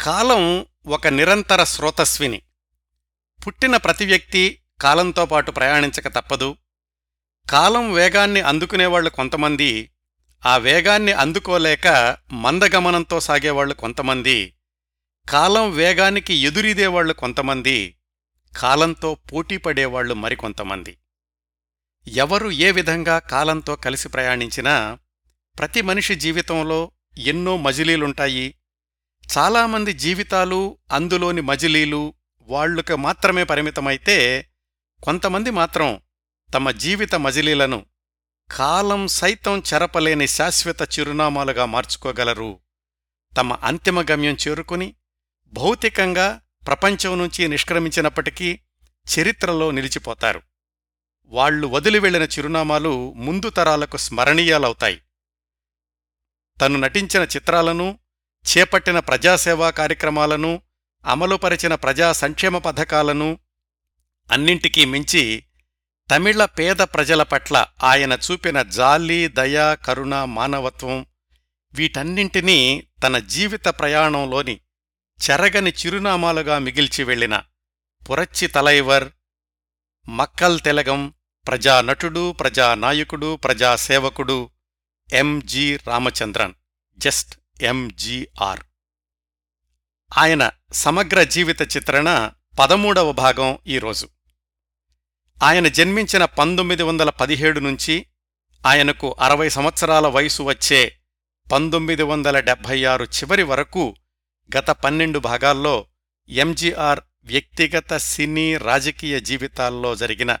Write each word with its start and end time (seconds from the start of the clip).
కాలం 0.00 0.66
ఒక 0.86 1.06
నిరంతర 1.06 1.64
స్రోతస్విని. 1.64 2.42
పుట్టిన 3.46 3.76
ప్రతి 3.76 4.06
వ్యక్తి 4.06 4.62
కాలంతో 4.80 5.26
పాటు 5.26 5.50
ప్రయాణించక 5.50 6.08
తప్పదు. 6.08 6.56
కాలం 7.50 7.92
వేగాన్ని 7.92 8.40
అందుకునేవాళ్ళు 8.40 9.10
కొంతమంది 9.10 9.90
ఆ 10.46 10.56
వేగాన్ని 10.56 11.12
అందుకోలేక 11.12 12.16
మందగమనంతో 12.32 13.20
సాగేవాళ్ళు 13.20 13.74
కొంతమంది 13.74 14.54
కాలం 15.28 15.70
వేగానికి 15.70 16.34
ఎదురీదేవాళ్ళు 16.34 17.12
కొంతమంది 17.12 17.94
కాలంతో 18.56 19.14
పోటీపడేవాళ్ళు 19.14 20.14
మరికొంతమంది. 20.14 20.98
ఎవరు 22.08 22.50
ఏ 22.50 22.70
విధంగా 22.70 23.18
కాలంతో 23.18 23.76
కలిసి 23.76 24.08
ప్రయాణించినా 24.08 24.98
ప్రతి 25.58 25.82
మనిషి 25.82 26.14
జీవితంలో 26.14 26.90
ఎన్నో 27.18 27.56
మజిలీలుంటాయి 27.56 28.54
చాలామంది 29.36 29.92
జీవితాలు 29.92 30.78
అందులోని 30.92 31.40
మజిలీలు 31.40 32.14
వాళ్ళకు 32.40 32.96
మాత్రమే 32.96 33.44
పరిమితమైతే 33.44 34.48
కొంతమంది 35.02 35.50
మాత్రం 35.50 36.00
తమ 36.54 36.70
జీవిత 36.70 37.14
మజిలీలను 37.14 37.86
కాలం 38.50 39.06
సైతం 39.06 39.62
చెరపలేని 39.74 40.26
శాశ్వత 40.26 40.98
చిరునామాలుగా 40.98 41.64
మార్చుకోగలరు. 41.64 42.60
తమ 43.36 43.52
అంతిమ 43.52 44.02
గమ్యం 44.02 44.36
చేరుకుని 44.48 44.94
భౌతికంగా 45.52 46.40
ప్రపంచం 46.66 47.18
నుంచి 47.18 47.48
నిష్క్రమించినప్పటికీ 47.48 48.60
చరిత్రలో 49.18 49.70
నిలిచిపోతారు. 49.70 50.42
వాళ్ళు 51.26 51.66
వదిలి 51.66 51.98
వెళ్ళిన 51.98 52.22
చిరునామాలు 52.22 53.12
ముందు 53.12 53.50
తరాలకు 53.50 53.96
స్మరణీయాలవుతాయి. 53.96 55.02
తను 56.60 56.78
నటించిన 56.78 57.22
చిత్రాలను 57.22 57.98
చేపట్టిన 58.48 58.98
ప్రజాసేవా 58.98 59.70
కార్యక్రమాలను 59.70 60.62
అమలుపరిచిన 61.06 61.74
ప్రజా 61.74 62.12
సంక్షేమ 62.12 62.58
పథకాలను 62.58 63.38
అన్నింటికీ 64.32 64.84
మించి 64.84 65.44
తమిళ 66.10 66.44
పేద 66.44 66.76
ప్రజల 66.76 67.22
పట్ల 67.22 67.66
ఆయన 67.82 68.12
చూపిన 68.12 68.62
జాలి 68.62 69.28
దయ 69.28 69.76
కరుణ 69.86 70.24
మానవత్వం 70.24 71.06
వీటన్నింటినీ 71.74 72.88
తన 73.02 73.18
జీవిత 73.18 73.66
ప్రయాణంలోని 73.66 74.60
చెరగని 75.30 75.70
చిరునామాలుగా 75.70 76.58
మిగిల్చి 76.58 77.04
వెళ్ళిన 77.04 77.42
పురచ్చి 78.10 78.46
తలైవర్ 78.46 79.08
మక్కల్ 80.08 80.60
తెలగం 80.60 81.14
ప్రజానటుడు 81.46 82.32
ప్రజానాయకుడు 82.32 83.36
ప్రజాసేవకుడు 83.36 84.50
ఎంజి 85.12 85.78
రామచంద్రన్. 85.86 86.54
జస్ట్ 86.98 87.36
ఎంజీఆర్ 87.60 88.60
ఆయన 90.18 90.50
సమగ్ర 90.72 91.22
జీవిత 91.22 91.62
చిత్రణ 91.76 92.30
పదమూడవ 92.58 93.12
భాగం 93.12 93.58
ఈరోజు. 93.66 94.08
ఆయన 95.42 95.68
జన్మించిన 95.68 96.24
పంతొమ్మిది 96.24 96.82
వందల 96.82 97.10
పదిహేడు 97.10 97.60
నుంచి 97.60 98.06
ఆయనకు 98.66 99.16
అరవై 99.20 99.48
సంవత్సరాల 99.48 100.06
వయసు 100.06 100.42
వచ్చే 100.42 100.98
పంతొమ్మిది 101.52 102.02
వందల 102.02 102.40
డెబ్భై 102.40 102.84
ఆరు 102.84 103.04
చివరి 103.04 103.42
వరకు 103.42 103.96
గత 104.56 104.70
పన్నెండు 104.70 105.18
భాగాల్లో 105.18 105.86
ఎంజీఆర్ 106.28 107.00
వ్యక్తిగత 107.24 107.96
సినీ 107.96 108.56
రాజకీయ 108.56 109.20
జీవితాల్లో 109.20 109.96
జరిగిన 109.96 110.38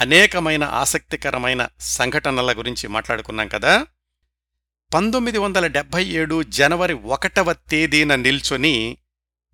అనేకమైన 0.00 0.64
ఆసక్తికరమైన 0.64 1.68
సంఘటనల 1.80 2.52
గురించి 2.52 2.88
మాట్లాడుకున్నాం 2.88 3.48
కదా? 3.48 3.86
పంతొమ్మిది 4.94 5.38
వందల 5.38 5.66
డెబ్భై 5.66 6.04
ఏడు 6.04 6.42
జనవరి 6.42 6.92
ఒకటవ 6.92 7.52
తేదీన 7.52 8.14
నిల్చొని 8.14 8.98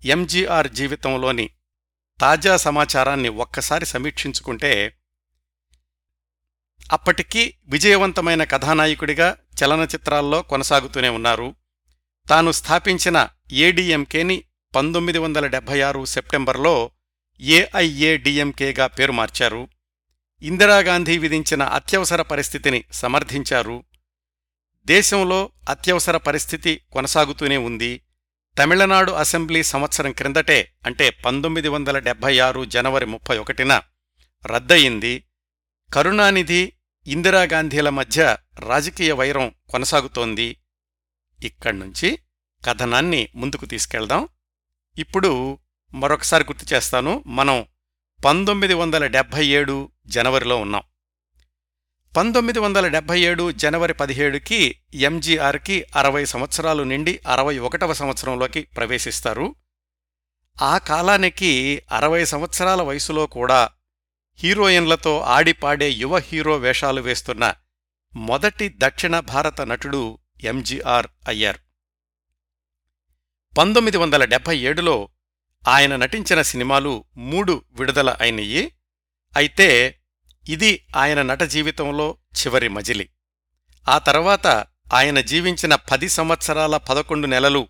ఎంజీఆర్ 0.05 0.67
జీవితంలోని 0.71 1.49
తాజా 2.19 2.57
సమాచారాన్ని 2.57 3.29
ఒక్కసారి 3.29 3.85
సమీక్షించుకుంటే 3.85 4.97
అప్పటికీ 6.91 7.53
విజయవంతమైన 7.67 8.43
కథానాయకుడిగా 8.43 9.37
చలనచిత్రాల్లో 9.63 10.41
కొనసాగుతూనే 10.41 11.09
ఉన్నారు. 11.09 11.55
తాను 12.29 12.51
స్థాపించిన 12.51 13.27
ఏడీఎంకేని 13.51 14.43
పంతొమ్మిది 14.75 15.17
వందల 15.17 15.47
డెబ్భై 15.47 15.81
ఆరు 15.81 16.05
సెప్టెంబర్లో 16.05 16.91
ఏఐఏడిఎంకేగా 17.41 18.87
పేరు 18.87 19.11
మార్చారు. 19.11 19.67
ఇందిరాగాంధీ 20.41 21.17
విధించిన 21.17 21.63
అత్యవసర 21.63 22.21
పరిస్థితిని 22.21 22.83
సమర్థించారు. 22.91 23.83
దేశంలో 24.85 25.51
అత్యవసర 25.69 26.17
పరిస్థితి 26.17 26.81
కొనసాగుతూనే 26.91 27.57
ఉంది. 27.57 28.01
తమిళనాడు 28.59 29.11
అసెంబ్లీ 29.11 29.63
సంవత్సరం 29.63 30.11
క్రిందటే 30.11 30.71
అంటే 30.85 31.09
పంతొమ్మిది 31.09 31.67
వందల 31.67 31.99
డెబ్బై 31.99 32.39
ఆరు 32.39 32.65
జనవరి 32.65 33.05
ముప్పై 33.05 33.37
ఒకటిన 33.37 33.81
రద్దయింది. 34.45 35.23
కరుణానిధి 35.93 36.73
ఇందిరాగాంధీల 37.07 37.89
మధ్య 37.89 38.37
రాజకీయ 38.59 39.11
వైరం 39.11 39.51
కొనసాగుతోంది. 39.69 40.57
ఇక్కడ్నుంచి 41.43 42.19
కథనాన్ని 42.65 43.29
ముందుకు 43.35 43.65
తీసుకెళ్దాం. 43.65 44.29
ఇప్పుడు 44.97 45.59
మరొకసారి 45.93 46.43
గుర్తు 46.43 46.73
చేస్తాను 46.73 47.23
మనం 47.27 47.65
పంతొమ్మిది 48.25 48.73
వందల 48.73 49.07
డెబ్భై 49.07 49.47
ఏడు 49.47 49.91
జనవరిలో 50.07 50.57
ఉన్నాం. 50.57 50.83
పంతొమ్మిది 52.15 52.59
వందల 52.59 52.87
డెబ్బై 52.87 53.21
ఏడు 53.21 53.51
జనవరి 53.51 53.93
పదిహేడుకి 53.93 54.79
ఎంజీఆర్కి 54.93 55.85
అరవై 55.95 56.25
సంవత్సరాలు 56.25 56.83
నిండి 56.83 57.19
అరవై 57.27 57.57
ఒకటవ 57.57 57.93
సంవత్సరంలోకి 57.93 58.61
ప్రవేశిస్తారు. 58.61 59.55
ఆ 60.61 60.77
కాలానికి 60.77 61.81
అరవై 61.91 62.25
సంవత్సరాల 62.25 62.81
వయసులో 62.81 63.25
కూడా 63.25 63.69
హీరోయిన్లతో 64.35 65.19
ఆడిపాడే 65.19 65.91
యువ 65.91 66.17
హీరో 66.17 66.57
వేషాలు 66.57 67.01
వేస్తున్న 67.01 67.53
మొదటి 68.15 68.73
దక్షిణ 68.77 69.19
భారత 69.19 69.61
నటుడు 69.61 70.17
ఎంజీఆర్ 70.43 71.07
అయ్యారు. 71.27 71.59
పంతొమ్మిది 73.57 73.97
వందల 73.97 74.25
డెబ్బై 74.25 74.57
ఏడులో 74.57 75.09
ఆయన 75.67 75.95
నటించిన 75.95 76.41
సినిమాలు 76.41 77.05
మూడు 77.17 77.61
విడుదల 77.71 78.17
అయినయి 78.19 78.71
అయితే 79.37 79.99
ఇది 80.47 80.87
ఆయన 80.95 81.21
నట 81.21 81.41
జీవితంలో 81.43 82.17
చివరి 82.35 82.67
మజిలి. 82.67 83.09
ఆ 83.89 83.97
తర్వాత 83.97 84.47
ఆయన 84.93 85.21
జీవించిన 85.21 85.75
పది 85.75 86.09
సంవత్సరాల 86.09 86.77
పదకొండు 86.77 87.27
నెలలు 87.27 87.67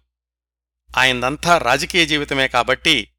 ఆయనంతా 0.97 1.57
రాజకీయ 1.57 2.05
జీవితమే 2.05 2.47
కాబట్టి 2.47 3.11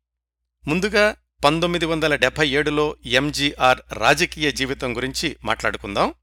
ముందుగా 0.69 1.17
పంతొమ్మిది 1.45 1.87
వందల 1.87 2.15
డెబ్భై 2.15 2.49
ఏడులో 2.49 2.97
ఎంజీఆర్ 3.07 3.81
రాజకీయ 3.93 4.53
జీవితం 4.53 4.97
గురించి 4.97 5.37
మాట్లాడుకుందాం. 5.45 6.15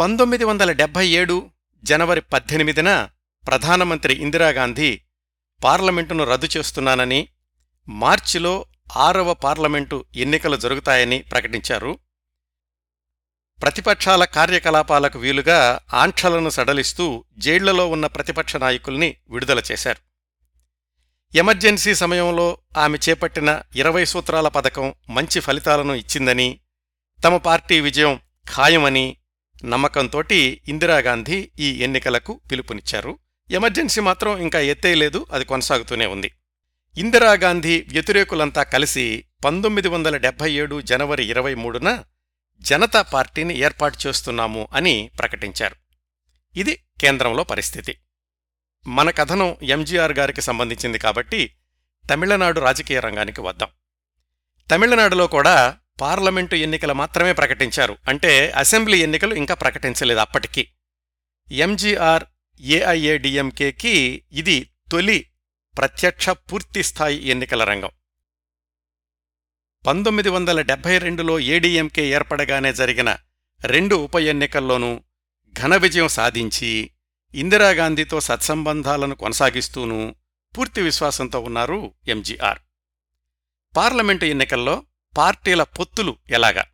పంతొమ్మిది 0.00 0.44
వందల 0.44 0.72
డెబ్భై 0.72 1.08
ఏడు 1.08 1.50
జనవరి 1.84 2.20
పద్దెనిమిదిన 2.20 3.08
ప్రధానమంత్రి 3.46 4.14
ఇందిరాగాంధీ 4.14 5.00
పార్లమెంటును 5.64 6.24
రద్దు 6.24 6.48
చేస్తున్నానని 6.56 7.28
మార్చిలో 7.88 8.66
ఆరవ 8.96 9.34
పార్లమెంటు 9.34 10.04
ఎన్నికలు 10.16 10.56
జరుగుతాయని 10.56 11.18
ప్రకటించారు. 11.18 11.98
ప్రతిపక్షాల 13.62 14.24
కార్యకలాపాలకు 14.24 15.18
వీలుగా 15.18 15.80
ఆంక్షలను 15.94 16.50
సడలిస్తూ 16.50 17.24
జైళ్ళలో 17.38 17.88
ఉన్న 17.88 18.06
ప్రతిపక్ష 18.06 18.56
నాయకుల్ని 18.56 19.16
విడుదల 19.30 19.62
చేశారు. 19.72 20.00
ఎమర్జెన్సీ 21.36 21.94
సమయంలో 21.94 22.58
ఆమె 22.76 22.98
చేపట్టిన 23.08 23.62
ఇరవై 23.76 24.04
సూత్రాల 24.04 24.48
పథకం 24.48 24.94
మంచి 25.10 25.40
ఫలితాలను 25.40 25.94
ఇచ్చిందని 25.94 26.60
తమ 27.24 27.36
పార్టీ 27.36 27.80
విజయం 27.80 28.20
ఖాయమని 28.56 29.16
నమ్మకంతోటి 29.64 30.60
ఇందిరాగాంధీ 30.68 31.50
ఈ 31.58 31.72
ఎన్నికలకు 31.72 32.40
పిలుపునిచ్చారు. 32.50 33.18
ఎమర్జెన్సీ 33.50 34.00
మాత్రం 34.00 34.38
ఇంకా 34.38 34.60
ఎత్తేయలేదు 34.60 35.26
అది 35.32 35.44
కొనసాగుతూనే 35.44 36.06
ఉంది. 36.06 36.32
ఇందిరాగాంధీ 36.98 37.86
వ్యతిరేకులంతా 37.88 38.62
కలిసి 38.62 39.24
పంతొమ్మిది 39.44 39.88
వందల 39.88 40.16
డెబ్బై 40.16 40.52
ఏడు 40.52 40.80
జనవరి 40.80 41.24
ఇరవై 41.24 41.54
మూడున 41.54 42.04
జనతా 42.60 43.02
పార్టీని 43.02 43.58
ఏర్పాటు 43.58 43.98
చేస్తున్నాము 44.06 44.68
అని 44.72 45.10
ప్రకటించారు. 45.18 45.76
ఇది 46.56 46.84
కేంద్రంలో 47.00 47.44
పరిస్థితి. 47.44 47.96
మన 48.86 49.10
కథనం 49.10 49.56
ఎంజీఆర్ 49.62 50.12
గారికి 50.12 50.40
సంబంధించింది 50.40 50.98
కాబట్టి 50.98 51.54
తమిళనాడు 52.10 52.60
రాజకీయ 52.60 53.00
రంగానికి 53.00 53.40
వద్దాం. 53.40 53.68
తమిళనాడులో 54.70 55.26
కూడా 55.26 55.78
పార్లమెంటు 56.00 56.54
ఎన్నికలు 56.54 56.94
మాత్రమే 56.94 57.32
ప్రకటించారు. 57.32 57.96
అంటే 58.08 58.50
అసెంబ్లీ 58.50 58.98
ఎన్నికలు 58.98 59.34
ఇంకా 59.34 59.54
ప్రకటించలేదు 59.54 60.20
అప్పటికీ. 60.20 60.68
ఎంజీఆర్ 61.52 62.24
ఏఐఏడిఎంకేకి 62.60 64.24
ఇది 64.32 64.70
తొలి 64.92 65.26
ప్రత్యక్ష 65.78 66.28
పూర్తిస్థాయి 66.28 67.28
ఎన్నికల 67.28 67.64
రంగం. 67.64 67.90
పంతొమ్మిది 69.86 70.28
వందల 70.28 70.60
డెబ్బై 70.60 70.98
రెండులో 70.98 71.38
ఏడీఎంకే 71.38 72.08
ఏర్పడగానే 72.08 72.72
జరిగిన 72.72 73.16
రెండు 73.64 73.94
ఉప 73.94 74.16
ఎన్నికల్లోనూ 74.16 75.00
ఘన 75.54 75.76
విజయం 75.76 76.08
సాధించి 76.08 76.90
ఇందిరాగాంధీతో 77.34 78.20
సత్సంబంధాలను 78.20 79.14
కొనసాగిస్తూనూ 79.14 80.14
పూర్తి 80.56 80.82
విశ్వాసంతో 80.82 81.40
ఉన్నారు 81.40 81.94
ఎంజీఆర్ 82.08 82.58
పార్లమెంటు 83.76 84.24
ఎన్నికల్లో 84.24 84.84
పార్టీల 85.16 85.62
పొత్తులు 85.62 86.16
ఎలాగా? 86.30 86.64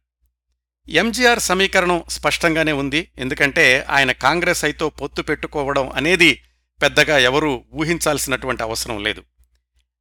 ఎంజీఆర్ 0.89 1.41
సమీకరణం 1.41 2.05
స్పష్టంగానే 2.09 2.73
ఉంది. 2.73 3.11
ఎందుకంటే 3.19 3.87
ఆయన 3.91 4.13
కాంగ్రెస్ 4.13 4.65
అయితే 4.65 4.89
పొత్తు 4.89 5.23
పెట్టుకోవడం 5.23 5.91
అనేది 5.91 6.43
పెద్దగా 6.83 7.19
ఎవరూ 7.19 7.65
ఊహించాల్సినటువంటి 7.75 8.63
అవసరం 8.63 9.03
లేదు. 9.03 9.25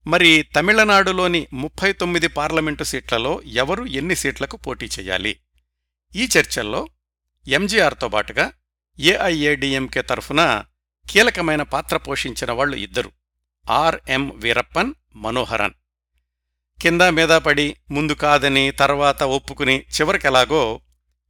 మరి 0.07 0.44
తమిళనాడులోని 0.56 1.48
ముప్పై 1.54 1.94
తొమ్మిది 1.94 2.27
పార్లమెంటు 2.27 2.83
సీట్లలో 2.83 3.42
ఎవరు 3.42 3.86
ఎన్ని 3.86 4.16
సీట్లకు 4.16 4.57
పోటీ 4.57 4.86
చేయాలి? 4.86 5.39
ఈ 6.16 6.30
చర్చల్లో 6.38 6.88
ఎంజీఆర్తో 7.48 8.10
పాటుగా 8.10 8.54
ఏఐఏడిఎంకే 9.00 10.01
తరఫున 10.01 10.66
కీలకమైన 11.10 11.63
పాత్ర 11.63 11.98
పోషించిన 11.98 12.51
వాళ్ళు 12.51 12.75
ఇద్దరు. 12.75 13.12
ఆర్ఎం 13.72 14.31
వీరప్పన్ 14.36 14.94
మనోహరన్. 15.16 15.74
కింద 16.81 17.01
మీద 17.01 17.30
పడి 17.30 17.75
ముందు 17.92 18.13
కాదని 18.13 18.72
తర్వాత 18.72 19.24
ఒప్పుకుని 19.24 19.80
చివరికెలాగో 19.80 20.81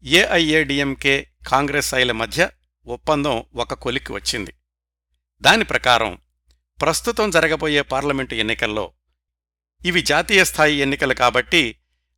ఏఐఏడిఎంకే 0.04 1.28
కాంగ్రెస్ 1.48 1.94
ఐల 1.94 2.12
మధ్య 2.12 2.50
ఒప్పందం 2.88 3.44
ఒక 3.56 3.74
కొలిక్కి 3.74 4.14
వచ్చింది. 4.14 4.54
దాని 5.42 5.64
ప్రకారం 5.64 6.18
ప్రస్తుతం 6.80 7.30
జరగబోయే 7.30 7.82
పార్లమెంటు 7.82 8.36
ఎన్నికల్లో 8.36 8.86
ఇవి 9.82 10.02
జాతీయ 10.02 10.44
స్థాయి 10.44 10.76
ఎన్నికలు 10.78 11.14
కాబట్టి 11.14 11.64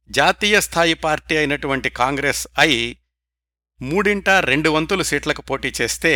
జాతీయ 0.10 0.60
స్థాయి 0.60 0.94
పార్టీ 1.06 1.36
అయినటువంటి 1.38 1.90
కాంగ్రెస్ 2.02 2.48
ఐ 2.60 2.72
మూడింట 3.82 4.30
రెండు 4.30 4.70
వంతులు 4.70 5.04
సీట్లకు 5.04 5.42
పోటీ 5.42 5.70
చేస్తే 5.80 6.14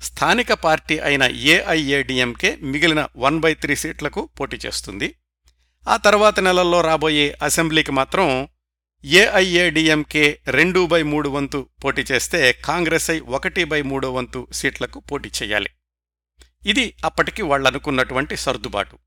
స్థానిక 0.00 0.52
పార్టీ 0.52 0.96
అయిన 0.98 1.24
ఏఐఏడిఎంకే 1.54 2.50
మిగిలిన 2.62 3.08
వన్ 3.16 3.38
బై 3.40 3.54
త్రీ 3.54 3.74
సీట్లకు 3.74 4.22
పోటీ 4.38 4.56
చేస్తుంది. 4.56 5.08
ఆ 5.88 5.96
తర్వాత 5.96 6.40
నెలల్లో 6.40 6.80
రాబోయే 6.80 7.26
అసెంబ్లీకి 7.42 7.90
మాత్రం 7.90 8.48
ఏఐఏడిఎంకే 9.04 10.24
రెండు 10.48 10.80
బై 10.86 11.02
మూడు 11.02 11.28
వంతు 11.28 11.60
పోటీ 11.84 12.02
చేస్తే 12.02 12.52
కాంగ్రెస్ 12.52 13.10
ఐ 13.10 13.18
ఒకటి 13.36 13.64
బై 13.64 13.82
మూడో 13.82 14.10
వంతు 14.12 14.48
సీట్లకు 14.52 15.00
పోటీ 15.00 15.30
చేయాలి. 15.42 15.70
ఇది 16.66 16.94
అప్పటికి 17.04 17.42
వాళ్ళనుకున్నటువంటి 17.42 18.36
సర్దుబాటు. 18.36 18.98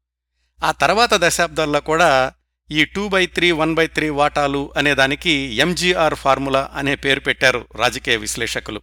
ఆ 0.64 0.72
తర్వాత 0.72 1.10
దశాబ్దాల్లో 1.14 1.80
కూడా 1.80 2.34
ఈ 2.72 2.86
two 2.86 3.08
by 3.08 3.26
three 3.26 3.52
one 3.52 3.76
by 3.76 3.88
three 3.88 4.10
వాటాలు 4.10 4.74
అనేదానికి 4.78 5.32
ఎంజీఆర్ 5.32 6.16
ఫార్ములా 6.16 6.70
అనే 6.74 6.96
పేరు 6.96 7.20
పెట్టారు 7.20 7.68
రాజకీయ 7.76 8.16
విశ్లేషకులు. 8.16 8.82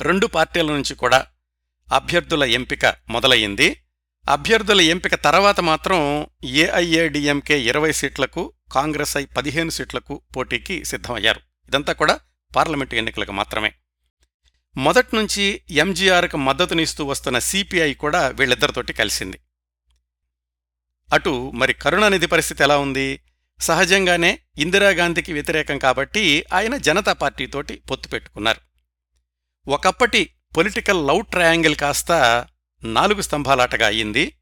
రెండు 0.00 0.26
పార్టీల 0.26 0.66
నుంచి 0.66 0.94
కూడా 0.94 1.26
అభ్యర్థుల 1.92 2.44
ఎంపిక 2.44 2.86
మొదలయ్యింది. 2.86 3.82
అభ్యర్థుల 4.28 4.80
ఎంపిక 4.80 5.14
తర్వాత 5.14 5.60
మాత్రం 5.60 6.26
ఏఐఏడిఎంకే 6.44 7.60
ఇరవై 7.60 7.92
సీట్లకు 7.92 8.52
కాంగ్రెస్ 8.72 9.16
ఐ 9.16 9.24
పదిహేను 9.24 9.70
సీట్లకు 9.70 10.22
పోటీకి 10.36 10.84
సిద్ధమయ్యారు. 10.84 11.40
ఇదంతా 11.68 11.92
కూడా 11.92 12.20
పార్లమెంటు 12.56 12.94
ఎన్నికలకు 12.94 13.32
మాత్రమే. 13.32 13.72
మొదట్నుంచి 14.76 15.62
ఎంజీఆర్కు 15.70 16.36
మద్దతునిస్తూ 16.36 17.04
వస్తున్న 17.04 17.38
సిపిఐ 17.38 17.94
కూడా 17.94 18.28
వీళ్ళిద్దరితోటి 18.28 18.92
కలిసింది. 18.92 19.40
అటు 21.12 21.50
మరి 21.50 21.72
కరుణానిధి 21.72 22.26
పరిస్థితి 22.26 22.62
ఎలా 22.62 22.78
ఉంది? 22.78 23.20
సహజంగానే 23.60 24.38
ఇందిరాగాంధీకి 24.58 25.32
వ్యతిరేకం 25.32 25.78
కాబట్టి 25.78 26.44
ఆయన 26.52 26.76
జనతా 26.76 27.12
పార్టీతోటి 27.12 27.74
పొత్తు 27.74 28.08
పెట్టుకున్నారు. 28.08 28.60
ఒకప్పటి 29.70 30.34
పొలిటికల్ 30.56 31.06
లవ్ 31.06 31.24
ట్రయాంగిల్ 31.24 31.76
కాస్త 31.76 32.12
నాలుగు 32.84 33.22
స్తంభాలాటగా 33.22 33.86
అయ్యింది. 33.86 34.32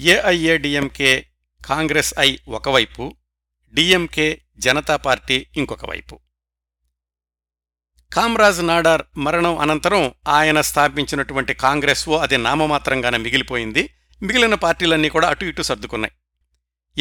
ఏఐఏడిఎంకే 0.00 1.26
కాంగ్రెస్ 1.66 2.14
ఐ 2.18 2.38
ఒకవైపు 2.48 3.16
డిఎంకే 3.74 4.42
జనతా 4.58 4.96
పార్టీ 4.96 5.46
ఇంకొక 5.56 5.86
వైపు 5.90 6.18
కామ్రాజ్ 8.14 8.66
నాడార్ 8.66 9.02
మరణం 9.16 9.58
అనంతరం 9.58 10.12
ఆయన 10.28 10.60
స్థాపించినటువంటి 10.60 11.54
కాంగ్రెస్ 11.54 12.08
ఓ 12.08 12.16
అది 12.16 12.36
నామమాత్రంగానే 12.36 13.18
మిగిలిపోయింది. 13.18 13.90
మిగిలిన 14.22 14.54
పార్టీలన్నీ 14.54 15.08
కూడా 15.08 15.28
అటు 15.28 15.44
ఇటు 15.44 15.62
సర్దుకున్నాయి. 15.62 16.14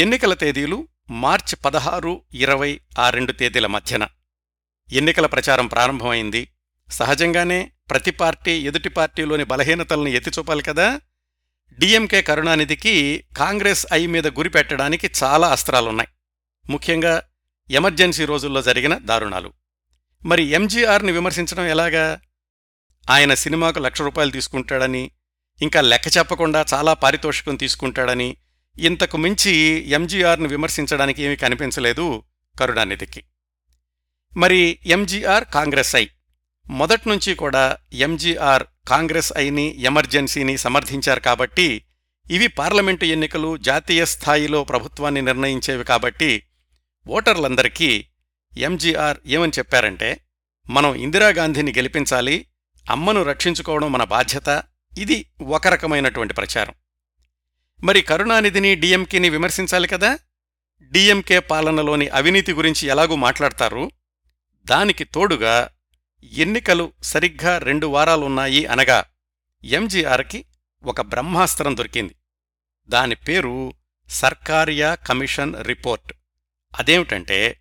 ఎన్నికల 0.01 0.33
తేదీలు 0.33 0.87
మార్చి 1.09 1.55
పదహారు 1.55 2.21
ఇరవై 2.33 2.81
ఆ 2.99 3.09
రెండు 3.09 3.31
తేదీల 3.31 3.67
మధ్యన. 3.67 4.07
ఎన్నికల 4.91 5.25
ప్రచారం 5.25 5.67
ప్రారంభమైంది. 5.67 6.47
సహజంగానే 6.89 7.71
ప్రతి 7.89 8.11
పార్టీ 8.11 8.51
ఎదుటి 8.51 8.89
పార్టీలోని 8.89 9.43
బలహీనతల్ని 9.43 10.11
ఎత్తిచూపాలి 10.11 10.63
కదా. 10.63 11.01
డిఎంకే 11.79 12.21
కరుణానిధికి 12.21 13.23
కాంగ్రెస్ 13.37 13.85
ఐ 13.93 14.05
మీద 14.05 14.27
గురిపెట్టడానికి 14.27 15.11
చాలా 15.23 15.47
అస్త్రాలున్నాయి. 15.47 16.09
ముఖ్యంగా 16.69 17.21
ఎమర్జెన్సీ 17.69 18.25
రోజుల్లో 18.25 18.61
జరిగిన 18.61 18.97
దారుణాలు. 18.97 19.53
మరి 20.25 20.43
ఎంజీఆర్ని 20.43 21.11
విమర్శించడం 21.11 21.65
ఎలాగా? 21.65 22.19
ఆయన 23.09 23.33
సినిమాకు 23.33 23.79
లక్ష 23.79 24.01
రూపాయలు 24.01 24.31
తీసుకుంటాడని 24.31 25.11
ఇంకా 25.61 25.81
లెక్క 25.81 26.07
చెప్పకుండా 26.17 26.65
చాలా 26.73 26.93
పారితోషికం 26.93 27.55
తీసుకుంటాడని 27.55 28.37
ఇంతకు 28.79 29.17
మించి 29.17 29.55
ఎంజీఆర్ను 29.89 30.47
విమర్శించడానికి 30.47 31.23
ఏమీ 31.23 31.35
కనిపించలేదు 31.35 32.23
కరుణానిధికి. 32.59 33.23
మరి 34.37 34.79
ఎంజీఆర్ 34.85 35.45
కాంగ్రెస్ 35.45 35.95
ఐ. 35.95 36.07
మొదట్నుంచి 36.69 37.35
కూడా 37.35 37.77
ఎంజీఆర్ 37.93 38.63
కాంగ్రెస్ 38.87 39.33
ఐని 39.37 39.81
ఎమర్జెన్సీని 39.81 40.57
సమర్థించారు 40.57 41.19
కాబట్టి 41.19 41.85
ఇవి 42.31 42.47
పార్లమెంటు 42.47 43.05
ఎన్నికలు 43.05 43.57
జాతీయ 43.57 44.05
స్థాయిలో 44.05 44.63
ప్రభుత్వాన్ని 44.63 45.21
నిర్ణయించేవి 45.21 45.83
కాబట్టి 45.83 46.43
ఓటర్లందరికీ 47.07 48.05
ఎంజీఆర్ 48.57 49.17
ఏమని 49.25 49.51
చెప్పారంటే 49.57 50.19
మనం 50.69 50.95
ఇందిరాగాంధీని 50.95 51.71
గెలిపించాలి 51.71 52.47
అమ్మను 52.89 53.23
రక్షించుకోవడం 53.23 53.91
మన 53.91 54.03
బాధ్యత 54.03 54.63
ఇది 54.97 55.25
ఒక 55.41 55.67
రకమైనటువంటి 55.67 56.33
ప్రచారం. 56.33 56.73
మరి 57.83 58.01
కరుణానిధిని 58.01 58.75
డిఎంకేని 58.75 59.29
విమర్శించాలి 59.29 59.87
కదా? 59.87 60.19
డిఎంకే 60.83 61.39
పాలనలోని 61.39 62.07
అవినీతి 62.07 62.53
గురించి 62.53 62.87
ఎలాగూ 62.87 63.15
మాట్లాడతారు? 63.15 63.91
దానికి 64.65 65.03
తోడుగా 65.03 65.69
ఎన్నికలు 66.33 66.93
సరిగ్గా 67.03 67.57
రెండు 67.57 67.87
వారాలున్నాయి 67.87 68.65
అనగా 68.65 69.05
ఎంజీఆర్కి 69.63 70.45
ఒక 70.83 71.01
బ్రహ్మాస్త్రం 71.01 71.77
దొరికింది. 71.77 72.15
దాని 72.89 73.15
పేరు 73.15 73.73
సర్కారియా 74.09 74.95
కమిషన్ 74.95 75.65
రిపోర్ట్. 75.65 76.13
అదేమిటంటే 76.79 77.59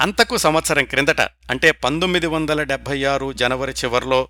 అంతకు 0.00 0.36
సంవత్సరం 0.36 0.84
క్రిందట 0.84 1.20
అంటే 1.20 1.70
పంతొమ్మిది 1.70 2.26
వందల 2.26 2.62
డెబ్భై 2.62 3.04
ఆరు 3.04 3.32
జనవరి 3.32 3.72
చివర్లో 3.72 4.28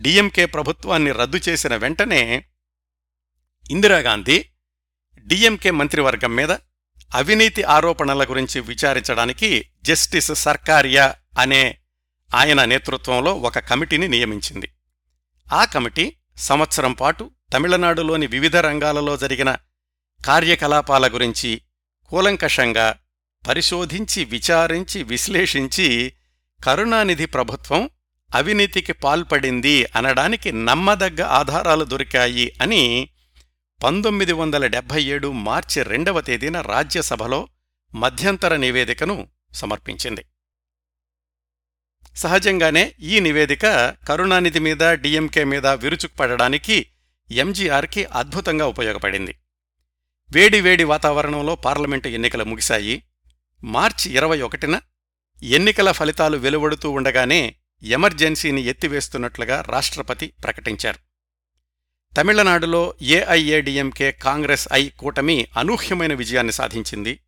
డిఎంకే 0.00 0.46
ప్రభుత్వాన్ని 0.46 1.12
రద్దు 1.12 1.40
చేసిన 1.48 1.76
వెంటనే 1.76 2.44
ఇందిరాగాంధీ 3.70 4.44
డిఎంకే 5.26 5.70
మంత్రివర్గం 5.70 6.36
మీద 6.36 6.52
అవినీతి 7.14 7.62
ఆరోపణల 7.62 8.24
గురించి 8.24 8.60
విచారించడానికి 8.60 9.70
జస్టిస్ 9.82 10.32
సర్కారియా 10.34 11.14
అనే 11.38 11.78
ఆయన 12.34 12.64
నేతృత్వంలో 12.64 13.34
ఒక 13.34 13.58
కమిటీని 13.58 14.08
నియమించింది. 14.08 14.68
ఆ 15.52 15.64
కమిటీ 15.64 16.16
సంవత్సరం 16.36 16.92
పాటు 16.92 17.30
తమిళనాడులోని 17.52 18.26
వివిధ 18.26 18.56
రంగాలలో 18.56 19.16
జరిగిన 19.16 19.56
కార్యకలాపాల 20.26 21.14
గురించి 21.14 21.60
కూలంకషంగా 22.10 22.98
పరిశోధించి 23.48 24.24
విచారించి 24.24 25.02
విశ్లేషించి 25.02 26.12
కరుణానిధి 26.64 27.26
ప్రభుత్వం 27.26 27.90
అవినీతికి 28.34 28.92
పాల్పడింది 28.92 29.84
అనడానికి 29.96 30.52
నమ్మదగ్గ 30.52 31.22
ఆధారాలు 31.22 31.84
దొరికాయి 31.84 32.52
అని 32.62 33.08
పంతొమ్మిది 33.84 34.32
వందల 34.32 34.66
డెబ్భై 34.66 35.02
ఏడు 35.02 35.32
మార్చి 35.32 35.82
రెండవ 35.82 36.20
తేదీన 36.20 36.60
రాజ్యసభలో 36.60 37.48
మధ్యంతర 37.94 38.56
నివేదికను 38.56 39.28
సమర్పించింది. 39.52 40.24
సహజంగానే 42.16 42.94
ఈ 43.00 43.20
నివేదిక 43.20 43.66
కరుణానిధి 44.08 44.58
మీద 44.58 44.82
డిఎంకే 44.82 45.44
మీద 45.44 45.66
విరుచుకుపడడానికి 45.66 46.86
ఎంజీఆర్కి 47.30 48.04
అద్భుతంగా 48.04 48.66
ఉపయోగపడింది. 48.66 49.38
వేడివేడి 50.32 50.84
వాతావరణంలో 50.84 51.54
పార్లమెంటు 51.54 52.08
ఎన్నికలు 52.08 52.44
ముగిశాయి. 52.44 53.02
మార్చి 53.64 54.12
ఇరవై 54.12 54.40
ఒకటిన 54.40 54.80
ఎన్నికల 55.42 55.92
ఫలితాలు 55.92 56.36
వెలువడుతూ 56.36 56.90
ఉండగానే 56.90 57.56
ఎమర్జెన్సీని 57.82 58.62
ఎత్తివేస్తున్నట్లుగా 58.62 59.60
రాష్ట్రపతి 59.60 60.26
ప్రకటించారు. 60.26 60.98
తమిళనాడులో 62.16 62.94
ఏఐఏడిఎంకే 63.02 64.12
కాంగ్రెస్ 64.12 64.68
ఐ 64.72 64.88
కూటమి 64.88 65.48
అనూహ్యమైన 65.56 66.14
విజయాన్ని 66.14 66.52
సాధించింది. 66.52 67.20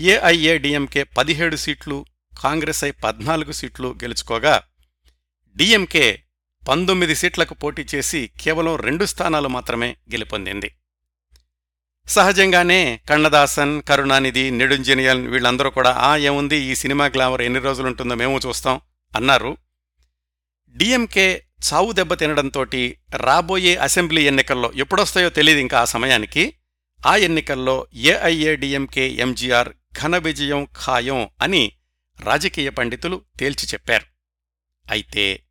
ఏఐఏడిఎంకే 0.00 1.02
పదిహేడు 1.02 1.56
సీట్లు 1.56 2.06
కాంగ్రెస్ 2.38 2.84
ఐ 2.84 2.90
పద్నాలుగు 2.90 3.52
సీట్లు 3.52 3.88
గెలుచుకోగా 3.88 4.62
డిఎంకే 5.56 6.24
పంతొమ్మిది 6.68 7.14
సీట్లకు 7.14 7.54
పోటీ 7.54 7.86
చేసి 7.94 8.30
కేవలం 8.40 8.76
రెండు 8.76 9.04
స్థానాలు 9.04 9.48
మాత్రమే 9.48 9.96
గెలుపొందింది. 10.12 10.70
సహజంగానే 12.08 13.00
కన్నదాసన్ 13.10 13.82
కరుణానిధి 13.82 14.50
నెడుంజనియల్ 14.50 15.28
వీళ్ళందరూ 15.28 15.70
కూడా 15.70 15.90
ఆ 15.90 16.16
ఏముంది? 16.16 16.56
ఈ 16.56 16.74
సినిమా 16.74 17.06
గ్లామర్ 17.06 17.42
ఎన్ని 17.42 17.60
రోజులుంటుందో 17.60 18.14
మేము 18.14 18.40
చూస్తాం 18.46 18.80
అన్నారు. 19.16 19.56
డిఎంకే 20.76 21.46
చావు 21.64 21.92
దెబ్బ 21.92 22.14
తినడంతో 22.14 22.64
రాబోయే 23.16 23.76
అసెంబ్లీ 23.76 24.22
ఎన్నికల్లో 24.22 24.72
ఎప్పుడొస్తాయో 24.76 25.30
తెలియదు 25.30 25.58
ఇంకా 25.58 25.80
ఆ 25.80 25.84
సమయానికి. 25.84 26.54
ఆ 27.06 27.16
ఎన్నికల్లో 27.16 27.86
ఏఐఏడిఎంకే 27.94 29.08
ఎంజీఆర్ 29.08 29.68
ఘన 30.02 30.16
విజయం 30.16 30.64
ఖాయం 30.64 31.28
అని 31.42 31.72
రాజకీయ 32.20 32.70
పండితులు 32.70 33.22
తేల్చి 33.40 33.66
చెప్పారు. 33.66 34.06
అయితే 34.90 35.42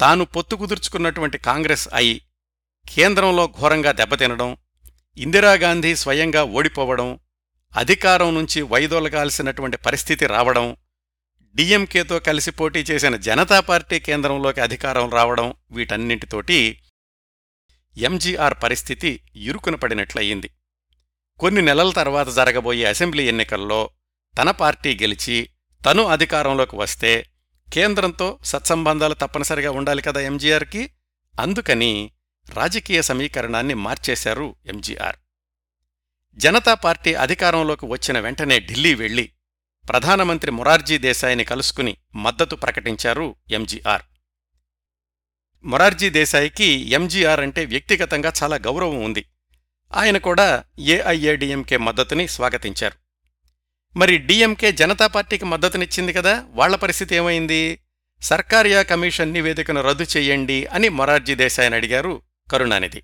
తాను 0.00 0.24
పొత్తు 0.24 0.56
కుదుర్చుకున్నటువంటి 0.56 1.38
కాంగ్రెస్ 1.38 1.88
అయి 1.94 2.20
కేంద్రంలో 2.94 3.46
ఘోరంగా 3.46 3.92
దెబ్బతినడం 3.92 4.56
ఇందిరాగాంధీ 5.16 5.96
స్వయంగా 5.96 6.44
ఓడిపోవడం 6.44 7.18
అధికారం 7.76 8.34
నుంచి 8.34 8.62
వైదొలగాల్సినటువంటి 8.62 9.76
పరిస్థితి 9.76 10.26
రావడం 10.26 10.76
డిఎంకేతో 11.56 12.18
కలిసి 12.18 12.50
పోటీ 12.50 12.80
చేసిన 12.80 13.16
జనతా 13.16 13.60
పార్టీ 13.60 14.00
కేంద్రంలోకి 14.00 14.60
అధికారం 14.60 15.10
రావడం 15.10 15.54
వీటన్నింటితోటి 15.70 16.78
ఎంజీఆర్ 17.96 18.54
పరిస్థితి 18.62 19.20
ఇరుకున 19.36 19.74
పడినట్లయింది. 19.74 20.50
కొన్ని 21.38 21.62
నెలల 21.62 21.90
తర్వాత 21.90 22.28
జరగబోయే 22.28 22.84
అసెంబ్లీ 22.84 23.26
ఎన్నికల్లో 23.28 23.90
తన 24.38 24.50
పార్టీ 24.50 24.98
గెలిచి 25.02 25.48
తను 25.84 26.02
అధికారంలోకి 26.04 26.76
వస్తే 26.76 27.26
కేంద్రంతో 27.72 28.38
సత్సంబంధాలు 28.44 29.14
తప్పనిసరిగా 29.14 29.70
ఉండాలి 29.70 30.02
కదా 30.02 30.20
ఎంజీఆర్కి? 30.20 30.90
అందుకని 31.40 32.10
రాజకీయ 32.52 33.02
సమీకరణాన్ని 33.02 33.74
మార్చేశారు 33.74 34.54
ఎంజీఆర్. 34.66 35.16
జనతా 36.36 36.74
పార్టీ 36.74 37.14
అధికారంలోకి 37.14 37.86
వచ్చిన 37.86 38.18
వెంటనే 38.18 38.60
ఢిల్లీ 38.60 38.94
వెళ్ళి 38.94 39.32
ప్రధానమంత్రి 39.88 40.50
మొరార్జీ 40.50 40.98
దేశాయిని 40.98 41.44
కలుసుకుని 41.44 41.96
మద్దతు 42.14 42.56
ప్రకటించారు 42.56 43.34
ఎంజీఆర్. 43.50 44.02
మొరార్జీ 45.64 46.10
దేశాయికి 46.10 46.64
ఎంజీఆర్ 46.64 47.40
అంటే 47.40 47.64
వ్యక్తిగతంగా 47.64 48.32
చాలా 48.42 48.56
గౌరవం 48.56 49.04
ఉంది. 49.04 49.24
ఆయన 49.94 50.18
కూడా 50.18 50.64
ఏఐఏడిఎంకే 50.78 51.76
మద్దతుని 51.76 52.28
స్వాగతించారు. 52.28 52.94
మరి 53.98 54.18
డిఎంకే 54.18 54.72
జనతా 54.72 55.06
పార్టీకి 55.06 55.44
మద్దతునిచ్చింది 55.44 56.12
కదా? 56.12 56.46
వాళ్ళ 56.48 56.76
పరిస్థితి 56.76 57.14
ఏమైంది? 57.14 57.82
సర్కారియా 58.22 58.82
కమిషన్ 58.82 59.32
నివేదికను 59.32 59.80
రద్దు 59.80 60.06
చేయండి 60.16 60.66
అని 60.66 60.88
మొరార్జీ 60.88 61.34
దేశాయిని 61.34 61.76
అడిగారు 61.76 62.22
కరుణానిధి. 62.50 63.02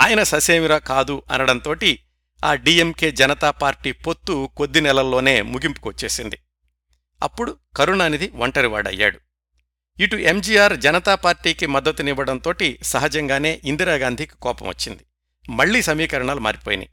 ఆయన 0.00 0.22
ససేమిరా 0.22 0.78
కాదు 0.78 1.22
అనడంతోటి 1.30 2.00
ఆ 2.44 2.54
డిఎంకే 2.54 3.10
జనతా 3.10 3.50
పార్టీ 3.50 3.92
పొత్తు 3.92 4.50
కొద్ది 4.56 4.80
నెలల్లోనే 4.80 5.42
ముగింపుకొచ్చేసింది. 5.42 6.38
అప్పుడు 7.22 7.58
కరుణానిధి 7.76 8.30
ఒంటరివాడయ్యాడు. 8.34 9.20
ఇటు 10.00 10.16
ఎంజీఆర్ 10.16 10.76
జనతా 10.76 11.14
పార్టీకి 11.14 11.66
మద్దతునివ్వడంతోటి 11.66 12.78
సహజంగానే 12.82 13.60
ఇందిరాగాంధీకి 13.64 14.36
కోపం 14.36 14.68
వచ్చింది 14.68 15.06
మళ్ళీ 15.50 15.82
సమీకరణాలు 15.82 16.40
మారిపోయినాయి. 16.40 16.90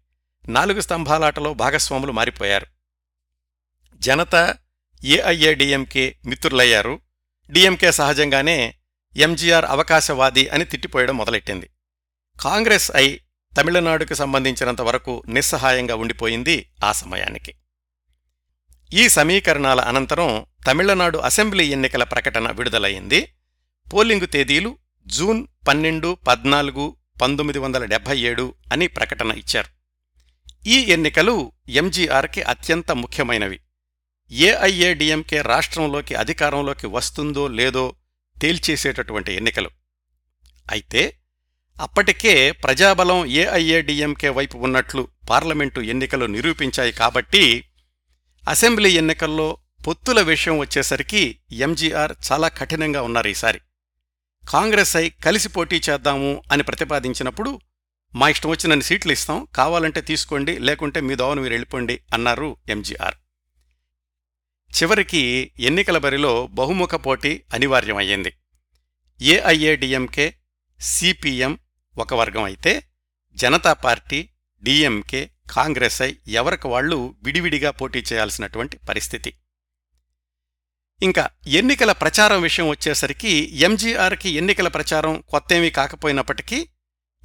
నాలుగు 0.49 0.81
స్తంభాలాటలో 0.81 1.53
భాగస్వాములు 1.53 2.11
మారిపోయారు. 2.11 2.65
జనతా 3.95 4.55
ఏఐఏడిఎంకే 5.03 6.15
మిత్రులయ్యారు. 6.25 7.01
డిఎంకే 7.51 7.91
సహజంగానే 7.91 8.75
ఎంజీఆర్ 9.17 9.65
అవకాశవాది 9.65 10.49
అని 10.49 10.65
తిట్టిపోయడం 10.65 11.17
మొదలెట్టింది. 11.17 11.69
కాంగ్రెస్ 12.41 12.91
ఐ 12.95 13.17
తమిళనాడుకు 13.57 14.13
సంబంధించినంత 14.13 14.81
వరకు 14.81 15.23
నిస్సహాయంగా 15.29 15.95
ఉండిపోయింది 15.95 16.69
ఆ 16.83 16.91
సమయానికి. 16.91 17.53
ఈ 18.93 19.09
సమీకరణాల 19.09 19.79
అనంతరం 19.81 20.45
తమిళనాడు 20.67 21.17
అసెంబ్లీ 21.17 21.65
ఎన్నికల 21.65 22.03
ప్రకటన 22.03 22.51
విడుదలయ్యింది 22.51 23.33
పోలింగు 23.93 24.25
తేదీలు 24.25 24.77
జూన్ 25.07 25.47
పన్నెండు 25.67 26.17
పద్నాలుగు 26.27 26.97
పంతొమ్మిది 27.21 27.59
వందల 27.59 27.85
డెబ్బై 27.85 28.19
ఏడు 28.19 28.55
అని 28.71 28.87
ప్రకటన 28.87 29.31
ఇచ్చారు. 29.31 29.69
ఈ 30.67 30.77
ఎన్నికలు 30.79 31.51
ఎంజీఆర్కి 31.69 32.41
అత్యంత 32.41 32.91
ముఖ్యమైనవి. 32.91 33.59
ఏఐఏడిఎంకే 34.31 35.41
రాష్ట్రంలోకి 35.41 36.15
అధికారంలోకి 36.15 36.87
వస్తుందో 36.87 37.47
లేదో 37.47 37.95
తేల్చేసేటటువంటి 38.41 39.33
ఎన్నికలు. 39.33 39.69
అయితే 40.71 41.19
అప్పటికే 41.79 42.51
ప్రజాబలం 42.51 43.25
ఏఐఏడిఎంకే 43.25 44.29
వైపు 44.29 44.57
ఉన్నట్లు 44.57 45.07
పార్లమెంటు 45.29 45.79
ఎన్నికలు 45.79 46.25
నిరూపించాయి 46.25 46.91
కాబట్టి 46.91 47.63
అసెంబ్లీ 48.49 48.89
ఎన్నికల్లో 48.89 49.57
పొత్తుల 49.87 50.21
విషయం 50.21 50.57
వచ్చేసరికి 50.57 51.39
ఎంజీఆర్ 51.51 52.11
చాలా 52.31 52.47
కఠినంగా 52.47 53.01
ఉన్నారు 53.01 53.27
ఈసారి. 53.27 53.59
కాంగ్రెస్ 54.49 54.95
అయి 54.95 55.09
కలిసి 55.09 55.49
పోటీ 55.49 55.81
చేద్దాము 55.89 56.43
అని 56.51 56.63
ప్రతిపాదించినప్పుడు 56.63 57.59
మా 58.15 58.29
ఇష్టం 58.29 58.49
వచ్చినన్ని 58.49 58.83
సీట్లు 58.83 59.11
ఇస్తాం 59.11 59.47
కావాలంటే 59.55 60.01
తీసుకోండి 60.01 60.59
లేకుంటే 60.59 60.99
మీ 61.01 61.15
దోవను 61.15 61.41
మీరు 61.41 61.53
వెళ్ళిపోండి 61.53 61.99
అన్నారు 62.13 62.57
ఎంజీఆర్. 62.69 63.15
చివరికి 64.77 65.51
ఎన్నికల 65.59 65.97
బరిలో 65.97 66.47
బహుముఖ 66.47 66.95
పోటీ 66.95 67.43
అనివార్యమయ్యింది. 67.53 68.33
ఏఐఏడిఎంకే 69.21 70.35
సిపిఎం 70.81 71.59
ఒక 71.97 72.13
వర్గం 72.13 72.43
అయితే 72.43 72.83
Janata 73.35 73.73
Party 73.73 74.29
DMK 74.63 75.31
Congress 75.49 76.01
I 76.01 76.15
ఎవరికి 76.27 76.67
వాళ్ళు 76.67 77.15
విడివిడిగా 77.23 77.71
పోటీ 77.71 77.99
చేయాల్సినటువంటి 77.99 78.77
పరిస్థితి. 78.89 79.33
ఇంకా 81.01 81.29
ఎన్నికల 81.47 81.91
ప్రచారం 81.91 82.41
విషయం 82.41 82.69
వచ్చేసరికి 82.69 83.31
ఎంజీఆర్కి 83.53 84.29
ఎన్నికల 84.29 84.67
ప్రచారం 84.67 85.21
కొత్తేమీ 85.21 85.69
కాకపోయినప్పటికీ 85.69 86.69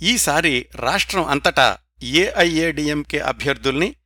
ఈసారి 0.03 0.69
రాష్ట్రం 0.75 1.25
అంతటా 1.25 1.79
ఏఐఏడిఎంకే 2.03 3.19
అభ్యర్థుల్ని 3.19 3.97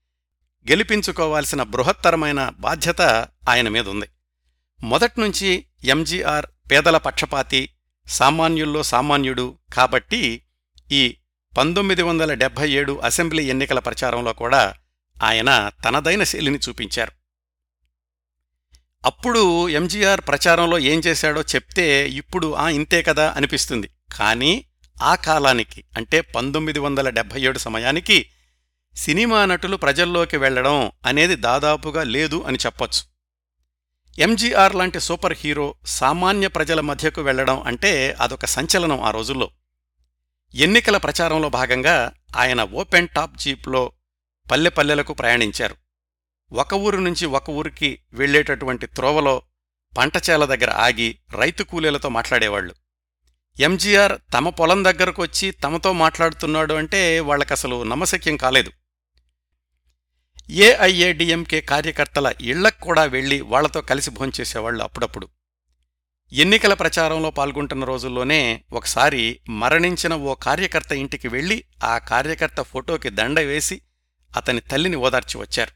గెలిపించుకోవాల్సిన 0.68 1.62
బృహత్తరమైన 1.62 2.48
బాధ్యత 2.48 3.02
ఆయన 3.48 3.68
మీదుంది 3.68 4.08
మొదట్నుంచి 4.82 5.66
ఎంజీఆర్ 5.84 6.46
పేదల 6.70 6.96
పక్షపాతి 6.96 7.68
సామాన్యుల్లో 8.06 8.82
సామాన్యుడు 8.82 9.58
కాబట్టి 9.72 10.42
ఈ 10.92 11.16
పంతొమ్మిది 11.58 12.02
వందల 12.02 12.34
డెబ్బై 12.34 12.70
ఏడు 12.70 12.98
అసెంబ్లీ 12.98 13.44
ఎన్నికల 13.44 13.78
ప్రచారంలో 13.78 14.32
కూడా 14.32 14.74
ఆయన 15.22 15.70
తనదైన 15.84 16.22
శైలిని 16.22 16.58
చూపించారు. 16.68 17.12
అప్పుడు 19.04 19.68
ఎంజీఆర్ 19.68 20.20
ప్రచారంలో 20.20 20.78
ఏం 20.78 20.98
చేశాడో 21.06 21.40
చెప్తే 21.40 22.08
ఇప్పుడు 22.08 22.54
ఆ 22.54 22.68
ఇంతే 22.68 23.02
కదా 23.02 23.32
అనిపిస్తుంది. 23.36 23.90
కానీ 24.18 24.64
ఆ 25.02 25.14
కాలానికి 25.14 25.84
అంటే 25.96 26.20
పంతొమ్మిది 26.20 26.78
వందల 26.78 27.10
డెబ్బై 27.10 27.40
ఏడు 27.40 27.58
సమయానికి 27.58 28.26
సినిమా 28.96 29.44
నటులు 29.44 29.76
ప్రజల్లోకి 29.76 30.36
వెళ్ళడం 30.36 30.92
అనేది 31.06 31.34
దాదాపుగా 31.34 32.02
లేదు 32.02 32.44
అని 32.46 32.58
చెప్పొచ్చు. 32.66 33.02
ఎంజీఆర్ 34.18 34.74
లాంటి 34.74 35.00
సూపర్ 35.00 35.36
హీరో 35.40 35.74
సామాన్య 35.86 36.48
ప్రజల 36.48 36.80
మధ్యకు 36.80 37.22
వెళ్ళడం 37.22 37.62
అంటే 37.62 38.16
అదొక 38.20 38.44
సంచలనం 38.44 39.00
ఆ 39.00 39.10
రోజుల్లో. 39.10 39.50
ఎన్నికల 40.54 40.96
ప్రచారంలో 40.96 41.48
భాగంగా 41.48 42.12
ఆయన 42.36 42.62
ఓపెన్ 42.62 43.08
టాప్ 43.08 43.36
జీప్లో 43.36 43.92
పల్లెపల్లెలకు 44.50 45.12
ప్రయాణించారు. 45.12 45.76
ఒక 46.52 46.74
ఊరు 46.74 46.96
నుంచి 46.96 47.26
ఒక 47.26 47.50
ఊరికి 47.50 47.98
వెళ్ళేటటువంటి 48.12 48.86
త్రోవలో 48.86 49.42
పంటచేల 49.98 50.44
దగ్గర 50.44 50.70
ఆగి 50.70 51.18
రైతు 51.30 51.62
కూలీలతో 51.62 52.08
మాట్లాడేవాళ్ళు 52.08 52.74
ఎంజీఆర్ 53.60 54.18
తమ 54.34 54.48
పొలం 54.48 54.84
దగ్గరకు 54.84 55.22
వచ్చి 55.22 55.50
తమతో 55.50 55.92
మాట్లాడుతున్నాడు 55.92 56.74
అంటే 56.74 57.20
వాళ్ళకసలు 57.20 57.82
నమ్మశక్యం 57.82 58.36
కాలేదు. 58.36 58.70
ఏఐఏడిఎంకే 60.50 61.60
కార్యకర్తల 61.60 62.34
ఇళ్ళకు 62.40 62.80
కూడా 62.80 63.04
వెళ్ళి 63.04 63.40
వాళ్ళతో 63.40 63.80
కలిసి 63.80 64.10
భోంచేసేవాళ్ళు 64.10 64.84
అప్పుడప్పుడు. 64.84 65.28
ఎన్నికల 66.34 66.74
ప్రచారంలో 66.74 67.30
పాల్గొంటున్న 67.30 67.84
రోజుల్లోనే 67.84 68.64
ఒకసారి 68.72 69.40
మరణించిన 69.48 70.14
ఓ 70.14 70.34
కార్యకర్త 70.34 70.92
ఇంటికి 70.92 71.28
వెళ్ళి 71.28 71.64
ఆ 71.84 71.98
కార్యకర్త 71.98 72.62
ఫోటోకి 72.62 73.10
దండ 73.10 73.40
వేసి 73.40 73.80
అతని 74.36 74.60
తల్లిని 74.60 74.96
ఓదార్చి 74.96 75.40
వచ్చారు. 75.40 75.70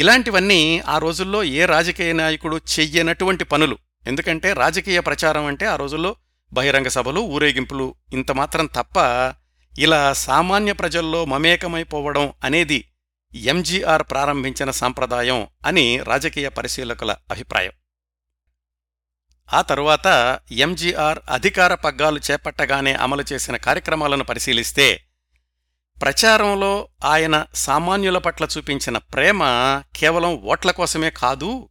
ఇలాంటివన్నీ 0.00 0.78
ఆ 0.78 0.98
రోజుల్లో 0.98 1.44
ఏ 1.44 1.64
రాజకీయ 1.64 2.12
నాయకుడు 2.12 2.56
చెయ్యనటువంటి 2.56 3.44
పనులు. 3.44 3.78
ఎందుకంటే 4.06 4.52
రాజకీయ 4.52 5.00
ప్రచారం 5.00 5.44
అంటే 5.44 5.66
ఆ 5.66 5.76
రోజుల్లో 5.76 6.16
బహిరంగ 6.52 6.88
సభలు 6.88 7.20
ఊరేగింపులు 7.20 7.94
ఇంతమాత్రం 8.12 8.66
తప్ప 8.66 8.98
ఇలా 9.78 10.12
సామాన్య 10.12 10.72
ప్రజల్లో 10.72 11.24
మమేకమైపోవడం 11.24 12.32
అనేది 12.44 12.88
ఎంజీఆర్ 13.34 14.02
ప్రారంభించిన 14.02 14.70
సాంప్రదాయం 14.70 15.46
అని 15.66 15.98
రాజకీయ 15.98 16.48
పరిశీలకుల 16.48 17.16
అభిప్రాయం. 17.30 17.72
ఆ 19.52 19.62
తరువాత 19.62 20.38
ఎంజీఆర్ 20.52 21.18
అధికార 21.30 21.74
పగ్గాలు 21.74 22.20
చేపట్టగానే 22.30 22.92
అమలు 22.92 23.24
చేసిన 23.32 23.56
కార్యక్రమాలను 23.56 24.24
పరిశీలిస్తే 24.24 25.00
ప్రచారంలో 26.02 26.88
ఆయన 27.04 27.46
సామాన్యుల 27.54 28.18
పట్ల 28.18 28.48
చూపించిన 28.58 28.98
ప్రేమ 28.98 29.40
కేవలం 29.96 30.36
ఓట్ల 30.36 30.70
కోసమే 30.70 31.10
కాదు 31.10 31.68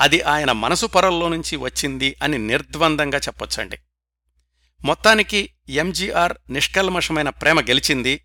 అది 0.00 0.22
ఆయన 0.22 0.52
మనసు 0.52 0.86
పొరల్లో 0.86 1.28
నుంచి 1.28 1.56
వచ్చింది 1.56 2.16
అని 2.22 2.38
నిర్ద్వందంగా 2.38 3.18
చెప్పొచ్చండి. 3.18 3.78
మొత్తానికి 4.84 5.50
ఎంజీఆర్ 5.68 6.32
నిష్కల్మషమైన 6.50 7.28
ప్రేమ 7.28 7.60
గెలిచింది. 7.60 8.20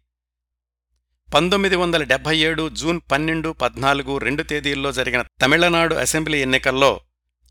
పంతొమ్మిది 1.33 1.75
వందల 1.75 2.03
డెబ్బై 2.03 2.37
ఏడు 2.37 2.69
జూన్ 2.69 3.01
పన్నెండు 3.11 3.49
పద్నాలుగు 3.49 4.17
రెండు 4.17 4.43
తేదీల్లో 4.43 4.91
జరిగిన 4.91 5.23
తమిళనాడు 5.41 5.95
అసెంబ్లీ 5.95 6.41
ఎన్నికల్లో 6.41 7.01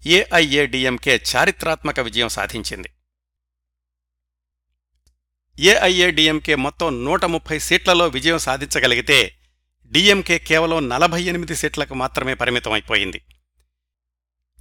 ఏఐఏడిఎంకే 0.06 1.22
చారిత్రాత్మక 1.36 2.00
విజయం 2.00 2.28
సాధించింది. 2.28 2.88
ఏఐఏడిఎంకే 5.60 6.54
మొత్తం 6.54 7.04
నూట 7.04 7.24
ముప్పై 7.24 7.58
సీట్లలో 7.58 8.06
విజయం 8.06 8.38
సాధించగలిగితే 8.38 9.36
డిఎంకే 9.92 10.38
కేవలం 10.38 10.88
నలభై 10.88 11.22
ఎనిమిది 11.22 11.56
సీట్లకు 11.56 11.94
మాత్రమే 11.94 12.34
పరిమితమైపోయింది. 12.34 13.24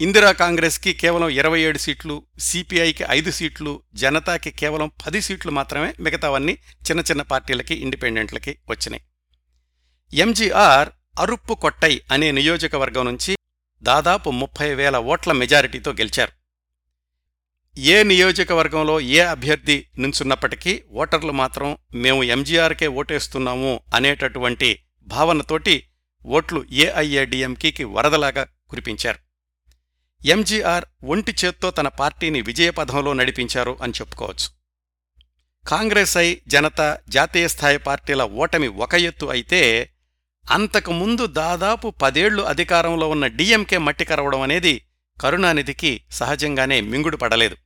ఇందిరా 0.01 0.32
కాంగ్రెస్కి 0.32 0.94
కేవలం 0.94 1.29
ఇరవై 1.29 1.62
ఏడు 1.62 1.77
సీట్లు 1.77 2.27
సిపిఐకి 2.39 3.03
ఐదు 3.10 3.32
సీట్లు 3.32 3.84
జనతాకి 3.94 4.51
కేవలం 4.51 4.91
పది 5.06 5.22
సీట్లు 5.22 5.51
మాత్రమే 5.51 5.94
మిగతావన్నీ 6.00 6.53
చిన్న 6.72 7.01
చిన్న 7.01 7.22
పార్టీలకి 7.22 7.75
ఇండిపెండెంట్లకి 7.75 8.60
వచ్చినాయి. 8.70 9.03
ఎంజీఆర్ 10.13 10.89
అరుప్పు 11.20 11.53
కొట్టై 11.53 12.01
అనే 12.12 12.32
నియోజకవర్గం 12.32 13.06
నుంచి 13.06 13.38
దాదాపు 13.84 14.29
ముప్పై 14.29 14.75
వేల 14.75 14.98
ఓట్ల 14.98 15.31
మెజారిటీతో 15.31 15.91
గెలిచారు. 15.91 16.31
ఏ 17.79 18.03
నియోజకవర్గంలో 18.03 19.00
ఏ 19.00 19.19
అభ్యర్థి 19.19 19.88
నుంచున్నప్పటికీ 20.00 20.84
ఓటర్లు 20.91 21.31
మాత్రం 21.31 21.77
మేము 21.93 22.24
ఎంజీఆర్కే 22.24 22.88
ఓటేస్తున్నాము 22.88 23.79
అనేటటువంటి 23.93 24.79
భావనతోటి 25.07 25.88
ఓట్లు 26.25 26.65
ఏఐఏడిఎంకి 26.72 27.84
వరదలాగా 27.84 28.48
కురిపించారు. 28.69 29.19
ఎంజీఆర్ 30.25 30.86
ఒంటి 31.03 31.36
చేత్తో 31.46 31.72
తన 31.72 31.88
పార్టీని 31.88 32.41
విజయపథంలో 32.41 33.13
నడిపించారు 33.13 33.77
అని 33.81 33.93
చెప్పుకోవచ్చు. 34.01 34.57
కాంగ్రెస్ 35.67 36.17
ఐ 36.17 36.38
జనతా 36.48 36.98
జాతీయ 37.10 37.48
స్థాయి 37.48 37.77
పార్టీల 37.77 38.24
ఓటమి 38.24 38.67
ఒక 38.67 38.93
ఎత్తు 38.93 39.25
అయితే 39.25 39.89
అంతకుముందు 40.51 41.25
దాదాపు 41.25 41.89
పదేళ్ళు 41.89 42.44
అధికారంలో 42.44 43.10
ఉన్న 43.10 43.27
డీఎంకే 43.27 43.77
మట్టి 43.77 44.06
కరవడం 44.06 44.42
అనేది 44.42 44.82
కరుణానిధికి 45.22 46.01
సహజంగానే 46.12 46.82
మింగుడు 46.82 47.18
పడలేదు. 47.18 47.58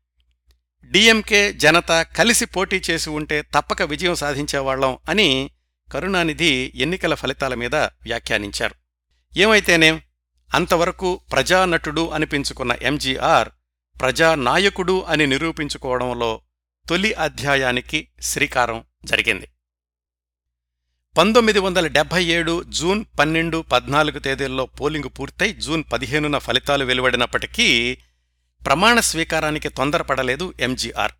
జనత 1.52 2.02
కలిసి 2.02 2.46
పోటీ 2.46 2.82
చేసి 2.90 3.10
ఉంటే 3.10 3.42
తప్పక 3.42 3.82
విజయం 3.82 4.16
సాధించేవాళ్ళం 4.16 4.98
అని 5.10 5.52
కరుణానిధి 5.94 6.74
ఎన్నికల 6.76 7.14
ఫలితాల 7.16 7.54
మీద 7.54 7.76
వ్యాఖ్యానించారు. 7.76 8.76
ఏమైతేనేం 9.38 10.02
అంతవరకు 10.56 11.22
ప్రజానటుడు 11.32 12.10
అనిపించుకున్న 12.10 12.76
ఎంజీఆర్ 12.82 13.50
ప్రజానాయకుడు 14.02 15.02
అని 15.02 15.28
నిరూపించుకోవడంలో 15.28 16.42
తొలి 16.90 17.14
అధ్యాయానికి 17.14 18.08
శ్రీకారం 18.22 18.84
జరిగింది. 19.06 19.48
పంతొమ్మిది 21.18 21.60
వందల 21.60 21.88
డెబ్బై 21.88 22.24
ఏడు 22.24 22.64
జూన్ 22.64 23.06
పన్నెండు 23.20 23.62
పద్నాలుగు 23.72 24.20
తేదీల్లో 24.20 24.66
పోలింగు 24.66 25.08
పూర్తయి. 25.08 25.54
జూన్ 25.54 25.84
పదిహేనున 25.94 26.38
ఫలితాలు 26.38 26.86
వెలువడినప్పటికీ 26.86 27.98
ప్రమాణ 28.66 29.00
స్వీకారానికి 29.00 29.70
తొందరపడలేదు 29.70 30.54
ఎంజీఆర్. 30.60 31.12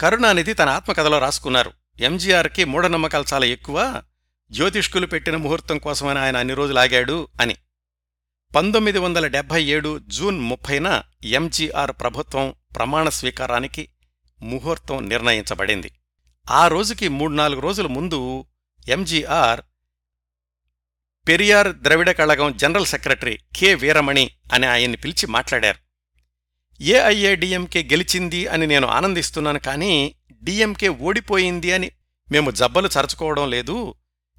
కరుణానిధి 0.00 0.52
తన 0.52 0.68
ఆత్మకథలో 0.68 1.18
రాసుకున్నారు. 1.18 1.72
ఎంజీఆర్కి 2.00 2.64
మూఢనమ్మకాలు 2.64 3.24
చాలా 3.34 3.46
ఎక్కువ. 3.46 4.02
జ్యోతిష్కులు 4.50 5.06
పెట్టిన 5.06 5.36
ముహూర్తం 5.36 5.78
కోసమని 5.78 6.18
ఆయన 6.18 6.36
అన్ని 6.36 6.54
రోజులు 6.54 6.78
ఆగాడు 6.78 7.28
అని. 7.40 7.56
పంతొమ్మిది 8.56 8.98
వందల 8.98 9.26
డెబ్బై 9.26 9.64
ఏడు 9.64 9.98
జూన్ 9.98 10.40
ముప్పైన 10.40 11.02
ఎంజీఆర్ 11.24 11.92
ప్రభుత్వం 11.92 12.54
ప్రమాణ 12.76 13.08
స్వీకారానికి 13.08 13.88
ముహూర్తం 14.42 15.08
నిర్ణయించబడింది. 15.08 15.92
ఆ 16.50 16.68
రోజుకి 16.68 17.08
మూడు 17.08 17.32
నాలుగు 17.32 17.60
రోజుల 17.60 17.86
ముందు 17.86 18.46
MGR 18.88 19.60
Periyar 21.28 21.68
Dravida 21.72 22.10
Kazhagam 22.10 22.56
general 22.56 22.86
secretary 22.86 23.38
K 23.56 23.74
Veeramani 23.74 24.30
అని 24.52 24.66
ఆయన్ని 24.66 24.96
పిలిచి 24.96 25.26
మాట్లాడారు. 25.26 25.78
ఏఐఏడిఎంకే 26.80 27.82
గెలిచింది 27.82 28.46
అని 28.46 28.66
నేను 28.66 28.86
ఆనందిస్తున్నాను 28.86 29.58
కానీ 29.58 30.14
డిఎంకే 30.42 30.88
ఓడిపోయింది 30.88 31.72
అని 31.72 31.90
మేము 32.30 32.50
జబ్బలు 32.50 32.88
చరుచుకోవడం 32.88 33.50
లేదు. 33.50 33.94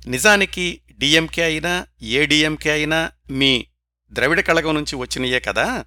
నిజానికి 0.08 0.82
డిఎంకే 0.92 1.44
అయినా 1.44 1.88
ఏడిఎంకే 2.02 2.72
అయినా 2.72 3.12
మీ 3.32 3.68
ద్రవిడ 4.14 4.40
కళగం 4.40 4.76
నుంచి 4.76 4.96
వచ్చినయే 4.96 5.40
కదా. 5.40 5.86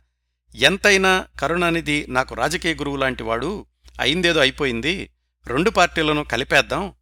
ఎంతైనా 0.55 1.27
కరుణానిధి 1.41 2.07
నాకు 2.09 2.35
రాజకీయ 2.35 2.75
గురువు 2.75 2.97
లాంటివాడు 2.97 3.67
అయిందేదో 4.01 4.41
అయిపోయింది. 4.41 5.11
రెండు 5.47 5.71
పార్టీలను 5.71 6.25
కలిపేద్దాం. 6.25 6.95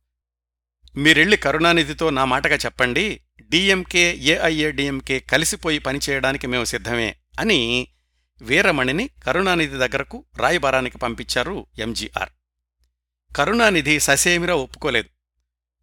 మీరెళ్ళి 0.97 1.37
కరుణానిధితో 1.37 2.11
నా 2.11 2.25
మాటగా 2.25 2.57
చెప్పండి. 2.57 3.21
డిఎంకే 3.43 4.15
ఏఐఏడిఎంకే 4.15 5.21
కలిసిపోయి 5.21 5.79
పనిచేయడానికి 5.79 6.47
మేము 6.47 6.65
సిద్ధమే 6.65 7.17
అని 7.41 7.89
వీరమణిని 8.43 9.11
కరుణానిధి 9.27 9.77
దగ్గరకు 9.77 10.25
రాయబారానికి 10.37 10.99
పంపించారు 10.99 11.67
ఎంజీఆర్. 11.79 12.29
కరుణానిధి 13.37 14.01
ససేమిరా 14.01 14.55
ఒప్పుకోలేదు. 14.55 15.09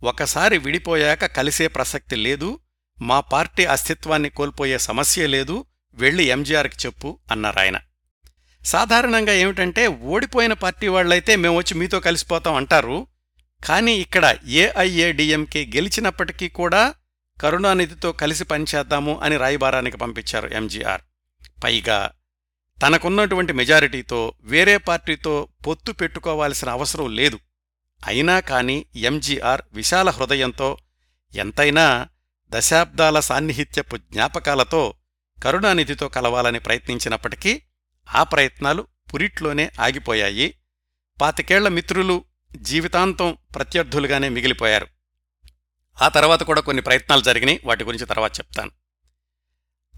ఒకసారి 0.06 0.58
విడిపోయాక 0.58 1.26
కలిసే 1.26 1.67
ప్రసక్తి 1.67 2.15
లేదు. 2.15 2.60
మా 3.02 3.20
పార్టీ 3.20 3.65
అస్తిత్వాన్ని 3.65 4.30
కోల్పోయే 4.30 4.78
సమస్య 4.78 5.28
లేదు. 5.28 5.65
వెళ్ళి 5.93 6.24
ఎంజీఆర్కి 6.24 6.76
చెప్పు 6.86 7.20
అన్నారాయన 7.32 7.80
సాధారణంగా 8.63 9.34
ఏమిటంటే 9.34 9.88
ఓడిపోయిన 9.88 10.54
పార్టీ 10.54 10.88
వాళ్ళైతే 10.88 11.36
మేము 11.36 11.58
వచ్చి 11.58 11.78
మీతో 11.78 12.00
కలిసిపోతాం 12.00 12.56
అంటారు. 12.56 13.08
కానీ 13.63 13.93
ఇక్కడ 13.93 14.38
ఏఐఏడిఎంకే 14.46 15.65
గెలిచినప్పటికీ 15.65 16.50
కూడా 16.50 16.96
కరుణానిధితో 17.41 18.12
కలిసి 18.12 18.43
పనిచేద్దాము 18.43 19.20
అని 19.20 19.38
రాయబారానికి 19.38 19.98
పంపించారు 19.98 20.48
ఎంజీఆర్ 20.48 21.02
పైగా 21.63 22.12
తనకున్నటువంటి 22.82 23.54
మెజారిటీతో 23.54 24.34
వేరే 24.41 24.78
పార్టీతో 24.78 25.48
పొత్తు 25.67 25.91
పెట్టుకోవాల్సిన 25.91 26.70
అవసరం 26.70 27.15
లేదు. 27.15 27.39
అయినా 28.08 28.39
కాని 28.39 28.86
ఎంజీఆర్ 28.96 29.62
విశాల 29.74 30.10
హృదయంతో 30.10 30.78
ఎంతైనా 31.36 32.08
దశాబ్దాల 32.50 33.20
సాన్నిహిత్యపు 33.20 33.98
జ్ఞాపకాలతో 33.98 34.93
కరుణానిధితో 35.43 36.08
కలవాలని 36.08 36.60
ప్రయత్నించినప్పటికీ 36.60 37.62
ఆ 38.15 38.24
ప్రయత్నాలు 38.24 38.88
పురిట్లోనే 39.13 39.72
ఆగిపోయాయి. 39.80 40.54
పాతికేళ్ళ 41.22 41.67
మిత్రులు 41.67 42.24
జీవితాంతం 42.55 43.38
ప్రత్యర్థులుగానే 43.55 44.29
మిగిలిపోయారు. 44.29 44.88
ఆ 46.01 46.07
తర్వాత 46.07 46.43
కూడా 46.43 46.62
కొన్ని 46.62 46.81
ప్రయత్నాలు 46.81 47.21
జరిగినాయి. 47.21 47.62
వాటి 47.63 47.83
గురించి 47.83 48.05
తర్వాత 48.05 48.39
చెప్తాను. 48.39 48.71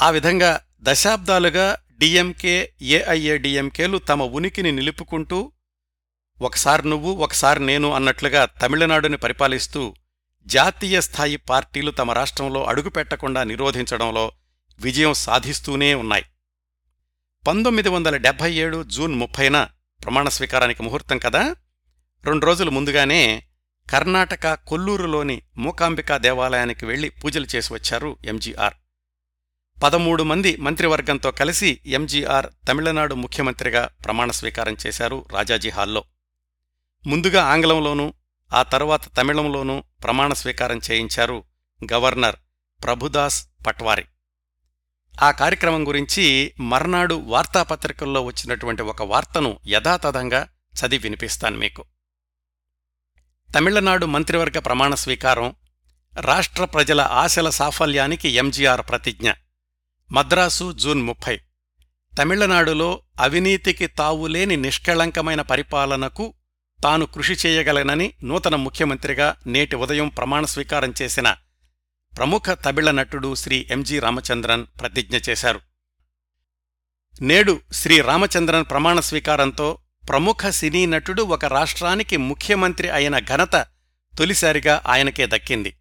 ఆ 0.02 0.10
విధంగా 0.10 0.62
దశాబ్దాలుగా 0.82 1.78
డిఎంకే 2.00 2.74
ఏఐఏడిఎంకేలు 2.82 3.98
తమ 3.98 4.24
ఉనికిని 4.24 4.72
నిలుపుకుంటూ 4.72 5.52
ఒకసారి 6.42 6.90
నువ్వు 6.90 7.12
ఒకసారి 7.16 7.66
నేను 7.66 7.92
అన్నట్లుగా 7.92 8.46
తమిళనాడుని 8.46 9.18
పరిపాలిస్తూ 9.18 9.96
జాతీయ 10.46 11.02
స్థాయి 11.02 11.38
పార్టీలు 11.38 11.92
తమ 11.92 12.12
రాష్ట్రంలో 12.12 12.64
అడుగుపెట్టకుండా 12.64 13.44
నిరోధించడంలో 13.44 14.32
విజయం 14.80 15.14
సాధిస్తూనే 15.14 15.94
ఉన్నాయి. 15.94 16.26
పంతొమ్మిది 17.48 17.90
వందల 17.90 18.18
డెబ్బై 18.18 18.54
ఏడు 18.54 18.84
జూన్ 18.84 19.16
ముప్పైన 19.16 19.70
ప్రమాణ 20.04 20.30
స్వీకారానికి 20.30 20.84
ముహూర్తం 20.84 21.18
కదా? 21.18 21.56
రెండు 22.26 22.46
రోజులు 22.46 22.72
ముందుగానే 22.72 23.44
కర్ణాటక 23.90 24.54
కొల్లూరులోని 24.54 25.42
మూకాంబికా 25.58 26.18
దేవాలయానికి 26.18 26.86
వెళ్ళి 26.86 27.10
పూజలు 27.10 27.48
చేసి 27.56 27.74
వచ్చారు 27.74 28.18
ఎంజీఆర్. 28.26 28.74
పదమూడు 29.84 30.24
మంది 30.24 30.58
మంత్రివర్గంతో 30.58 31.32
కలిసి 31.32 31.82
ఎంజీఆర్ 31.86 32.48
తమిళనాడు 32.68 33.16
ముఖ్యమంత్రిగా 33.16 33.90
ప్రమాణ 34.06 34.32
స్వీకారం 34.32 34.78
చేశారు 34.88 35.26
రాజాజీ 35.32 35.70
హాల్లో. 35.70 36.04
ముందుగా 37.08 37.44
ఆంగ్లంలోనూ 37.44 38.14
ఆ 38.54 38.64
తరువాత 38.64 39.02
తమిళంలోనూ 39.18 39.84
ప్రమాణ 40.04 40.34
స్వీకారం 40.34 40.82
చేయించారు 40.92 41.44
గవర్నర్ 41.94 42.36
ప్రభుదాస్ 42.84 43.48
పట్వారి. 43.68 44.06
ఆ 45.22 45.32
కార్యక్రమం 45.32 45.88
గురించి 45.88 46.54
మర్నాడు 46.60 47.16
వార్తాపత్రికల్లో 47.16 48.22
వచ్చినటువంటి 48.22 48.82
ఒక 48.82 49.02
వార్తను 49.02 49.60
యథాతథంగా 49.68 50.50
చదివి 50.76 51.04
వినిపిస్తాను 51.04 51.58
మీకు. 51.58 51.86
తమిళనాడు 53.56 54.06
మంత్రివర్గ 54.06 54.60
ప్రమాణ 54.60 54.96
స్వీకారం 54.96 55.56
రాష్ట్ర 56.20 56.66
ప్రజల 56.66 57.02
ఆశల 57.02 57.50
సాఫల్యానికి 57.50 58.30
ఎంజీఆర్ 58.30 58.82
ప్రతిజ్ఞ. 58.90 59.32
మద్రాసు 60.12 60.74
జూన్ 60.74 61.02
ముప్పై. 61.02 61.40
తమిళనాడులో 62.20 63.02
అవినీతికి 63.20 63.88
తావులేని 63.88 64.58
నిష్కళంకమైన 64.58 65.42
పరిపాలనకు 65.42 66.34
తాను 66.84 67.06
కృషి 67.06 67.48
చేయగలనని 67.48 68.14
నూతన 68.24 68.56
ముఖ్యమంత్రిగా 68.56 69.36
నేటి 69.48 69.76
ఉదయం 69.76 70.08
ప్రమాణ 70.08 70.46
స్వీకారం 70.46 70.94
చేసిన 71.02 71.36
ప్రముఖ 72.18 72.50
తమిళ 72.50 72.92
నటుడు 72.92 73.36
శ్రీ 73.36 73.68
ఎంజి 73.72 74.00
రామచంద్రన్ 74.00 74.66
ప్రతిజ్ఞ 74.82 75.18
చేశారు. 75.30 75.62
నేడు 77.22 77.62
శ్రీ 77.72 78.02
రామచంద్రన్ 78.02 78.66
ప్రమాణ 78.70 79.00
స్వీకారంతో 79.00 79.78
ప్రముఖ 80.10 80.48
సినీ 80.50 80.86
నటుడు 80.86 81.24
ఒక 81.24 81.46
రాష్ట్రానికి 81.46 82.18
ముఖ్యమంత్రి 82.18 82.90
అయిన 82.90 83.20
ఘనత 83.20 83.56
తొలిసారిగా 84.18 84.82
ఆయనకే 84.86 85.28
దక్కింది. 85.28 85.76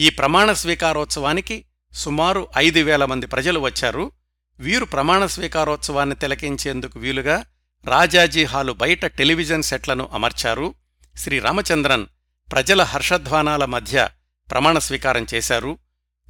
ఈ 0.00 0.10
ప్రమాణ 0.10 0.52
స్వీకారోత్సవానికి 0.52 1.64
సుమారు 1.92 2.48
ఐదు 2.56 2.80
వేల 2.80 3.04
మంది 3.04 3.26
ప్రజలు 3.26 3.60
వచ్చారు. 3.60 4.12
వీరు 4.60 4.84
ప్రమాణ 4.84 5.26
స్వీకారోత్సవాన్ని 5.26 6.16
తిలకించేందుకు 6.16 6.98
వీలుగా 6.98 7.44
రాజాజీ 7.84 8.44
హాలు 8.44 8.72
బయట 8.72 9.06
టెలివిజన్ 9.06 9.62
సెట్లను 9.62 10.08
అమర్చారు. 10.12 10.74
శ్రీరామచంద్రన్ 11.16 12.06
ప్రజల 12.52 12.82
హర్షధ్వానాల 12.82 13.64
మధ్య 13.64 14.08
ప్రమాణ 14.50 14.78
స్వీకారం 14.78 15.26
చేశారు. 15.34 15.78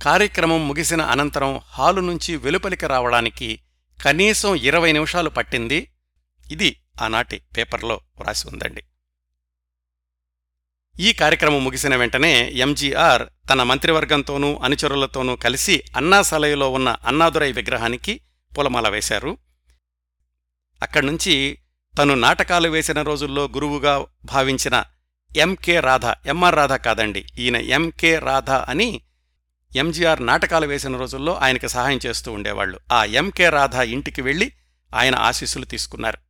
కార్యక్రమం 0.02 0.68
ముగిసిన 0.68 1.02
అనంతరం 1.02 1.60
హాలు 1.70 2.00
నుంచి 2.00 2.36
వెలుపలికి 2.36 2.86
రావడానికి 2.86 3.60
కనీసం 4.04 4.54
ఇరవై 4.54 4.92
నిమిషాలు 4.92 5.30
పట్టింది. 5.30 5.90
ఇది 6.50 6.76
ఆనాటి 7.00 7.40
పేపర్లో 7.56 8.00
వ్రాసి 8.20 8.48
ఉందండి. 8.48 8.84
ఈ 11.00 11.12
కార్యక్రమం 11.12 11.64
ముగిసిన 11.64 11.96
వెంటనే 11.96 12.48
ఎంజీఆర్ 12.48 13.22
తన 13.50 13.62
మంత్రివర్గంతోనూ 13.62 14.60
అనుచరులతోనూ 14.64 15.36
కలిసి 15.36 15.82
అన్నాసలయలో 15.96 16.72
ఉన్న 16.72 16.96
అన్నాదురై 17.06 17.52
విగ్రహానికి 17.52 18.20
పూలమాల 18.58 18.88
వేశారు. 18.88 19.38
అక్కడ్నుంచి 20.82 21.58
తను 21.98 22.14
నాటకాలు 22.14 22.68
వేసిన 22.68 23.02
రోజుల్లో 23.02 23.44
గురువుగా 23.44 24.06
భావించిన 24.24 24.84
ఎంకే 25.36 25.80
రాధ 25.80 26.04
ఎంఆర్ 26.04 26.54
రాధ 26.54 26.72
కాదండి 26.72 27.26
ఈయన 27.38 27.56
ఎంకే 27.56 28.18
రాధ 28.18 28.50
అని 28.50 29.00
ఎంజీఆర్ 29.76 30.26
నాటకాలు 30.26 30.66
వేసిన 30.66 30.96
రోజుల్లో 30.96 31.34
ఆయనకి 31.34 31.68
సహాయం 31.68 32.00
చేస్తూ 32.06 32.32
ఉండేవాళ్ళు 32.32 32.80
ఆ 32.92 33.04
ఎంకే 33.04 33.48
రాధ 33.48 33.74
ఇంటికి 33.74 34.22
వెళ్ళి 34.22 34.52
ఆయన 34.94 35.14
ఆశీస్సులు 35.14 35.64
తీసుకున్నారు. 35.64 36.23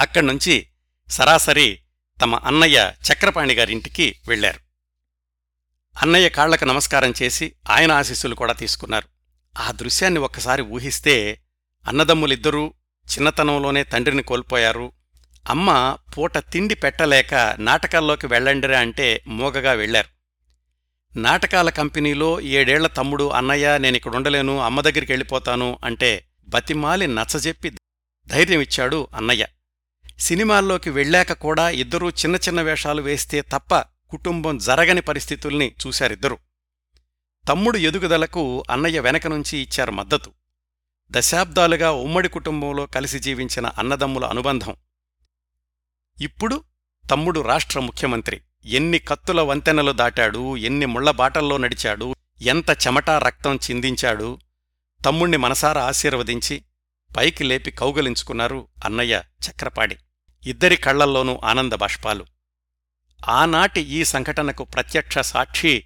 అక్కడ్నుంచి 0.00 0.66
సరాసరి 1.10 1.78
తమ 2.22 2.34
అన్నయ్య 2.34 2.92
చక్రపాణి 3.08 3.54
గారింటికి 3.54 4.20
వెళ్ళారు 4.28 4.60
అన్నయ్య 6.02 6.28
కాళ్ళకు 6.28 6.64
నమస్కారం 6.64 7.14
చేసి 7.22 7.52
ఆయన 7.70 7.92
ఆశీస్సులు 7.92 8.34
కూడా 8.34 8.52
తీసుకున్నారు. 8.52 9.08
ఆ 9.58 9.72
దృశ్యాన్ని 9.72 10.20
ఒక్కసారి 10.20 10.62
ఊహిస్తే 10.62 11.40
అన్నదమ్ములిద్దరూ 11.88 12.74
చిన్నతనంలోనే 13.06 13.82
తండ్రిని 13.84 14.22
కోల్పోయారు. 14.22 14.92
అమ్మ 15.48 15.96
పూట 16.16 16.38
తిండి 16.38 16.74
పెట్టలేక 16.74 17.34
నాటకాల్లోకి 17.58 18.26
వెళ్ళండిరా 18.26 18.80
అంటే 18.80 19.24
మోగగా 19.26 19.72
వెళ్ళారు 19.72 20.08
నాటకాల 21.16 21.70
కంపెనీలో 21.70 22.40
ఏడేళ్ళ 22.40 22.86
తమ్ముడు 22.86 23.30
అన్నయ్య 23.30 23.78
నేనిక్కడుండలేను 23.78 24.60
అమ్మ 24.60 24.80
దగ్గరికి 24.80 25.12
వెళ్ళిపోతాను 25.12 25.78
అంటే 25.84 26.28
బతిమాలి 26.48 27.06
నచ్చజెప్పి 27.06 27.70
ధైర్యమిచ్చాడు 28.26 29.08
అన్నయ్య. 29.16 29.46
సినిమాల్లోకి 30.18 30.90
వెళ్ళాక 30.90 31.32
కూడా 31.32 31.70
ఇద్దరూ 31.70 32.10
చిన్న 32.10 32.36
చిన్న 32.36 32.62
వేషాలు 32.62 33.02
వేస్తే 33.02 33.40
తప్ప 33.40 33.78
కుటుంబం 34.10 34.58
జరగని 34.58 35.00
పరిస్థితుల్ని 35.00 35.74
చూశారిద్దరూ. 35.86 36.38
తమ్ముడు 37.48 37.78
ఎదుగుదలకు 37.78 38.64
అన్నయ్య 38.70 39.00
వెనక 39.00 39.26
నుంచి 39.26 39.58
ఇచ్చారు 39.58 39.90
మద్దతు. 39.90 40.32
దశాబ్దాలుగా 41.10 41.90
ఉమ్మడి 41.90 42.28
కుటుంబంలో 42.28 42.86
కలిసి 42.86 43.18
జీవించిన 43.18 43.66
అన్నదమ్ముల 43.66 44.24
అనుబంధం. 44.24 44.76
ఇప్పుడు 46.20 46.64
తమ్ముడు 47.10 47.40
రాష్ట్ర 47.40 47.80
ముఖ్యమంత్రి. 47.80 48.40
ఎన్ని 48.64 48.98
కత్తుల 48.98 49.40
వంతెనలు 49.40 49.92
దాటాడు 49.92 50.56
ఎన్ని 50.56 50.86
ముళ్ళబాటల్లో 50.86 51.56
నడిచాడు 51.56 52.14
ఎంత 52.42 52.70
చెమటా 52.70 53.18
రక్తం 53.18 53.56
చిందించాడు. 53.56 54.38
తమ్ముణ్ణి 55.04 55.36
మనసారా 55.36 55.82
ఆశీర్వదించి 55.82 56.62
పైకి 57.16 57.44
లేపి 57.44 57.70
కౌగలించుకున్నారు 57.70 58.68
అన్నయ్య 58.84 59.22
చక్రపాడి 59.48 59.96
ఇద్దరి 60.46 60.76
కళ్ళల్లోనూ 60.76 61.40
ఆనంద 61.44 61.72
బాష్పాలు. 61.72 62.26
ఆనాటి 63.28 63.80
ఈ 63.80 64.04
సంఘటనకు 64.04 64.64
ప్రత్యక్ష 64.64 65.18
సాక్షి 65.18 65.84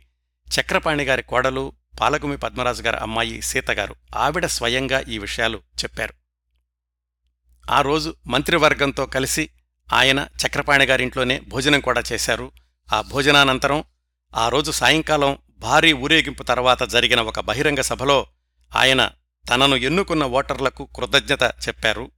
చక్రపాణిగారి 0.61 1.23
కోడలు 1.23 1.73
పాలగుమి 2.01 2.37
పద్మరాజుగారి 2.37 2.97
అమ్మాయి 2.97 3.43
సీతగారు 3.43 3.95
ఆవిడ 4.17 4.47
స్వయంగా 4.47 5.01
ఈ 5.01 5.19
విషయాలు 5.19 5.59
చెప్పారు. 5.59 6.15
ఆ 7.71 7.81
రోజు 7.81 8.15
మంత్రివర్గంతో 8.27 9.07
కలిసి 9.07 9.51
ఆయన 9.93 10.27
చక్రపాణిగారింట్లోనే 10.47 11.41
భోజనం 11.49 11.81
కూడా 11.81 12.03
చేశారు. 12.13 12.53
ఆ 12.93 13.01
భోజనానంతరం 13.01 13.85
ఆ 14.37 14.49
రోజు 14.49 14.71
సాయంకాలం 14.71 15.39
భారీ 15.59 15.93
ఊరేగింపు 15.93 16.43
తర్వాత 16.43 16.83
జరిగిన 16.83 17.21
ఒక 17.21 17.41
బహిరంగ 17.41 17.81
సభలో 17.81 18.27
ఆయన 18.77 19.11
తనను 19.51 19.77
ఎన్నుకున్న 19.77 20.25
ఓటర్లకు 20.25 20.89
కృతజ్ఞత 20.97 21.43
చెప్పారు. 21.43 22.11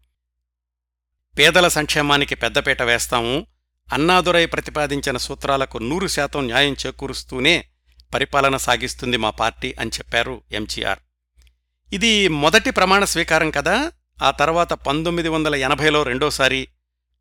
పేదల 1.38 1.68
సంక్షేమానికి 1.68 2.35
పెద్దపీట 2.35 2.83
వేస్తాము. 2.83 3.47
అన్నాదురై 3.92 4.47
ప్రతిపాదించిన 4.47 5.16
సూత్రాలకు 5.16 5.79
నూరు 5.79 6.07
శాతం 6.07 6.47
న్యాయం 6.47 6.77
చేకూరుస్తూనే 6.87 7.68
పరిపాలన 8.14 8.57
సాగిస్తుంది 8.57 9.16
మా 9.16 9.31
పార్టీ 9.31 9.75
అని 9.81 9.90
చెప్పారు 9.99 10.42
ఎంజీఆర్. 10.53 10.99
ఇది 11.92 12.29
మొదటి 12.29 12.70
ప్రమాణ 12.70 13.05
స్వీకారం 13.05 13.51
కదా? 13.51 13.92
ఆ 14.23 14.31
తర్వాత 14.31 14.73
పంతొమ్మిది 14.73 15.29
వందల 15.29 15.55
ఎనభైలో 15.55 16.03
రెండోసారి 16.03 16.68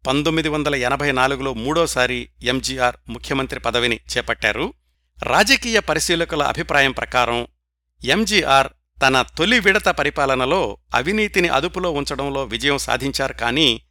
పంతొమ్మిది 0.08 0.50
వందల 0.50 0.76
ఎనభై 0.76 1.12
నాలుగులో 1.12 1.54
మూడోసారి 1.54 2.30
ఎంజీఆర్ 2.44 2.96
ముఖ్యమంత్రి 3.10 3.60
పదవిని 3.60 4.00
చేపట్టారు. 4.18 4.74
రాజకీయ 5.24 5.80
పరిశీలకుల 5.80 6.44
అభిప్రాయం 6.44 6.92
ప్రకారం 6.92 7.48
ఎంజీఆర్ 8.06 8.68
తన 9.02 9.22
తొలి 9.22 9.60
విడత 9.60 9.86
పరిపాలనలో 9.86 10.78
అవినీతిని 10.96 11.48
అదుపులో 11.48 11.92
ఉంచడంలో 11.92 12.44
విజయం 12.44 12.78
సాధించారు 12.78 13.34
కానీ 13.34 13.82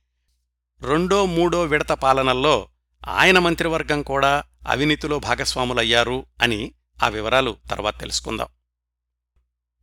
రెండో 0.83 1.27
మూడో 1.27 1.63
విడత 1.63 1.93
పాలనల్లో 1.93 2.69
ఆయన 3.09 3.39
మంత్రివర్గం 3.39 4.03
కూడా 4.03 4.43
అవినీతిలో 4.67 5.19
భాగస్వాములయ్యారు 5.19 6.27
అని 6.43 6.73
ఆ 7.03 7.09
వివరాలు 7.09 7.57
తర్వాత 7.71 8.01
తెలుసుకుందాం. 8.01 8.47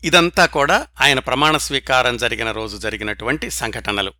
ఇదంతా 0.04 0.46
కూడా 0.46 0.88
ఆయన 1.02 1.20
ప్రమాణ 1.20 1.58
స్వీకారం 1.58 2.18
జరిగిన 2.18 2.52
రోజు 2.52 2.78
జరిగినటువంటి 2.78 3.50
సంఘటనలు. 3.50 4.14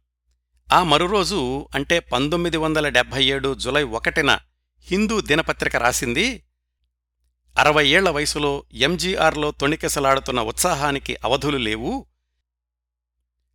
ఆ 0.74 0.84
మరురోజు 0.84 1.68
అంటే 1.76 2.00
పంతొమ్మిది 2.00 2.58
వందల 2.58 2.90
డెబ్భై 2.90 3.24
ఏడు 3.24 3.56
జులై 3.56 3.84
ఒకటిన 3.84 4.40
హిందూ 4.92 5.22
దినపత్రిక 5.22 5.76
రాసింది 5.76 6.44
అరవై 7.58 7.88
ఏళ్ళ 7.88 8.10
వయసులో 8.10 8.64
ఎంజీఆర్లో 8.74 9.52
తొణికెసలాడుతున్న 9.52 10.42
ఉత్సాహానికి 10.42 11.18
అవధులు 11.24 11.58
లేవు 11.58 12.06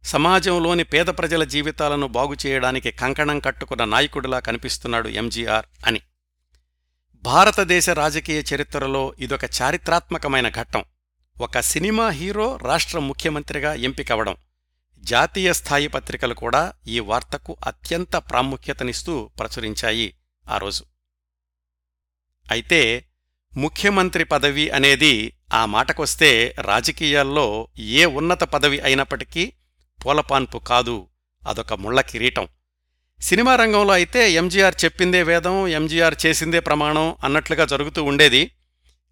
సమాజంలోని 0.05 0.85
పేద 0.85 1.07
ప్రజల 1.07 1.45
జీవితాలను 1.45 2.07
బాగుచేయడానికి 2.07 2.91
కంకణం 2.91 3.41
కట్టుకున్న 3.41 3.85
నాయకుడిలా 3.85 4.41
కనిపిస్తున్నాడు 4.41 5.09
ఎంజీఆర్ 5.09 5.67
అని. 5.87 6.01
భారతదేశ 7.23 7.91
రాజకీయ 7.91 8.43
చరిత్రలో 8.55 9.15
ఇదొక 9.19 9.45
చారిత్రాత్మకమైన 9.45 10.49
ఘట్టం. 10.49 10.85
ఒక 11.41 11.61
సినిమా 11.61 12.09
హీరో 12.09 12.57
రాష్ట్ర 12.57 12.99
ముఖ్యమంత్రిగా 12.99 13.75
ఎంపికవడం. 13.75 14.37
జాతీయ 14.99 15.53
స్థాయి 15.53 15.89
పత్రికలు 15.89 16.35
కూడా 16.35 16.73
ఈ 16.89 17.01
వార్తకు 17.01 17.57
అత్యంత 17.67 18.17
ప్రాముఖ్యతనిస్తూ 18.17 19.31
ప్రచురించాయి 19.39 20.15
ఆ 20.51 20.59
రోజు. 20.59 20.85
అయితే 22.51 23.09
ముఖ్యమంత్రి 23.57 24.25
పదవి 24.25 24.71
అనేది 24.71 25.33
ఆ 25.55 25.67
మాటకొస్తే 25.67 26.55
రాజకీయాల్లో 26.61 27.69
ఏ 27.79 28.05
ఉన్నత 28.05 28.45
పదవి 28.45 28.81
అయినప్పటికీ 28.81 29.53
పూలపాన్పు 30.07 30.59
కాదు 30.59 31.09
అదొక 31.49 31.73
ముళ్ళ 31.73 32.01
కిరీటం. 32.01 32.49
సినిమా 33.21 33.57
రంగంలో 33.57 33.93
అయితే 33.95 34.33
ఎంజీఆర్ 34.33 34.75
చెప్పిందే 34.85 35.23
వేదం 35.23 35.69
ఎంజీఆర్ 35.69 36.15
చేసిందే 36.27 36.61
ప్రమాణం 36.61 37.17
అన్నట్లుగా 37.25 37.65
జరుగుతూ 37.65 38.05
ఉండేది. 38.05 38.51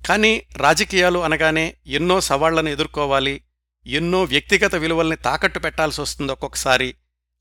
కానీ 0.06 0.46
రాజకీయాలు 0.56 1.18
అనగానే 1.18 1.76
ఎన్నో 1.86 2.20
సవాళ్ళను 2.20 2.68
ఎదుర్కోవాలి 2.68 3.44
ఎన్నో 3.86 4.22
వ్యక్తిగత 4.22 4.74
విలువల్ని 4.74 5.16
తాకట్టు 5.16 5.58
పెట్టాల్సి 5.58 6.00
వస్తుంది 6.00 6.32
ఒక్కొక్కసారి. 6.32 6.94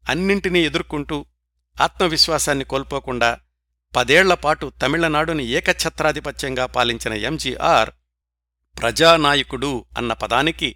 అన్నింటినీ 0.09 0.65
ఎదుర్కొంటూ 0.65 1.25
ఆత్మవిశ్వాసాన్ని 1.81 2.65
కోల్పోకుండా 2.65 3.39
పదేళ్ళపాటు 3.95 4.71
తమిళనాడుని 4.81 5.43
ఏకఛత్రాధిపత్యంగా 5.43 6.65
పాలించిన 6.65 7.13
ఎంజీఆర్ 7.13 7.89
ప్రజానాయకుడు 8.79 9.85
అన్న 9.97 10.13
పదానికి 10.13 10.75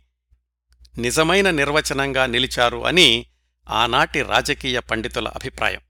నిజమైన 0.98 1.50
నిర్వచనంగా 1.50 2.26
నిలిచారు 2.26 2.86
అని 2.86 3.26
ఆనాటి 3.70 4.22
రాజకీయ 4.22 4.80
పండితుల 4.80 5.28
అభిప్రాయం. 5.28 5.82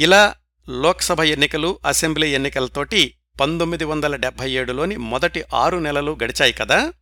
ఇలా 0.00 0.34
లోక్సభ 0.68 1.22
ఎన్నికలు 1.22 1.78
అసెంబ్లీ 1.86 2.34
ఎన్నికలతోటి 2.34 3.14
పంతొమ్మిది 3.40 3.84
వందల 3.84 4.16
డెబ్భై 4.16 4.50
ఏడులోని 4.50 4.96
మొదటి 4.96 5.44
ఆరు 5.54 5.78
నెలలు 5.78 6.18
గడిచాయి 6.24 6.52
కదా. 6.52 6.92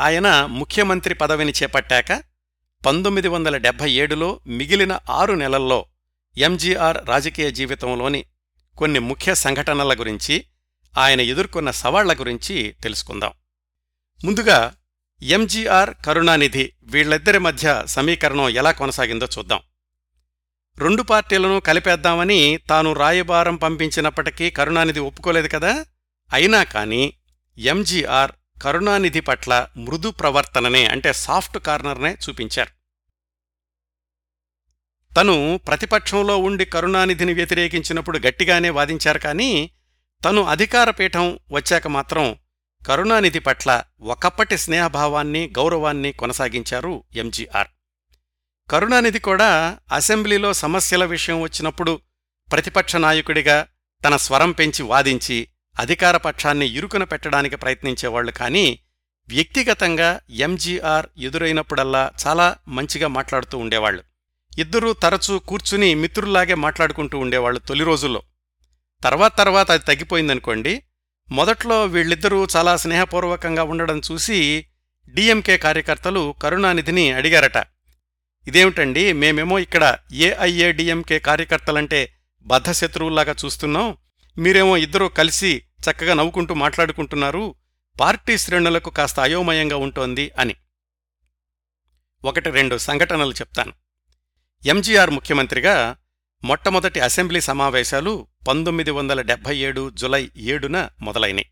ఆయన 0.00 0.46
ముఖ్యమంత్రి 0.46 1.14
పదవిని 1.14 1.52
చేపట్టాక 1.62 2.24
పంతొమ్మిది 2.86 3.28
వందల 3.28 3.56
డెబ్భై 3.56 3.92
ఏడులో 3.92 4.40
మిగిలిన 4.46 4.98
ఆరు 5.10 5.34
నెలల్లో 5.34 5.86
ఎంజీఆర్ 6.38 7.08
రాజకీయ 7.08 7.50
జీవితంలోని 7.50 8.24
కొన్ని 8.78 8.98
ముఖ్య 8.98 9.34
సంఘటనల 9.34 9.94
గురించి 9.94 10.44
ఆయన 10.98 11.20
ఎదుర్కొన్న 11.20 11.70
సవాళ్ళ 11.70 12.20
గురించి 12.20 12.74
తెలుసుకుందాం. 12.82 13.32
ముందుగా 14.24 14.74
ఎంజీఆర్ 15.22 15.94
కరుణానిధి 16.06 16.72
వీళ్ళిద్దరి 16.82 17.38
మధ్య 17.38 17.82
సమీకరణం 17.86 18.48
ఎలా 18.48 18.72
కొనసాగిందో 18.72 19.26
చూద్దాం. 19.38 19.60
రెండు 20.78 21.02
పార్టీలను 21.02 21.60
కలిపేద్దామని 21.60 22.58
తాను 22.70 22.92
రాయబారం 22.92 23.56
పంపించినప్పటికీ 23.56 24.50
కరుణానిధి 24.50 25.00
ఒప్పుకోలేదు 25.00 25.48
కదా? 25.48 25.86
అయినా 26.32 26.62
కాని 26.62 27.12
ఎంజీఆర్ 27.58 28.32
కరుణానిధి 28.62 29.20
పట్ల 29.20 29.66
మృదు 29.76 30.10
ప్రవర్తననే 30.10 30.84
అంటే 30.84 31.12
సాఫ్ట్ 31.12 31.58
కార్నర్నే 31.58 32.16
చూపించారు. 32.28 32.70
తను 35.14 35.60
ప్రతిపక్షంలో 35.66 36.38
ఉండి 36.38 36.64
కరుణానిధిని 36.64 37.34
వ్యతిరేకించినప్పుడు 37.34 38.18
గట్టిగానే 38.18 38.70
వాదించారు 38.70 39.18
కానీ 39.18 39.70
తను 40.24 40.42
అధికారపీఠం 40.42 41.38
వచ్చాక 41.52 41.88
మాత్రం 41.88 42.38
కరుణానిధి 42.88 43.38
పట్ల 43.38 43.82
ఒకప్పటి 44.00 44.58
స్నేహభావాన్ని 44.58 45.52
గౌరవాన్ని 45.58 46.12
కొనసాగించారు 46.12 47.04
ఎంజీఆర్. 47.14 47.68
కరుణానిధి 48.70 49.18
కూడా 49.18 49.78
అసెంబ్లీలో 49.92 50.52
సమస్యల 50.52 51.04
విషయం 51.04 51.40
వచ్చినప్పుడు 51.40 52.00
ప్రతిపక్ష 52.52 52.96
నాయకుడిగా 52.96 53.66
తన 54.04 54.16
స్వరం 54.16 54.52
పెంచి 54.52 54.82
వాదించి 54.82 55.48
అధికార 55.80 56.16
పక్షాన్ని 56.16 56.66
ఇరుకున 56.66 57.04
పెట్టడానికి 57.04 57.56
ప్రయత్నించేవాళ్ళు 57.56 58.32
కానీ 58.32 58.78
వ్యక్తిగతంగా 59.28 60.20
ఎంజీఆర్ 60.30 61.06
ఎదురైనప్పుడల్లా 61.18 62.10
చాలా 62.26 62.56
మంచిగా 62.68 63.08
మాట్లాడుతూ 63.08 63.58
ఉండేవాళ్ళు 63.58 64.02
ఇద్దరూ 64.58 64.92
తరచూ 64.92 65.38
కూర్చుని 65.38 65.94
మిత్రుల్లాగే 65.94 66.54
మాట్లాడుకుంటూ 66.54 67.18
ఉండేవాళ్ళు 67.18 67.60
తొలి 67.60 67.84
రోజుల్లో. 67.84 68.22
తర్వాత 69.04 69.38
తర్వాత 69.38 69.70
అది 69.70 69.84
తగ్గిపోయిందనుకోండి 69.84 70.82
మొదట్లో 71.30 71.86
వీళ్ళిద్దరూ 71.86 72.46
చాలా 72.56 72.76
స్నేహపూర్వకంగా 72.76 73.62
ఉండడం 73.62 74.00
చూసి 74.12 74.66
డిఎంకే 75.08 75.58
కార్యకర్తలు 75.58 76.34
కరుణానిధిని 76.42 77.12
అడిగారట. 77.12 77.56
ఇదేమిటండి 78.48 79.12
మేమేమో 79.12 79.58
ఇక్కడ 79.58 79.98
ఏఐఏడిఎంకే 80.12 81.18
కార్యకర్తలంటే 81.18 82.12
బద్ధశత్రువుల్లాగా 82.42 83.34
చూస్తున్నాం. 83.44 83.96
మీరేమో 84.38 84.76
ఇద్దరూ 84.76 85.08
కలిసి 85.08 85.62
చక్కగా 85.90 86.14
నవ్వుకుంటూ 86.14 86.54
మాట్లాడుకుంటున్నారు. 86.54 87.54
పార్టీ 88.00 88.38
శ్రేణులకు 88.38 88.90
కాస్త 88.90 89.20
అయోమయంగా 89.20 89.76
ఉంటోంది 89.76 90.30
అని. 90.38 90.54
ఒకటి 92.24 92.50
రెండు 92.50 92.78
సంఘటనలు 92.78 93.32
చెప్తాను. 93.32 93.72
ఎంజీఆర్ 94.66 95.10
ముఖ్యమంత్రిగా 95.10 95.96
మొట్టమొదటి 96.44 97.00
అసెంబ్లీ 97.00 97.40
సమావేశాలు 97.40 98.26
పంతొమ్మిది 98.48 98.90
వందల 98.90 99.20
డెబ్బై 99.20 99.56
ఏడు 99.56 99.90
జులై 99.90 100.30
ఏడున 100.36 100.88
మొదలైనవి. 101.02 101.46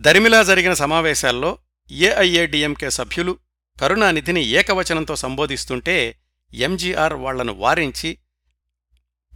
దరిమిలా 0.00 0.42
జరిగిన 0.42 0.72
సమావేశాల్లో 0.72 1.58
ఏఐఏడిఎంకే 1.90 2.90
సభ్యులు 2.90 3.38
కరుణానిధిని 3.80 4.42
ఏకవచనంతో 4.44 5.16
సంబోధిస్తుంటే 5.16 6.18
ఎంజీఆర్ 6.54 7.12
వాళ్ళను 7.14 7.52
వారించి 7.52 8.18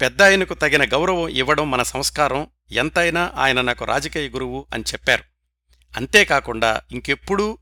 పెద్దాయనకు 0.00 0.54
తగిన 0.54 0.84
గౌరవం 0.84 1.28
ఇవ్వడం 1.28 1.70
మన 1.70 1.82
సంస్కారం 1.82 2.46
ఎంతైనా 2.72 3.32
ఆయన 3.36 3.60
నాకు 3.60 3.84
రాజకీయ 3.84 4.28
గురువు 4.28 4.66
అని 4.74 4.82
చెప్పారు. 4.82 5.24
అంతేకాకుండా 5.96 6.80
ఇంకెప్పుడూ 6.92 7.58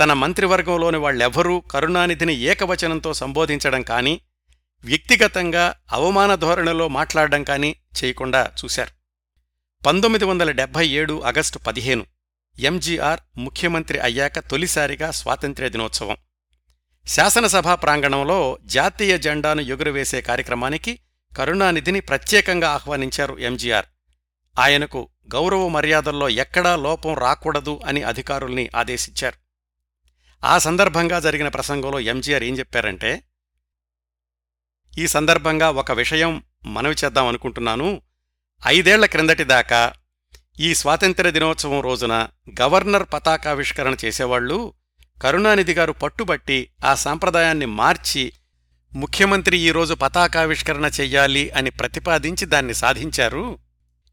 తన 0.00 0.12
మంత్రివర్గంలోని 0.12 0.96
వాళ్ళెవ్వరూ 0.96 1.60
కరుణానిధిని 1.60 2.34
ఏకవచనంతో 2.34 3.14
సంబోధించడం 3.14 3.82
కానీ 3.82 4.20
వ్యక్తిగతంగా 4.84 5.74
అవమాన 5.92 6.34
ధోరణిలో 6.34 6.88
మాట్లాడడం 6.88 7.44
కానీ 7.44 7.76
చేయకుండా 8.04 8.50
చూశారు. 8.64 8.90
పంతొమ్మిది 9.86 10.24
వందల 10.24 10.50
డెబ్బై 10.50 10.88
ఏడు 10.88 11.22
ఆగస్టు 11.22 11.58
పదిహేను 11.58 12.06
ఎంజీఆర్ 12.58 13.20
ముఖ్యమంత్రి 13.38 13.98
అయ్యాక 13.98 14.38
తొలిసారిగా 14.38 15.10
స్వాతంత్ర్య 15.10 15.68
దినోత్సవం. 15.68 16.16
శాసనసభా 17.06 17.74
ప్రాంగణంలో 17.74 18.58
జాతీయ 18.64 19.18
జెండాను 19.18 19.60
ఎగురవేసే 19.60 20.20
కార్యక్రమానికి 20.20 20.98
కరుణానిధిని 21.36 22.00
ప్రత్యేకంగా 22.00 22.70
ఆహ్వానించారు 22.70 23.38
ఎంజీఆర్. 23.38 23.86
ఆయనకు 24.58 25.08
గౌరవ 25.34 25.68
మర్యాదల్లో 25.68 26.28
ఎక్కడా 26.28 26.76
లోపం 26.76 27.14
రాకూడదు 27.14 27.80
అని 27.86 28.02
అధికారుల్ని 28.02 28.70
ఆదేశించారు. 28.76 29.36
ఆ 30.46 30.58
సందర్భంగా 30.58 31.20
జరిగిన 31.20 31.48
ప్రసంగంలో 31.48 32.00
ఎంజీఆర్ 32.00 32.42
ఏం 32.42 32.58
చెప్పారంటే 32.58 33.22
ఈ 34.98 35.06
సందర్భంగా 35.06 35.70
ఒక 35.70 35.92
విషయం 35.92 36.42
మనవి 36.66 36.94
చేద్దాం 37.04 37.26
అనుకుంటున్నాను. 37.26 38.02
ఐదేళ్ళ 38.66 39.06
క్రిందటిదాకా 39.06 39.92
ఈ 40.60 40.74
స్వాతంత్ర్య 40.74 41.30
దినోత్సవం 41.30 41.80
రోజున 41.80 42.28
గవర్నర్ 42.60 43.02
పతాకావిష్కరణ 43.12 43.96
చేసేవాళ్ళు 44.04 44.72
కరుణానిధి 45.22 45.74
గారు 45.74 45.92
పట్టుబట్టి 45.92 46.70
ఆ 46.84 46.94
సాంప్రదాయాన్ని 46.94 47.66
మార్చి 47.66 48.32
ముఖ్యమంత్రి 48.94 49.58
ఈరోజు 49.58 49.94
పతాకావిష్కరణ 49.94 50.90
చెయ్యాలి 51.00 51.50
అని 51.50 51.70
ప్రతిపాదించి 51.70 52.46
దాన్ని 52.46 52.74
సాధించారు. 52.74 53.58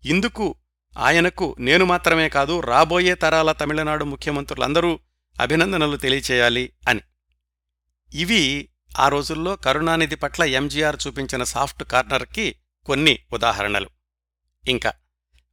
ఇందుకు 0.06 0.56
ఆయనకు 0.98 1.56
నేను 1.60 1.86
మాత్రమే 1.86 2.30
కాదు 2.30 2.60
రాబోయే 2.60 3.15
తరాల 3.15 3.52
తమిళనాడు 3.52 4.06
ముఖ్యమంత్రులందరూ 4.06 5.00
అభినందనలు 5.41 5.98
తెలియచేయాలి 5.98 6.69
అని. 6.89 7.00
ఇవి 8.13 8.69
ఆ 8.99 9.08
రోజుల్లో 9.08 9.56
కరుణానిధి 9.56 10.15
పట్ల 10.15 10.43
ఎంజీఆర్ 10.43 10.97
చూపించిన 11.08 11.43
సాఫ్ట్ 11.43 11.84
కార్నర్కి 11.84 12.56
కొన్ని 12.86 13.19
ఉదాహరణలు. 13.34 13.89
ఇంకా 14.67 14.93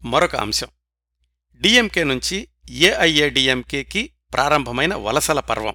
మరొక 0.05 0.37
అంశం. 0.37 0.67
డిఎంకే 1.61 2.05
నుంచి 2.05 2.49
ఏఐఏడిఎంకేకి 2.71 4.13
ప్రారంభమైన 4.35 4.95
వలసల 4.95 5.41
పర్వం. 5.41 5.75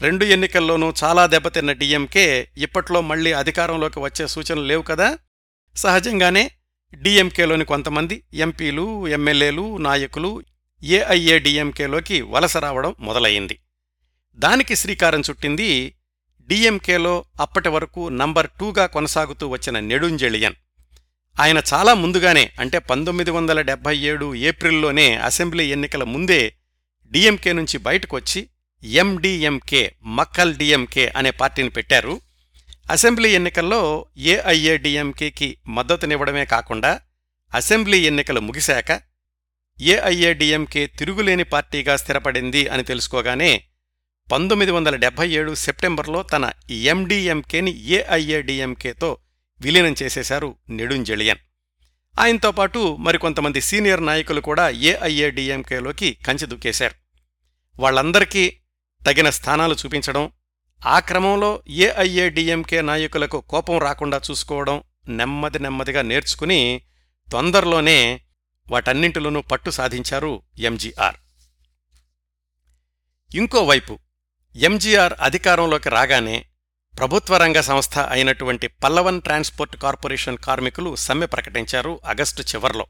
రెండు 0.00 0.24
ఎన్నికల్లోనూ 0.24 0.94
చాలా 1.04 1.26
దెబ్బతిన్న 1.26 1.72
డిఎంకే 1.72 2.50
ఇప్పట్లో 2.56 3.00
మళ్ళీ 3.00 3.32
అధికారంలోకి 3.32 4.00
వచ్చే 4.00 4.26
సూచనలు 4.26 4.64
లేవు 4.64 4.82
కదా? 4.82 5.18
సహజంగానే 5.76 6.50
డిఎంకేలోని 6.94 7.64
కొంతమంది 7.64 8.24
ఎంపీలు 8.34 9.08
ఎమ్మెల్యేలు 9.08 9.76
నాయకులు 9.76 10.42
ఏఐఏడిఎంకేలోకి 10.82 12.22
వలస 12.22 12.56
రావడం 12.56 12.94
మొదలయ్యింది. 13.00 13.60
దానికి 14.34 14.76
శ్రీకారం 14.76 15.20
చుట్టింది 15.20 15.96
డిఎంకేలో 16.50 17.24
అప్పటి 17.40 17.68
వరకు 17.68 18.08
నంబర్ 18.08 18.48
టూగా 18.60 18.86
కొనసాగుతూ 18.86 19.48
వచ్చిన 19.48 19.80
నెడుంజెళియన్. 19.80 20.54
ఆయన 21.40 21.62
చాలా 21.74 21.94
ముందుగానే 21.94 22.52
అంటే 22.58 22.78
పంతొమ్మిది 22.78 23.30
వందల 23.30 23.60
డెబ్బై 23.60 23.98
ఏడు 23.98 24.34
ఏప్రిల్లోనే 24.34 25.16
అసెంబ్లీ 25.16 25.64
ఎన్నికల 25.70 26.04
ముందే 26.04 26.40
డిఎంకే 27.12 27.52
నుంచి 27.52 27.78
బయటకొచ్చి 27.78 28.48
ఎండిఎంకే 28.84 29.94
మక్కల్ 30.04 30.54
డిఎంకే 30.54 31.12
అనే 31.16 31.30
పార్టీని 31.30 31.70
పెట్టారు. 31.70 32.20
అసెంబ్లీ 32.90 33.30
ఎన్నికల్లో 33.34 34.06
ఏఐఏడిఎంకేకి 34.18 35.56
మద్దతునివ్వడమే 35.68 36.44
కాకుండా 36.44 37.00
అసెంబ్లీ 37.54 37.98
ఎన్నికలు 38.06 38.40
ముగిశాక 38.40 39.00
ఏఐఏడిఎంకే 39.80 40.86
తిరుగులేని 40.86 41.44
పార్టీగా 41.44 41.96
స్థిరపడింది 41.96 42.68
అని 42.68 42.82
తెలుసుకోగానే 42.82 43.64
పంతొమ్మిది 44.30 44.70
వందల 44.70 44.96
డెబ్బై 44.96 45.30
ఏడు 45.30 45.54
సెప్టెంబర్లో 45.54 46.22
తన 46.22 46.52
ఎండిఎంకేని 46.70 47.72
ఏఐఏడిఎంకేతో 47.84 49.18
విలీనం 49.60 49.94
చేసేశారు 50.02 50.56
నెడుంజెళియన్ 50.70 51.38
ఆయనతో 52.20 52.50
పాటు 52.50 52.96
మరికొంతమంది 52.96 53.60
సీనియర్ 53.60 54.06
నాయకులు 54.06 54.40
కూడా 54.40 54.70
ఏఐఏడిఎంకేలోకి 54.70 56.12
కంచి 56.26 56.46
దుక్కేశారు. 56.46 56.94
వాళ్ళందరికీ 57.80 58.44
తగిన 59.06 59.30
స్థానాలు 59.30 59.74
చూపించడం 59.74 60.32
ఆ 60.86 60.98
క్రమంలో 60.98 61.62
ఏఐఏడిఎంకే 61.68 62.80
నాయకులకు 62.80 63.40
కోపం 63.40 63.78
రాకుండా 63.78 64.20
చూసుకోవడం 64.30 64.82
నెమ్మది 65.08 65.58
నెమ్మదిగా 65.58 66.02
నేర్చుకుని 66.02 66.82
తొందరలోనే 67.32 68.20
వాటన్నింటిలోనూ 68.70 69.40
పట్టు 69.40 69.70
సాధించారు 69.70 70.42
ఎంజీఆర్. 70.58 71.16
ఇంకోవైపు 73.34 73.98
ఎంజీఆర్ 74.56 75.14
అధికారంలోకి 75.20 75.88
రాగానే 75.88 76.46
ప్రభుత్వ 76.98 77.36
రంగ 77.36 77.60
సంస్థ 77.60 77.98
అయినటువంటి 77.98 78.66
పల్లవన్ 78.66 79.22
ట్రాన్స్పోర్ట్ 79.22 79.76
కార్పొరేషన్ 79.76 80.38
కార్మికులు 80.38 80.96
సమ్మె 80.96 81.26
ప్రకటించారు 81.26 82.00
ఆగస్టు 82.06 82.42
చివర్లో. 82.42 82.86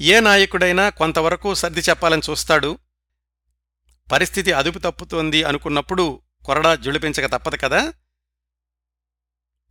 ఏ 0.00 0.20
నాయకుడైనా 0.20 0.88
కొంతవరకు 0.88 1.54
సర్ది 1.54 1.80
చెప్పాలని 1.80 2.22
చూస్తాడు. 2.30 2.78
పరిస్థితి 4.12 4.52
అదుపు 4.52 4.78
తప్పుతోంది 4.78 5.44
అనుకున్నప్పుడు 5.44 6.22
కొరడా 6.44 6.74
జుళిపించక 6.74 7.26
తప్పదు 7.26 7.56
కదా. 7.56 7.92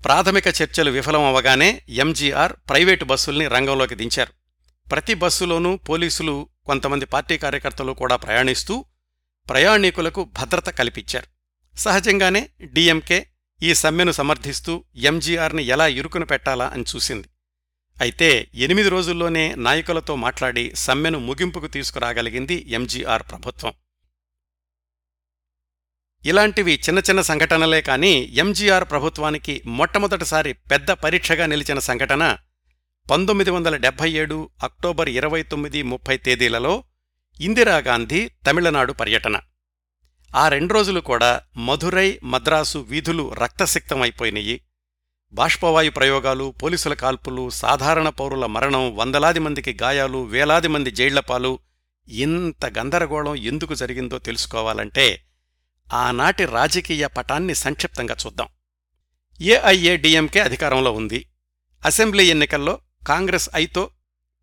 ప్రాథమిక 0.03 0.47
చర్చలు 0.47 0.91
విఫలం 0.91 1.23
అవగానే 1.23 1.81
ఎంజీఆర్ 1.89 2.53
ప్రైవేటు 2.53 3.05
బస్సుల్ని 3.05 3.47
రంగంలోకి 3.47 3.95
దించారు. 3.95 4.33
ప్రతి 4.89 5.13
బస్సులోనూ 5.13 5.77
పోలీసులు 5.77 6.49
కొంతమంది 6.65 7.05
పార్టీ 7.05 7.37
కార్యకర్తలు 7.37 7.91
కూడా 7.91 8.15
ప్రయాణిస్తూ 8.15 8.85
ప్రయాణీకులకు 9.49 10.23
భద్రత 10.23 10.69
కల్పించారు. 10.69 11.27
సహజంగానే 11.77 12.49
డిఎంకే 12.63 13.27
ఈ 13.63 13.73
సమ్మెను 13.73 14.11
సమర్థిస్తూ 14.11 14.85
ఎంజీఆర్ని 14.95 15.63
ఎలా 15.63 15.87
ఇరుకున 15.87 16.23
పెట్టాలా 16.23 16.67
అని 16.67 16.85
చూసింది. 16.95 17.27
అయితే 18.01 18.47
ఎనిమిది 18.55 18.89
రోజుల్లోనే 18.89 19.55
నాయకులతో 19.55 20.15
మాట్లాడి 20.15 20.75
సమ్మెను 20.75 21.19
ముగింపుకు 21.19 21.67
తీసుకురాగలిగింది 21.67 22.65
ఎంజీఆర్ 22.67 23.23
ప్రభుత్వం. 23.23 23.73
ఇలాంటివి 26.25 26.73
చిన్న 26.73 26.99
చిన్న 26.99 27.21
సంఘటనలే 27.21 27.81
కాని 27.81 28.33
ఎంజీఆర్ 28.33 28.89
ప్రభుత్వానికి 28.89 29.63
మొట్టమొదటిసారి 29.65 30.53
పెద్ద 30.53 30.91
పరీక్షగా 30.91 31.45
నిలిచిన 31.45 31.79
సంఘటన 31.79 32.37
పంతొమ్మిది 33.11 33.51
వందల 33.51 33.75
డెబ్బై 33.75 34.11
ఏడు 34.11 34.49
అక్టోబర్ 34.63 35.09
ఇరవై 35.09 35.43
తొమ్మిది 35.43 35.83
ముప్పై 35.83 36.17
తేదీలలో 36.17 36.83
ఇందిరాగాంధీ 37.39 38.29
తమిళనాడు 38.47 38.93
పర్యటన. 38.93 39.39
ఆ 40.35 40.47
రెండు 40.47 40.73
రోజులు 40.73 40.99
కూడా 40.99 41.41
మధురై 41.57 42.19
మద్రాసు 42.23 42.77
వీధులు 42.77 43.33
రక్తసిక్తమైపోయినాయి 43.33 44.61
బాష్పవాయు 45.33 45.91
ప్రయోగాలు 45.91 46.53
పోలీసుల 46.63 46.93
కాల్పులు 46.93 47.49
సాధారణ 47.49 48.09
పౌరుల 48.09 48.45
మరణం 48.45 48.95
వందలాది 48.95 49.39
మందికి 49.39 49.77
గాయాలు 49.81 50.23
వేలాది 50.23 50.67
మంది 50.67 50.91
జైళ్ళపాలు. 50.91 51.59
ఇంత 52.07 52.65
గందరగోళం 52.65 53.35
ఎందుకు 53.35 53.75
జరిగిందో 53.75 54.19
తెలుసుకోవాలంటే 54.19 55.25
ఆనాటి 55.93 56.45
రాజకీయ 56.45 57.07
పటాన్ని 57.07 57.55
సంక్షిప్తంగా 57.55 58.15
చూద్దాం. 58.25 58.47
ఏఐఏడిఎంకే 59.41 60.39
అధికారంలో 60.39 60.91
ఉంది. 60.91 61.25
అసెంబ్లీ 61.85 62.25
ఎన్నికల్లో 62.25 62.79
కాంగ్రెస్ 63.07 63.49
ఐతో 63.55 63.89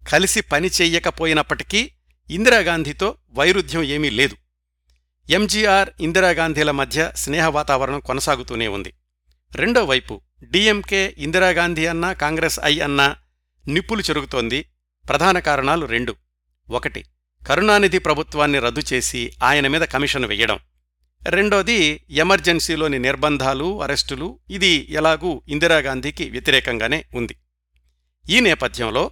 కలిసి 0.08 0.40
పనిచేయకపోయినప్పటికీ 0.40 1.92
ఇందిరాగాంధీతో 2.30 3.14
వైరుధ్యం 3.30 3.82
ఏమీ 3.82 4.10
లేదు. 4.10 4.36
ఎంజీఆర్ 5.30 5.90
ఇందిరాగాంధీల 6.00 6.70
మధ్య 6.70 7.12
స్నేహ 7.16 7.46
వాతావరణం 7.46 8.00
కొనసాగుతూనే 8.00 8.68
ఉంది. 8.68 8.94
రెండో 9.56 9.84
వైపు 9.84 10.20
డిఎంకే 10.42 11.14
ఇందిరాగాంధీ 11.18 11.86
అన్నా 11.86 12.12
కాంగ్రెస్ 12.12 12.60
ఐ 12.64 12.78
అన్నా 12.80 13.16
నిప్పులు 13.68 14.00
చెరుగుతోంది. 14.00 14.66
ప్రధాన 15.08 15.38
కారణాలు 15.38 15.86
రెండు. 15.86 16.16
ఒకటి 16.70 17.04
కరుణానిధి 17.48 17.98
ప్రభుత్వాన్ని 17.98 18.58
రద్దు 18.58 18.82
చేసి 18.92 19.32
ఆయన 19.42 19.66
మీద 19.66 19.82
కమిషన్ 19.82 20.24
వెయ్యడం 20.24 20.58
రెండోది 21.28 22.06
ఎమర్జెన్సీలోని 22.10 22.98
నిర్బంధాలు 22.98 23.82
అరెస్టులు 23.82 24.40
ఇది 24.50 24.86
ఎలాగూ 24.90 25.42
ఇందిరాగాంధీకి 25.48 26.30
వ్యతిరేకంగానే 26.30 27.04
ఉంది. 27.14 27.36
ఈ 28.30 28.40
నేపథ్యంలో 28.40 29.10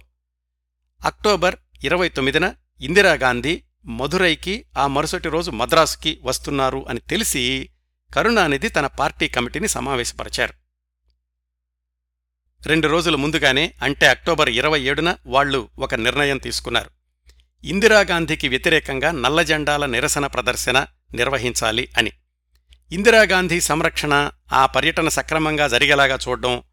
అక్టోబర్ 1.05 1.55
ఇరవై 1.83 2.09
తొమ్మిదిన 2.09 2.53
ఇందిరాగాంధీ 2.81 3.63
మధురైకి 3.85 4.65
ఆ 4.77 4.87
మరుసటి 4.87 5.29
రోజు 5.29 5.51
మద్రాసుకి 5.51 6.19
వస్తున్నారు 6.23 6.85
అని 6.89 6.99
తెలిసి 6.99 7.69
కరుణానిధి 8.15 8.69
తన 8.69 8.87
పార్టీ 8.87 9.27
కమిటీని 9.27 9.67
సమావేశపరిచారు. 9.67 10.53
రెండు 12.65 12.87
రోజుల 12.87 13.15
ముందుగానే 13.15 13.73
అంటే 13.83 14.07
అక్టోబర్ 14.07 14.49
ఇరవై 14.49 14.81
ఏడున 14.81 15.15
వాళ్ళు 15.25 15.69
ఒక 15.79 15.95
నిర్ణయం 15.95 16.37
తీసుకున్నారు. 16.37 16.89
ఇందిరాగాంధీకి 17.63 18.47
వ్యతిరేకంగా 18.47 19.11
నల్లజెండాల 19.11 19.85
నిరసన 19.85 20.27
ప్రదర్శన 20.27 20.87
నిర్వహించాలి 21.13 21.89
అని. 21.97 22.11
ఇందిరాగాంధీ 22.91 23.61
సంరక్షణ 23.61 24.31
ఆ 24.53 24.65
పర్యటన 24.65 25.09
సక్రమంగా 25.09 25.67
జరిగేలాగా 25.67 26.17
చూడడం 26.27 26.63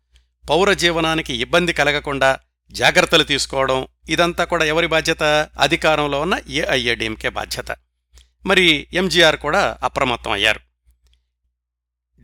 పౌర 0.50 0.72
జీవనానికి 0.72 1.34
ఇబ్బంది 1.34 1.72
కలగకుండా 1.72 2.38
జాగ్రత్తలు 2.70 3.24
తీసుకోవడం 3.24 3.86
ఇదంతా 4.08 4.44
కూడా 4.44 4.64
ఎవరి 4.64 4.86
బాధ్యత? 4.86 5.22
అధికారంలో 5.60 6.20
ఉన్న 6.20 6.40
ఏఐఏడిఎంకే 6.48 7.28
బాధ్యత. 7.28 7.76
మరి 8.46 8.86
ఎంజీఆర్ 8.92 9.36
కూడా 9.36 9.78
అప్రమత్తం 9.82 10.30
అయ్యారు. 10.30 10.60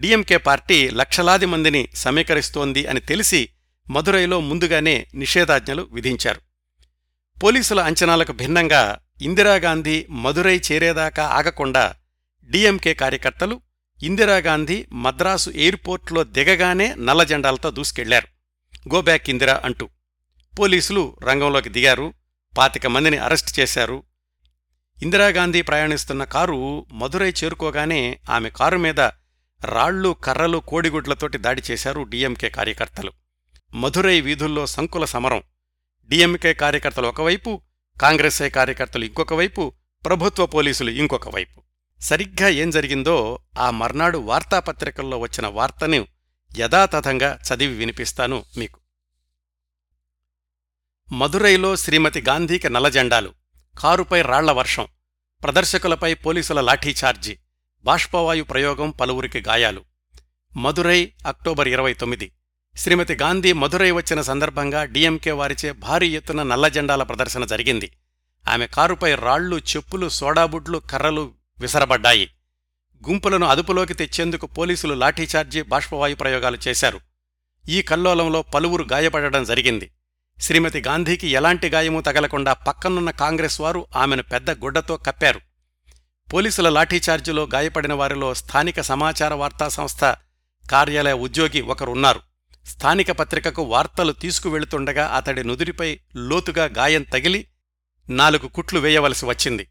డిఎంకే 0.01 0.37
పార్టీ 0.37 0.91
లక్షలాది 0.91 1.47
మందిని 1.47 1.89
సమీకరిస్తోంది 1.95 2.87
అని 2.87 3.01
తెలిసి 3.01 3.49
మదురైలో 3.91 4.41
ముందుగానే 4.41 5.07
నిషేధాజ్ఞలు 5.15 5.89
విధించారు. 5.93 6.41
పోలీసుల 7.43 7.81
అంచనాలకు 7.81 8.33
భిన్నంగా 8.33 8.99
ఇందిరాగాంధీ 9.23 10.07
మదురై 10.11 10.61
చేరేదాకా 10.73 11.25
ఆగకుండా 11.25 11.95
డిఎంకే 12.51 12.95
కార్యకర్తలు 12.95 13.61
ఇందిరాగాంధీ 14.03 14.87
మద్రాసు 14.93 15.51
ఎయిర్పోర్ట్లో 15.51 16.25
దిగగానే 16.25 16.95
నల్ల 16.95 17.23
జెండాలతో 17.23 17.71
దూసుకెళ్ళారు. 17.71 18.29
గోబ్యాక్ 18.95 19.31
ఇందిరా 19.31 19.61
అంటూ 19.65 19.89
పోలీసులు 20.59 21.17
రంగంలోకి 21.23 21.69
దిగారు. 21.69 22.15
పాతిక 22.59 22.87
మందిని 22.87 23.19
అరెస్ట్ 23.19 23.61
చేశారు. 23.61 24.03
ఇందిరాగాంధీ 25.03 25.63
ప్రయాణిస్తున్న 25.63 26.25
కారు 26.25 26.87
మధురై 26.93 27.31
చేరుకోగానే 27.31 28.21
ఆమె 28.31 28.51
కారు 28.51 28.79
మీద 28.79 29.01
రాళ్ళు 29.65 30.17
కర్రలు 30.25 30.59
కోడిగుడ్లతోటి 30.59 31.39
దాడి 31.39 31.63
చేశారు 31.71 32.03
డిఎంకే 32.03 32.49
కార్యకర్తలు. 32.49 33.13
మధురై 33.75 34.21
వీధుల్లో 34.21 34.67
సంకుల 34.67 35.05
సమరం. 35.05 35.43
డిఎంకే 36.09 36.55
కార్యకర్తలు 36.55 37.09
ఒకవైపు 37.09 37.63
కాంగ్రెస్ఐ 38.01 38.49
కార్యకర్తలు 38.49 39.05
ఇంకొక 39.05 39.35
వైపు 39.35 39.73
ప్రభుత్వ 40.07 40.47
పోలీసులు 40.47 40.91
ఇంకొక 40.91 41.29
వైపు. 41.29 41.63
సరిగ్గా 42.01 42.49
ఏం 42.49 42.71
జరిగిందో 42.71 43.39
ఆ 43.59 43.71
మర్నాడు 43.71 44.19
వార్తాపత్రికల్లో 44.19 45.19
వచ్చిన 45.19 45.47
వార్తను 45.47 46.07
యథాతథంగా 46.59 47.39
చదివి 47.43 47.75
వినిపిస్తాను 47.75 48.45
మీకు. 48.59 48.82
మదురైలో 51.13 51.77
శ్రీమతి 51.77 52.21
గాంధీకి 52.21 52.69
నల్లజెండాలు 52.69 53.31
కారుపై 53.79 54.23
రాళ్ళ 54.23 54.51
వర్షం 54.51 54.87
ప్రదర్శకులపై 55.43 56.15
పోలీసుల 56.15 56.61
లాఠీచార్జి 56.61 57.39
బాష్పవాయు 57.85 58.45
ప్రయోగం 58.45 58.91
పలువురికి 58.91 59.41
గాయాలు. 59.41 59.85
మదురై 60.57 61.13
అక్టోబర్ 61.27 61.69
ఇరవై 61.69 61.95
తొమ్మిది. 61.95 62.33
శ్రీమతి 62.77 63.15
గాంధీ 63.15 63.53
మదురై 63.53 63.91
వచ్చిన 63.91 64.21
సందర్భంగా 64.21 64.85
డీఎంకే 64.85 65.31
వారిచే 65.31 65.73
భారీ 65.73 66.09
ఎత్తున 66.09 66.43
నల్లజెండాల 66.43 67.03
ప్రదర్శన 67.03 67.45
జరిగింది. 67.45 67.93
ఆమె 68.49 68.67
కారుపై 68.67 69.15
రాళ్ళు 69.15 69.57
చెప్పులు 69.57 70.09
సోడాబుడ్లు 70.09 70.79
కర్రలు 70.79 71.33
విసరబడ్డాయి. 71.61 72.31
గుంపులను 73.09 73.47
అదుపులోకి 73.47 73.95
తెచ్చేందుకు 73.95 74.47
పోలీసులు 74.47 74.95
లాఠీచార్జి 74.95 75.63
బాష్పవాయు 75.63 76.15
ప్రయోగాలు 76.15 76.59
చేశారు. 76.69 77.01
ఈ 77.69 77.83
కల్లోలంలో 77.83 78.43
పలువురు 78.43 78.87
గాయపడడం 78.93 79.45
జరిగింది. 79.45 79.91
శ్రీమతి 80.39 80.81
గాంధీకి 80.81 81.29
ఎలాంటి 81.29 81.69
గాయమూ 81.69 82.01
తగలకుండా 82.01 82.53
పక్కనున్న 82.53 83.11
కాంగ్రెస్ 83.11 83.61
వారు 83.61 83.87
ఆమెను 83.97 84.23
పెద్ద 84.23 84.51
గుడ్డతో 84.51 84.97
కప్పారు. 84.97 85.41
పోలీసుల 86.33 86.69
లాఠీచార్జిలో 86.69 87.49
గాయపడిన 87.55 87.93
వారిలో 87.93 88.35
స్థానిక 88.35 88.81
సమాచార 88.81 89.35
వార్తా 89.35 89.69
సంస్థ 89.69 90.05
కార్యాలయ 90.71 91.13
ఉద్యోగి 91.13 91.61
ఒకరున్నారు. 91.61 92.21
స్థానిక 92.67 93.11
పత్రికకు 93.11 93.63
వార్తలు 93.63 94.13
తీసుకువెళుతుండగా 94.13 95.07
అతడి 95.07 95.45
నుదురిపై 95.45 96.01
లోతుగా 96.17 96.65
గాయం 96.65 97.03
తగిలి 97.03 97.47
నాలుగు 98.11 98.47
కుట్లు 98.47 98.81
వేయవలసి 98.81 99.27
వచ్చింది. 99.27 99.67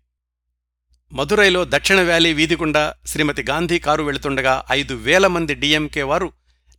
మదురైలో 1.13 1.65
దక్షిణ 1.65 2.02
వ్యాలీ 2.02 2.34
వీధి 2.34 2.56
గుండా 2.56 2.93
శ్రీమతి 3.08 3.43
గాంధీ 3.43 3.80
కారు 3.80 4.04
వెళుతుండగా 4.04 4.63
ఐదు 4.71 4.93
వేల 4.93 5.28
మంది 5.28 5.56
డిఎంకే 5.56 6.04
వారు 6.04 6.32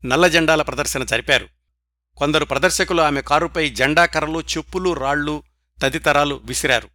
నల్లజెండాల 0.05 0.63
ప్రదర్శన 0.63 1.05
జరిపారు. 1.05 1.49
కొందరు 2.17 2.45
ప్రదర్శకులు 2.45 3.03
ఆమె 3.03 3.21
కారుపై 3.21 3.69
జెండా 3.69 4.07
కర్రలు 4.07 4.41
చెప్పులు 4.41 4.93
రాళ్ళు 4.93 5.43
తదితరాలు 5.83 6.41
విసిరారు. 6.45 6.89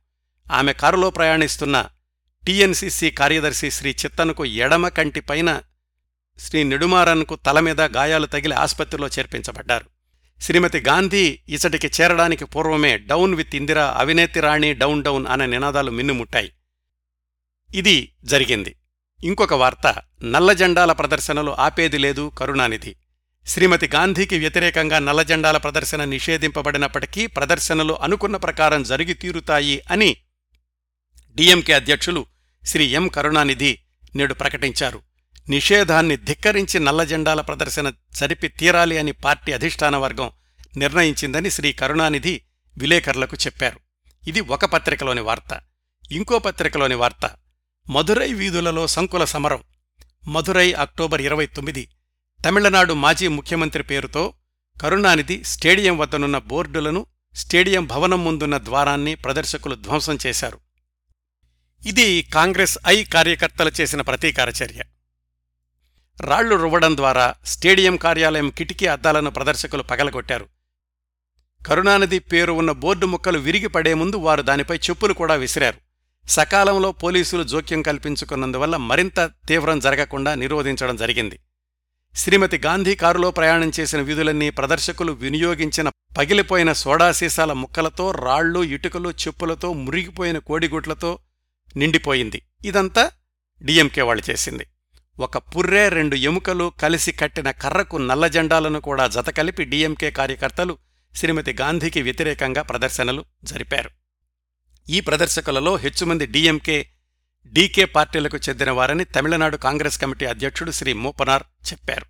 ఆమె 0.51 0.73
కారులో 0.73 1.09
ప్రయాణిస్తున్న 1.09 1.89
టీఎన్సీసీ 2.45 3.11
కార్యదర్శి 3.11 3.71
శ్రీ 3.71 3.89
చిత్తనుకు 3.91 4.45
ఎడమ 4.45 4.87
కంటిపైన 4.87 5.61
శ్రీ 6.39 6.63
నెడుమారన్కు 6.63 7.35
తలమీద 7.35 7.81
గాయాలు 7.81 8.25
తగిలి 8.25 8.55
ఆసుపత్రిలో 8.55 9.07
చేర్పించబడ్డారు. 9.07 9.85
శ్రీమతి 10.41 10.79
గాంధీ 10.79 11.39
ఇచటికి 11.49 11.87
చేరడానికి 11.87 12.45
పూర్వమే 12.45 12.97
డౌన్ 12.97 13.35
విత్ 13.35 13.55
ఇందిరా 13.55 13.95
అవినేతి 13.97 14.39
రాణి 14.39 14.73
డౌన్ 14.73 15.03
డౌన్ 15.03 15.27
అనే 15.27 15.45
నినాదాలు 15.45 15.91
మిన్నుముట్టాయి. 15.91 16.51
ఇది 17.75 18.11
జరిగింది. 18.23 18.75
ఇంకొక 19.23 19.53
వార్త 19.53 19.95
నల్ల 20.23 20.53
జెండాల 20.53 20.91
ప్రదర్శనలు 20.91 21.51
ఆపేది 21.51 21.97
లేదు 21.97 22.31
కరుణానిధి. 22.37 22.95
శ్రీమతి 23.47 23.89
గాంధీకి 23.95 24.39
వ్యతిరేకంగా 24.39 24.99
నల్లజెండాల 24.99 25.57
ప్రదర్శన 25.57 26.03
నిషేధింపబడినప్పటికీ 26.03 27.27
ప్రదర్శనలు 27.27 27.93
అనుకున్న 27.93 28.37
ప్రకారం 28.37 28.83
జరిగి 28.83 29.13
తీరుతాయి 29.13 29.83
అని 29.91 30.17
డిఎంకే 31.35 31.73
అధ్యక్షులు 31.73 32.25
శ్రీ 32.65 32.85
ఎం 32.85 33.07
కరుణానిధి 33.07 33.79
నేడు 34.15 34.33
ప్రకటించారు. 34.33 35.01
నిషేధాన్ని 35.49 36.17
ధిక్కరించి 36.17 36.79
నల్లజెండాల 36.79 37.41
ప్రదర్శన 37.41 37.93
జరిపి 38.15 38.47
తీరాలి 38.47 38.97
అని 38.97 39.11
పార్టీ 39.11 39.51
అధిష్టాన 39.51 39.95
వర్గం 39.95 40.31
నిర్ణయించిందని 40.77 41.51
శ్రీ 41.51 41.73
కరుణానిధి 41.73 42.41
విలేకరులకు 42.77 43.37
చెప్పారు. 43.45 43.79
ఇది 44.27 44.41
ఒక 44.41 44.65
పత్రికలోని 44.65 45.21
వార్త. 45.21 45.61
ఇంకో 46.11 46.39
పత్రికలోని 46.39 46.95
వార్త. 46.95 47.31
మధురై 47.89 48.33
వీధులలో 48.33 48.87
సంకుల 48.87 49.25
సమరం. 49.25 49.63
మధురై 50.27 50.73
అక్టోబర్ 50.73 51.21
ఇరవై 51.21 51.45
తొమ్మిది 51.45 51.87
తమిళనాడు 52.45 52.93
మాజీ 52.93 53.27
ముఖ్యమంత్రి 53.27 53.83
పేరుతో 53.83 54.33
కరుణానిధి 54.81 55.43
స్టేడియం 55.43 55.97
వద్దనున్న 55.97 56.37
బోర్డులను 56.37 57.05
స్టేడియం 57.35 57.85
భవనం 57.85 58.23
ముందున్న 58.23 58.57
ద్వారాన్ని 58.57 59.15
ప్రదర్శకులు 59.15 59.75
ధ్వంసం 59.75 60.17
చేశారు. 60.25 60.59
ఇది 61.85 62.21
కాంగ్రెస్ 62.21 62.77
ఐ 62.87 63.03
కార్యకర్తలు 63.03 63.71
చేసిన 63.81 64.01
ప్రతీకార 64.01 64.49
చర్య. 64.49 64.83
రాళ్ళు 66.21 66.55
రువ్వడం 66.55 66.97
ద్వారా 66.97 67.35
స్టేడియం 67.45 67.95
కార్యాలయం 67.95 68.49
కిటికీ 68.49 68.85
అద్దాలను 68.85 69.29
ప్రదర్శకులు 69.29 69.83
పగలగొట్టారు. 69.83 70.47
కరుణానిధి 71.67 72.19
పేరు 72.19 72.53
ఉన్న 72.53 72.71
బోర్డు 72.71 73.05
ముక్కలు 73.05 73.37
విరిగి 73.37 73.67
పడే 73.67 73.93
ముందు 73.93 74.15
వారు 74.15 74.41
దానిపై 74.41 74.77
చెప్పులు 74.77 75.13
కూడా 75.13 75.33
విసిరారు. 75.33 75.77
సకాలంలో 76.29 76.91
పోలీసులు 76.91 77.43
జోక్యం 77.43 77.81
కల్పించుకున్నందువల్ల 77.81 78.77
మరింత 78.77 79.31
తీవ్రం 79.47 79.79
జరగకుండా 79.79 80.35
నిరోధించడం 80.35 80.95
జరిగింది. 80.95 81.39
శ్రీమతి 82.15 82.57
గాంధీ 82.57 82.95
కారులో 82.95 83.31
ప్రయాణం 83.31 83.71
చేసిన 83.79 84.01
విధులన్నీ 84.01 84.49
ప్రదర్శకులు 84.49 85.11
వినియోగించిన 85.11 85.89
పగిలిపోయిన 86.17 86.71
సోడా 86.73 87.11
సీసాల 87.11 87.53
ముక్కలతో 87.53 88.11
రాళ్ళు 88.11 88.63
ఇటుకలు 88.63 89.09
చెప్పులతో 89.09 89.73
మురిగిపోయిన 89.73 90.37
కోడిగుడ్లతో 90.37 91.19
నిండిపోయింది. 91.77 92.41
ఇదంతా 92.65 93.11
డిఎంకే 93.61 94.01
వాళ్ళు 94.01 94.23
చేసింది. 94.29 94.65
ఒక 95.19 95.37
పుర్రె 95.37 95.89
రెండు 95.89 96.15
ఎముకలు 96.15 96.71
కలిసి 96.79 97.11
కట్టిన 97.11 97.51
కర్రకు 97.51 97.97
నల్ల 97.97 98.27
జెండాలను 98.27 98.81
కూడా 98.81 99.07
జతకలిపి 99.07 99.65
డిఎంకే 99.65 100.11
కార్యకర్తలు 100.11 100.77
శ్రీమతి 101.15 101.53
గాంధీకి 101.61 102.01
వ్యతిరేకంగా 102.01 102.61
ప్రదర్శనలు 102.61 103.25
జరిపారు. 103.43 103.89
ఈ 104.87 104.99
ప్రదర్శకులలో 104.99 105.75
హెచ్చుమంది 105.75 106.25
డిఎంకే 106.25 106.77
డీకే 107.53 107.85
పార్టీలకు 107.85 108.37
చెందిన 108.37 108.71
వారని 108.71 109.05
తమిళనాడు 109.05 109.57
కాంగ్రెస్ 109.57 109.99
కమిటీ 109.99 110.25
అధ్యక్షుడు 110.25 110.71
శ్రీ 110.71 110.93
మూపనార్ 110.93 111.43
చెప్పారు. 111.71 112.05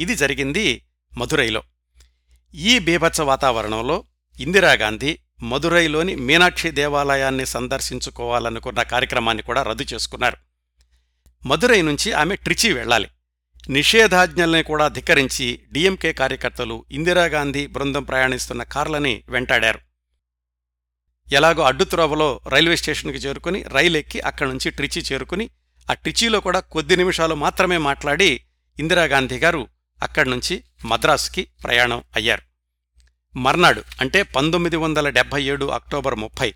ఇది 0.00 0.14
జరిగింది 0.14 0.82
మధురైలో. 1.18 1.62
ఈ 2.54 2.78
బీభత్స 2.78 3.20
వాతావరణంలో 3.20 4.04
ఇందిరాగాంధీ 4.40 5.18
మదురైలోని 5.42 6.14
మీనాక్షి 6.14 6.70
దేవాలయాన్ని 6.70 7.46
సందర్శించుకోవాలనుకున్న 7.46 8.82
కార్యక్రమాన్ని 8.82 9.42
కూడా 9.42 9.62
రద్దు 9.62 9.82
చేసుకున్నారు. 9.94 10.36
మదురై 11.46 11.82
నుంచి 11.82 12.12
ఆమె 12.12 12.36
ట్రిచి 12.36 12.72
వెళ్ళాలి. 12.72 13.10
నిషేధాజ్ఞల్ని 13.68 14.62
కూడా 14.62 14.88
ధిక్కరించి 14.88 15.60
డిఎంకే 15.72 16.12
కార్యకర్తలు 16.12 16.84
ఇందిరాగాంధీ 16.90 17.66
బృందం 17.66 18.02
ప్రయాణిస్తున్న 18.02 18.62
కార్లని 18.62 19.24
వెంటాడారు. 19.28 19.85
ఎలాగో 21.32 21.62
అడ్డుత్రోవలో 21.62 22.40
రైల్వే 22.48 22.76
స్టేషన్కి 22.76 23.18
చేరుకుని 23.18 23.62
రైలు 23.62 23.96
ఎక్కి 23.96 24.20
అక్కడి 24.20 24.50
నుంచి 24.50 24.70
ట్రిచి 24.70 25.04
చేరుకుని 25.12 25.50
ఆ 25.90 25.94
ట్రిచీలో 25.94 26.40
కూడా 26.40 26.60
కొద్ది 26.60 26.96
నిమిషాలు 26.96 27.34
మాత్రమే 27.34 27.78
మాట్లాడి 27.78 28.44
ఇందిరాగాంధీ 28.78 29.38
గారు 29.38 29.68
అక్కడి 30.02 30.30
నుంచి 30.30 30.64
మద్రాసుకి 30.84 31.48
ప్రయాణం 31.64 32.02
అయ్యారు. 32.16 32.42
మర్నాడు 33.38 33.82
అంటే 34.00 34.22
పంతొమ్మిది 34.22 34.76
వందల 34.76 35.08
డెబ్బై 35.08 35.42
ఏడు 35.42 35.66
అక్టోబర్ 35.66 36.14
ముప్పై 36.14 36.54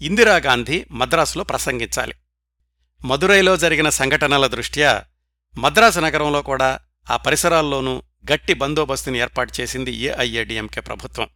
ఇందిరాగాంధీ 0.00 0.84
మద్రాసులో 0.90 1.44
ప్రసంగించాలి. 1.44 2.14
మదురైలో 3.04 3.56
జరిగిన 3.56 3.88
సంఘటనల 3.88 4.46
దృష్ట్యా 4.46 5.04
మద్రాసు 5.58 6.00
నగరంలో 6.00 6.42
కూడా 6.42 6.80
ఆ 7.10 7.16
పరిసరాల్లోనూ 7.16 8.02
గట్టి 8.32 8.54
బందోబస్తుని 8.54 9.18
ఏర్పాటు 9.18 9.52
చేసింది 9.60 9.92
ఏఐఏడిఎంకే 9.92 10.80
ప్రభుత్వం. 10.80 11.28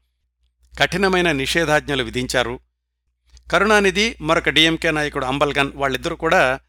కఠినమైన 0.81 1.33
నిషేధాజ్ఞలు 1.33 2.05
విధించారు 2.05 2.61
కరుణానిధి 3.53 4.17
మరొక 4.21 4.49
డిఎంకే 4.49 4.91
నాయకుడు 4.91 5.27
అంబల్గన్ 5.27 5.73
వాళ్ళిద్దరూ 5.75 6.17
కూడా 6.17 6.61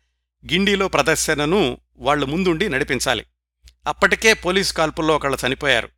గిండిలో 0.52 0.88
ప్రదర్శనను 0.88 1.78
వాళ్ళు 1.98 2.26
ముందుండి 2.26 2.70
నడిపించాలి. 2.70 3.26
అప్పటికే 3.88 4.34
పోలీసు 4.34 4.74
కాల్పుల్లో 4.74 5.16
ఒకళ్ళు 5.16 5.38
చనిపోయారు. 5.48 5.90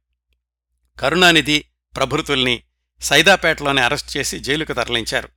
కరుణానిధి 0.99 1.65
ప్రభృతుల్ని 1.95 2.63
సైదాపేటలోనే 3.01 3.81
అరెస్ట్ 3.81 4.17
చేసి 4.17 4.39
జైలుకు 4.39 4.73
తరలించారు. 4.73 5.29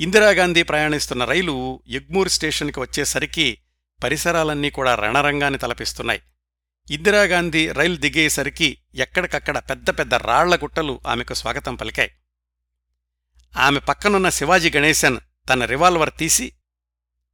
ఇందిరాగాంధీ 0.00 0.62
ప్రయాణిస్తున్న 0.62 1.24
రైలు 1.24 1.82
ఎగ్మూర్ 1.88 2.28
స్టేషన్కి 2.28 2.80
వచ్చేసరికి 2.80 3.58
పరిసరాలన్నీ 4.04 4.70
కూడా 4.70 4.94
రణరంగాన్ని 4.94 5.58
తలపిస్తున్నాయి. 5.58 6.22
ఇందిరాగాంధీ 6.90 7.72
రైలు 7.72 7.96
దిగేసరికి 7.96 8.78
ఎక్కడికక్కడ 8.94 9.58
పెద్ద 9.58 9.90
పెద్ద 9.90 10.14
రాళ్ళ 10.14 10.56
గుట్టలు 10.56 11.00
ఆమెకు 11.06 11.34
స్వాగతం 11.34 11.74
పలికాయి. 11.74 12.10
ఆమె 13.56 13.80
పక్కనున్న 13.80 14.28
శివాజీ 14.28 14.70
గణేశన్ 14.70 15.18
తన 15.48 15.64
రివాల్వర్ 15.64 16.10
తీసి 16.18 16.52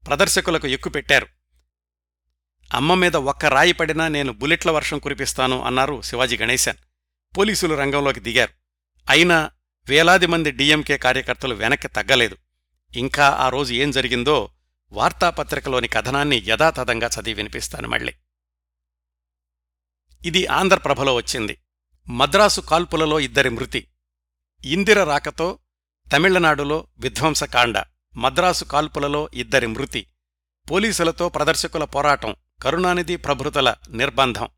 ప్రదర్శకులకు 0.07 0.69
ఎక్కుపెట్టారు. 0.69 1.27
అమ్మ 2.75 2.95
మీద 2.95 3.17
ఒక్క 3.17 3.45
రాయి 3.45 3.73
పడినా 3.73 4.09
నేను 4.09 4.33
బుల్లెట్ల 4.33 4.71
వర్షం 4.71 4.99
కురిపిస్తాను 4.99 5.63
అన్నారు 5.63 6.03
శివాజీ 6.03 6.37
గణేశన్. 6.37 6.77
పోలీసులు 7.39 7.75
రంగంలోకి 7.75 8.21
దిగారు. 8.21 8.53
అయినా 9.11 9.51
వేలాది 9.89 10.27
మంది 10.27 10.51
డిఎంకే 10.51 10.99
కార్యకర్తలు 10.99 11.55
వెనక్కి 11.55 11.89
తగ్గలేదు. 11.89 12.37
ఇంకా 12.97 13.29
ఆ 13.29 13.49
రోజు 13.49 13.75
ఏం 13.75 13.91
జరిగిందో 13.91 14.51
వార్తాపత్రికలోని 14.93 15.89
కథనాన్ని 15.89 16.45
యథాతథంగా 16.47 17.07
చదివి 17.07 17.35
వినిపిస్తాను 17.35 17.89
మళ్ళీ. 17.89 18.15
ఇది 20.25 20.47
ఆంధ్రప్రభలో 20.47 21.15
వచ్చింది. 21.15 21.61
మద్రాసు 22.09 22.61
కాల్పులలో 22.61 23.21
ఇద్దరి 23.21 23.49
మృతి. 23.49 23.89
ఇందిర 24.65 25.05
రాకతో 25.05 25.59
తమిళనాడులో 26.13 26.87
విధ్వంసకాండ 26.99 27.83
మద్రాసు 28.17 28.65
కాల్పులలో 28.65 29.31
ఇద్దరి 29.35 29.67
మృతి 29.67 30.07
పోలీసులతో 30.71 31.29
ప్రదర్శకుల 31.29 31.85
పోరాటం 31.85 32.37
కరుణానిధి 32.63 33.17
ప్రభృతుల 33.17 33.75
నిర్బంధం. 33.91 34.49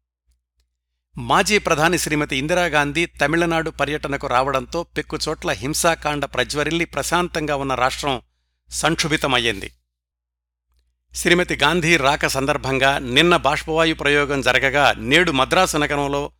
మాజీ 1.18 1.58
ప్రధాని 1.58 1.98
శ్రీమతి 1.98 2.36
ఇందిరాగాంధీ 2.36 3.06
తమిళనాడు 3.06 3.70
పర్యటనకు 3.70 4.26
రావడంతో 4.26 4.82
పెక్కుచోట్ల 4.82 5.50
హింసాకాండ 5.50 6.24
ప్రజ్వరిల్లి 6.24 6.84
ప్రశాంతంగా 6.84 7.56
ఉన్న 7.56 7.74
రాష్ట్రం 7.74 8.22
సంక్షుభితమయ్యింది. 8.70 9.72
శ్రీమతి 11.14 11.56
గాంధీ 11.56 11.96
రాక 11.96 12.26
సందర్భంగా 12.26 12.98
నిన్న 12.98 13.36
బాష్పవాయు 13.36 13.94
ప్రయోగం 13.94 14.40
జరగగా 14.40 14.92
నేడు 14.98 15.32
మద్రాసు 15.32 15.76
నగరంలో 15.76 16.32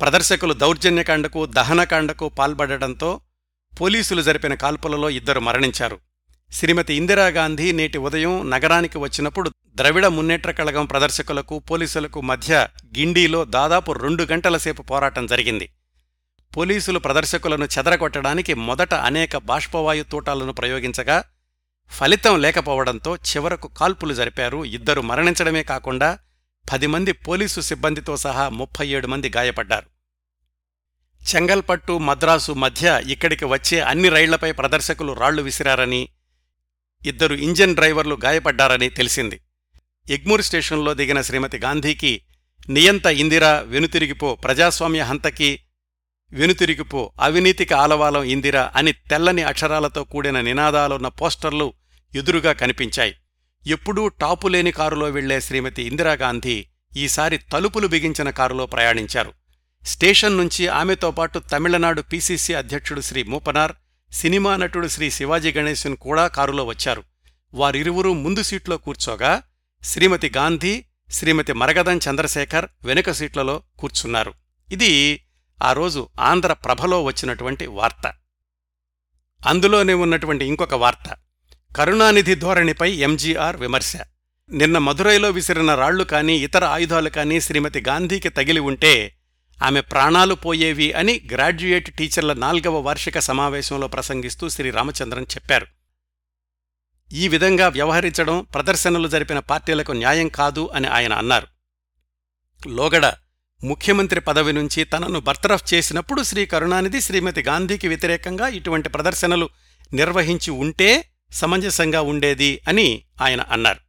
ప్రదర్శకులు 0.00 0.54
దౌర్జన్యకాండకు 0.54 1.46
దహనకాండకు 1.46 2.28
పాల్పడటంతో 2.28 3.20
పోలీసులు 3.80 4.22
జరిపిన 4.22 4.54
కాల్పులలో 4.54 5.10
ఇద్దరు 5.10 5.40
మరణించారు. 5.40 5.98
శ్రీమతి 6.52 6.94
ఇందిరాగాంధీ 6.94 7.72
నేటి 7.72 7.98
ఉదయం 7.98 8.50
నగరానికి 8.50 8.98
వచ్చినప్పుడు 8.98 9.50
ద్రవిడ 9.76 10.06
మున్నేట్ర 10.06 10.50
కళగం 10.50 10.86
ప్రదర్శకులకు 10.86 11.58
పోలీసులకు 11.58 12.20
మధ్య 12.20 12.68
గిండీలో 12.98 13.44
దాదాపు 13.44 13.92
రెండు 13.92 14.24
గంటల 14.24 14.56
సేపు 14.56 14.82
పోరాటం 14.82 15.26
జరిగింది. 15.26 15.68
పోలీసులు 16.56 16.98
ప్రదర్శకులను 16.98 17.64
చెదరగొట్టడానికి 17.64 18.54
మొదట 18.54 18.94
అనేక 18.94 19.36
బాష్పవాయు 19.36 20.02
తూటాలను 20.02 20.52
ప్రయోగించగా 20.52 21.24
ఫలితం 21.90 22.40
లేకపోవడంతో 22.40 23.16
చివరకు 23.16 23.68
కాల్పులు 23.68 24.14
జరిపారు 24.14 24.64
ఇద్దరు 24.64 25.00
మరణించడమే 25.00 25.62
కాకుండా 25.62 26.18
పది 26.72 26.86
మంది 26.86 27.12
పోలీసు 27.12 27.60
సిబ్బందితో 27.60 28.16
సహా 28.16 28.48
ముప్పై 28.48 28.86
ఏడు 28.88 29.06
మంది 29.06 29.28
గాయపడ్డారు. 29.36 29.95
చెంగల్పట్టు 31.34 31.98
మద్రాసు 31.98 32.52
మధ్య 32.52 33.02
ఇక్కడికి 33.06 33.44
వచ్చే 33.44 33.80
అన్ని 33.80 34.08
రైళ్ళపై 34.08 34.52
ప్రదర్శకులు 34.52 35.12
రాళ్ళు 35.12 35.42
విసిరారని 35.42 36.08
ఇద్దరు 37.06 37.34
ఇంజన్ 37.34 37.74
డ్రైవర్లు 37.74 38.18
గాయపడ్డారని 38.24 38.88
తెలిసింది. 38.88 39.40
ఎగ్మూర్ 40.10 40.42
స్టేషన్లో 40.42 40.94
దిగిన 40.94 41.20
శ్రీమతి 41.20 41.58
గాంధీకి 41.58 42.20
నియంత 42.68 43.06
ఇందిరా 43.06 43.60
వెనుతిరిగిపో 43.60 44.34
ప్రజాస్వామ్య 44.34 45.00
హంతకి 45.00 45.60
వెనుతిరిగిపో 46.32 47.12
అవినీతికి 47.20 47.74
ఆలవాలం 47.74 48.22
ఇందిరా 48.22 48.72
అని 48.76 48.92
తెల్లని 48.92 49.42
అక్షరాలతో 49.42 50.04
కూడిన 50.04 50.40
నినాదాలున్న 50.40 51.08
పోస్టర్లు 51.08 51.74
ఎదురుగా 52.14 52.52
కనిపించాయి. 52.52 53.14
ఎప్పుడూ 53.66 54.08
టాపులేని 54.08 54.72
కారులో 54.72 55.06
వెళ్ళే 55.06 55.40
శ్రీమతి 55.40 55.82
ఇందిరాగాంధీ 55.82 56.66
ఈసారి 56.96 57.38
తలుపులు 57.38 57.86
బిగించిన 57.86 58.30
కారులో 58.30 58.66
ప్రయాణించారు. 58.66 59.32
స్టేషన్ 59.86 60.36
నుంచి 60.36 60.68
ఆమెతో 60.68 61.10
పాటు 61.10 61.38
తమిళనాడు 61.38 62.02
పీసీసీ 62.02 62.54
అధ్యక్షుడు 62.54 63.00
శ్రీ 63.00 63.22
మూపనార్ 63.22 63.72
సినిమా 64.12 64.56
నటుడు 64.56 64.88
శ్రీ 64.88 65.10
శివాజీ 65.10 65.52
గణేశన్ 65.52 65.96
కూడా 65.96 66.26
కారులో 66.26 66.64
వచ్చారు. 66.64 67.02
వారిరువురూ 67.54 68.12
ముందు 68.12 68.42
సీట్లో 68.42 68.76
కూర్చోగా 68.76 69.42
శ్రీమతి 69.82 70.32
గాంధీ 70.36 70.84
శ్రీమతి 71.10 71.52
మరగదం 71.52 71.98
చంద్రశేఖర్ 71.98 72.66
వెనుక 72.84 73.10
సీట్లలో 73.10 73.62
కూర్చున్నారు. 73.78 74.34
ఇది 74.72 75.20
ఆ 75.62 75.72
రోజు 75.72 76.08
ఆంధ్ర 76.20 76.52
ప్రభలో 76.52 77.02
వచ్చినటువంటి 77.04 77.66
వార్త. 77.66 78.14
అందులోనే 79.46 79.94
ఉన్నటువంటి 79.94 80.44
ఇంకొక 80.44 80.74
వార్త. 80.74 81.16
కరుణానిధి 81.76 82.34
ధోరణిపై 82.34 82.92
ఎంజీఆర్ 82.92 83.56
విమర్శ. 83.56 83.92
నిన్న 84.52 84.78
మధురైలో 84.78 85.30
విసిరిన 85.30 85.74
రాళ్ళు 85.74 86.04
కానీ 86.04 86.36
ఇతర 86.36 86.64
ఆయుధాలు 86.64 87.10
కానీ 87.10 87.40
శ్రీమతి 87.40 87.84
గాంధీకి 87.88 88.28
తగిలి 88.28 88.60
ఉంటే 88.60 89.15
ఆమె 89.62 89.80
ప్రాణాలు 89.80 90.34
పోయేవి 90.34 90.92
అని 90.92 91.20
గ్రాడ్యుయేట్ 91.32 91.94
టీచర్ల 91.94 92.32
నాల్గవ 92.32 92.78
వార్షిక 92.78 93.18
సమావేశంలో 93.18 93.86
ప్రసంగిస్తూ 93.86 94.48
శ్రీ 94.48 94.70
రామచంద్రన్ 94.70 95.26
చెప్పారు. 95.34 95.66
ఈ 97.12 97.28
విధంగా 97.28 97.68
వ్యవహరించడం 97.68 98.46
ప్రదర్శనలు 98.54 99.08
జరిపిన 99.08 99.38
పార్టీలకు 99.38 99.92
న్యాయం 99.92 100.28
కాదు 100.28 100.70
అని 100.74 100.86
ఆయన 100.86 101.12
అన్నారు. 101.12 101.46
లోగడ 102.68 103.06
ముఖ్యమంత్రి 103.64 104.20
పదవి 104.20 104.52
నుంచి 104.52 104.84
తనను 104.84 105.20
బర్తరఫ్ 105.20 105.74
చేసినప్పుడు 105.74 106.22
శ్రీ 106.22 106.46
కరుణానిధి 106.46 107.00
శ్రీమతి 107.00 107.42
గాంధీకి 107.42 107.88
వ్యతిరేకంగా 107.88 108.48
ఇటువంటి 108.48 108.88
ప్రదర్శనలు 108.88 109.50
నిర్వహించి 109.92 110.50
ఉంటే 110.50 111.10
సమంజసంగా 111.32 112.00
ఉండేది 112.00 112.60
అని 112.68 113.04
ఆయన 113.22 113.40
అన్నారు. 113.40 113.80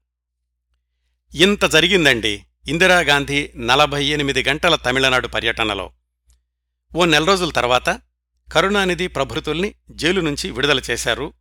ఇంత 1.38 1.66
జరిగిందండి. 1.66 2.44
ఇందిరాగాంధీ 2.68 3.50
నలభై 3.58 4.06
ఎనిమిది 4.06 4.44
గంటల 4.44 4.76
తమిళనాడు 4.76 5.28
పర్యటనలో. 5.28 5.92
ఓ 6.96 7.06
నెల 7.06 7.24
రోజుల 7.24 7.50
తర్వాత 7.50 8.02
కరుణానిధి 8.54 9.08
ప్రభృతుల్ని 9.08 9.74
జైలు 9.92 10.22
నుంచి 10.22 10.52
విడుదల 10.52 10.82
చేశారు. 10.92 11.34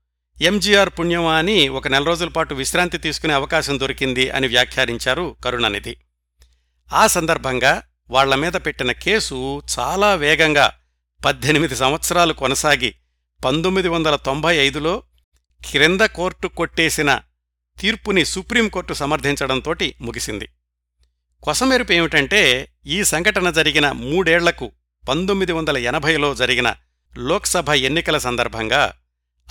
ఎంజీఆర్ 0.43 0.91
పుణ్యమా 0.99 1.35
అని 1.37 1.69
ఒక 1.69 1.89
నెల 1.89 2.05
రోజుల 2.05 2.29
పాటు 2.29 2.55
విశ్రాంతి 2.55 2.99
తీసుకునే 2.99 3.35
అవకాశం 3.35 3.81
దొరికింది 3.81 4.31
అని 4.31 4.47
వ్యాఖ్యానించారు 4.47 5.37
కరుణానిధి. 5.45 5.97
ఆ 6.93 7.07
సందర్భంగా 7.07 7.83
వాళ్ళ 8.11 8.35
మీద 8.35 8.53
పెట్టిన 8.53 8.93
కేసు 8.93 9.63
చాలా 9.79 10.15
వేగంగా 10.15 10.73
పద్దెనిమిది 11.25 11.77
సంవత్సరాలు 11.77 12.33
కొనసాగి 12.33 12.95
పంతొమ్మిది 13.45 13.89
వందల 13.89 14.17
తొంభై 14.17 14.57
ఐదులో 14.57 15.03
క్రింద 15.71 16.01
కోర్టు 16.01 16.49
కొట్టేసిన 16.49 17.21
తీర్పుని 17.81 18.25
సుప్రీంకోర్టు 18.25 18.95
సమర్థించడంతోటి 18.95 19.95
ముగిసింది. 20.01 20.49
కొసమెరుపు 21.47 21.93
ఏమిటంటే 21.93 22.69
ఈ 22.87 23.05
సంఘటన 23.05 23.51
జరిగిన 23.51 23.93
మూడేళ్ళకు 23.93 24.73
పంతొమ్మిది 25.09 25.53
వందల 25.53 25.77
ఎనభైలో 25.77 26.35
జరిగిన 26.35 26.75
లోక్సభ 27.17 27.71
ఎన్నికల 27.71 28.19
సందర్భంగా 28.19 28.93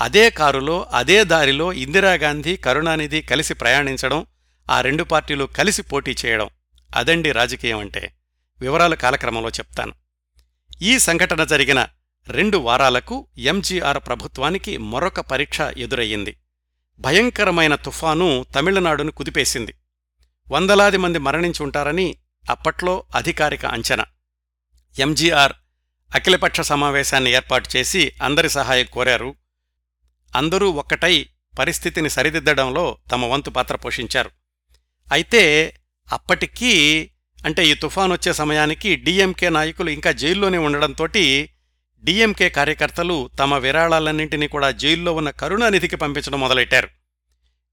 అదే 0.02 0.30
కారులో 0.30 0.88
అదే 0.94 1.24
దారిలో 1.24 1.74
ఇందిరాగాంధీ 1.74 2.58
కరుణానిధి 2.58 3.22
కలిసి 3.22 3.54
ప్రయాణించడం 3.54 4.26
ఆ 4.72 4.82
రెండు 4.82 5.04
పార్టీలు 5.04 5.46
కలిసి 5.46 5.82
పోటీ 5.82 6.16
చేయడం 6.26 6.50
అదండి 6.96 7.32
రాజకీయం 7.32 7.80
అంటే. 7.80 8.14
వివరాలు 8.62 8.96
కాలక్రమంలో 8.96 9.50
చెప్తాను. 9.50 9.94
ఈ 10.82 11.00
సంఘటన 11.00 11.44
జరిగిన 11.44 11.88
రెండు 12.28 12.58
వారాలకు 12.58 13.28
ఎంజీఆర్ 13.38 14.00
ప్రభుత్వానికి 14.08 14.78
మరొక 14.78 15.20
పరీక్ష 15.20 15.62
ఎదురయ్యింది. 15.62 16.38
భయంకరమైన 17.00 17.76
తుఫాను 17.76 18.46
తమిళనాడును 18.56 19.12
కుదిపేసింది. 19.12 19.74
వందలాది 20.52 20.98
మంది 20.98 21.20
మరణించి 21.20 21.64
ఉంటారని 21.64 22.18
అప్పట్లో 22.50 23.04
అధికారిక 23.16 23.66
అంచనా. 23.66 24.06
ఎంజీఆర్ 25.00 25.54
అఖిలపక్ష 26.16 26.62
సమావేశాన్ని 26.62 27.32
ఏర్పాటు 27.32 27.78
చేసి 27.78 28.12
అందరి 28.22 28.50
సహాయం 28.50 28.86
కోరారు. 28.94 29.36
అందరూ 30.36 30.72
ఒక్కటై 30.72 31.30
పరిస్థితిని 31.60 32.10
సరిదిద్దడంలో 32.10 32.98
తమ 33.12 33.26
వంతు 33.26 33.50
పాత్ర 33.50 33.76
పోషించారు. 33.76 34.32
అయితే 35.12 35.44
అప్పటికీ 36.12 37.10
అంటే 37.46 37.68
ఈ 37.68 37.74
తుఫాన్ 37.74 38.12
వచ్చే 38.12 38.34
సమయానికి 38.34 38.96
డిఎంకే 38.96 39.50
నాయకులు 39.50 39.90
ఇంకా 39.90 40.12
జైల్లోనే 40.12 40.58
ఉండడంతో 40.58 41.06
డిఎంకే 42.04 42.50
కార్యకర్తలు 42.50 43.30
తమ 43.40 43.58
విరాళాలన్నింటినీ 43.58 44.48
కూడా 44.48 44.72
జైల్లో 44.72 45.14
ఉన్న 45.14 45.30
కరుణానిధికి 45.30 45.96
పంపించడం 45.96 46.40
మొదలెట్టారు. 46.40 46.90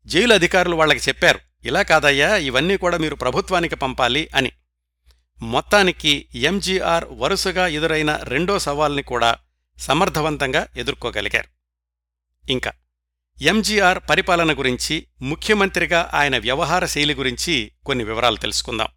జైలు 0.06 0.34
అధికారులు 0.34 0.76
వాళ్ళకి 0.76 1.00
చెప్పారు 1.08 1.40
ఇలా 1.64 1.82
కాదయ్యా 1.82 2.36
ఇవన్నీ 2.36 2.76
కూడా 2.76 2.96
మీరు 2.96 3.14
ప్రభుత్వానికి 3.14 3.76
పంపాలి 3.76 4.28
అని. 4.34 4.52
మొత్తానికి 5.42 6.28
ఎంజీఆర్ 6.34 7.04
వరుసగా 7.10 7.66
ఎదురైన 7.66 8.20
రెండో 8.22 8.58
సవాల్ని 8.58 9.02
కూడా 9.02 9.36
సమర్థవంతంగా 9.78 10.68
ఎదుర్కోగలిగారు. 10.76 11.48
ఇంకా 12.50 12.72
ఎంజీఆర్ 13.42 13.98
పరిపాలన 14.10 14.58
గురించి 14.58 15.06
ముఖ్యమంత్రిగా 15.22 16.10
ఆయన 16.14 16.38
వ్యవహార 16.38 16.86
శైలి 16.86 17.14
గురించి 17.14 17.72
కొన్ని 17.86 18.04
వివరాలు 18.04 18.36
తెలుసుకుందాం. 18.36 18.88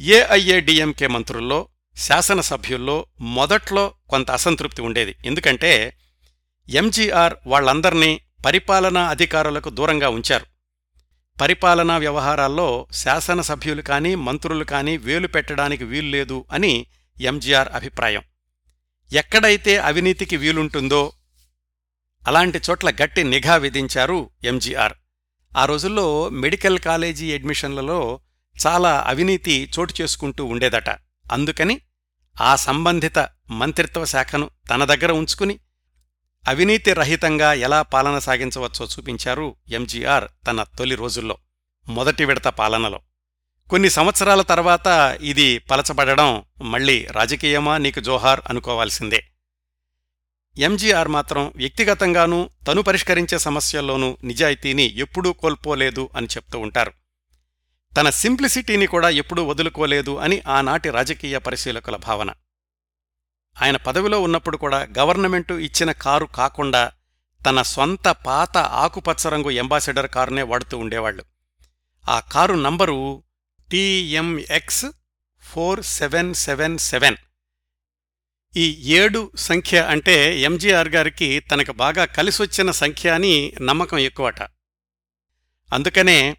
ఏఐఏడిఎంకే 0.00 1.06
మంత్రుల్లో 1.06 1.68
శాసనసభ్యుల్లో 1.96 3.06
మొదట్లో 3.20 3.94
కొంత 4.08 4.30
అసంతృప్తి 4.30 4.82
ఉండేది. 4.82 5.16
ఎందుకంటే 5.24 5.96
ఎంజీఆర్ 6.68 7.34
వాళ్ళందర్నీ 7.46 8.20
పరిపాలనా 8.46 9.08
అధికారులకు 9.08 9.70
దూరంగా 9.70 10.08
ఉంచారు. 10.08 10.49
పరిపాలనా 11.40 11.96
వ్యవహారాల్లో 11.96 12.86
శాసనసభ్యులు 12.92 13.82
కానీ 13.82 14.14
మంత్రులు 14.14 14.64
కానీ 14.64 14.96
వేలు 14.96 15.28
పెట్టడానికి 15.28 15.84
వీల్లేదు 15.84 16.44
అని 16.52 16.86
ఎంజీఆర్ 17.20 17.68
అభిప్రాయం. 17.68 18.22
ఎక్కడైతే 19.12 19.76
అవినీతికి 19.76 20.36
వీలుంటుందో 20.36 21.12
అలాంటి 22.28 22.60
చోట్ల 22.70 22.90
గట్టి 22.90 23.24
నిఘా 23.24 23.56
విధించారు 23.56 24.30
ఎంజీఆర్. 24.44 24.92
ఆ 25.56 25.64
రోజుల్లో 25.64 26.28
మెడికల్ 26.28 26.78
కాలేజీ 26.78 27.34
అడ్మిషన్లలో 27.34 28.20
చాలా 28.66 29.04
అవినీతి 29.06 29.70
చోటు 29.78 29.94
చేసుకుంటూ 30.00 30.44
ఉండేదట. 30.44 30.90
అందుకని 31.32 31.80
ఆ 32.40 32.56
సంబంధిత 32.56 33.28
మంత్రిత్వ 33.50 34.04
శాఖను 34.04 34.50
తన 34.70 34.84
దగ్గర 34.84 35.12
ఉంచుకుని 35.12 35.58
అవినీతి 36.48 36.92
రహితంగా 36.92 37.52
ఎలా 37.52 37.82
పాలన 37.82 38.18
సాగించవచ్చో 38.18 38.86
చూపించారు 38.86 39.56
ఎంజీఆర్ 39.68 40.24
తన 40.46 40.62
తొలి 40.62 40.94
రోజుల్లో 40.94 41.38
మొదటి 41.88 42.24
విడత 42.24 42.48
పాలనలో. 42.48 43.00
కొన్ని 43.70 43.90
సంవత్సరాల 43.90 44.42
తర్వాత 44.42 45.18
ఇది 45.22 45.58
పలచబడడం 45.58 46.42
మళ్ళీ 46.62 47.06
రాజకీయమా? 47.10 47.78
నీకు 47.78 48.00
జోహార్ 48.00 48.40
అనుకోవాల్సిందే. 48.48 49.24
ఎంజీఆర్ 50.58 51.08
మాత్రం 51.08 51.52
వ్యక్తిగతంగానూ 51.56 52.50
తను 52.68 52.82
పరిష్కరించే 52.82 53.38
సమస్యల్లోనూ 53.38 54.18
నిజాయితీని 54.24 54.98
ఎప్పుడూ 54.98 55.32
కోల్పోలేదు 55.32 56.08
అని 56.16 56.26
చెప్తూ 56.26 56.58
ఉంటారు. 56.58 56.92
తన 57.96 58.10
సింప్లిసిటీని 58.10 58.86
కూడా 58.86 59.08
ఎప్పుడూ 59.08 59.44
వదులుకోలేదు 59.44 60.16
అని 60.16 60.42
ఆనాటి 60.48 60.90
రాజకీయ 60.90 61.38
పరిశీలకుల 61.38 61.96
భావన. 61.96 62.30
ఆయన 63.62 63.76
పదవిలో 63.76 64.20
ఉన్నప్పుడు 64.20 64.56
కూడా 64.56 64.88
గవర్నమెంటు 64.98 65.54
ఇచ్చిన 65.54 65.92
కారు 65.92 66.26
కాకుండా 66.26 66.92
తన 67.46 67.62
సొంత 67.62 68.08
పాత 68.08 68.58
ఆకుపచ్చ 68.58 69.28
రంగు 69.28 69.50
ఎంబాసిడర్ 69.50 70.10
కారునే 70.10 70.42
వాడుతూ 70.42 70.78
ఉండేవాళ్ళు 70.78 71.24
ఆ 72.08 72.20
car 72.20 72.54
number 72.54 73.22
TMX 73.70 74.86
four 75.42 75.82
seven 75.82 76.34
seven 76.34 76.78
seven. 76.78 77.16
ఈ 78.56 78.92
ఏడు 78.94 79.30
సంఖ్య 79.36 79.80
అంటే 79.80 80.40
ఎంజీఆర్ 80.40 80.88
గారికి 80.88 81.40
తనకు 81.40 81.72
బాగా 81.72 82.04
కలిసొచ్చిన 82.04 82.70
సంఖ్య 82.70 83.10
అని 83.10 83.52
నమ్మకం 83.60 83.98
ఎక్కువట. 83.98 84.42
అందుకనే 85.72 86.36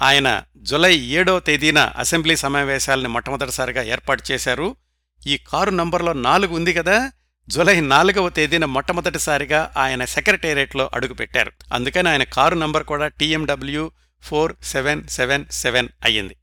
ఆయన 0.00 0.44
జులై 0.56 0.96
ఏడో 0.96 1.40
తేదీన 1.40 1.78
అసెంబ్లీ 1.78 2.36
సమావేశాల్ని 2.36 3.08
మొట్టమొదటిసారిగా 3.08 3.82
ఏర్పాటు 3.82 4.22
చేశారు. 4.30 4.76
ఈ 5.26 5.38
కారు 5.38 5.70
నంబర్లో 5.70 6.12
నాలుగు 6.12 6.54
ఉంది 6.54 6.74
కదా 6.74 7.12
జులై 7.48 7.80
నాలుగవ 7.80 8.28
తేదీన 8.28 8.64
మొట్టమొదటిసారిగా 8.64 9.72
ఆయన 9.76 10.04
సెక్రటేరియట్లో 10.04 10.90
అడుగుపెట్టారు. 10.94 11.52
అందుకని 11.72 12.08
ఆయన 12.08 12.22
కారు 12.22 12.54
నంబర్ 12.54 12.84
కూడా 12.84 13.08
TMW 13.08 13.90
four 14.22 14.56
seven 14.62 15.08
seven 15.08 15.46
seven 15.46 15.88
అయ్యింది. 16.04 16.36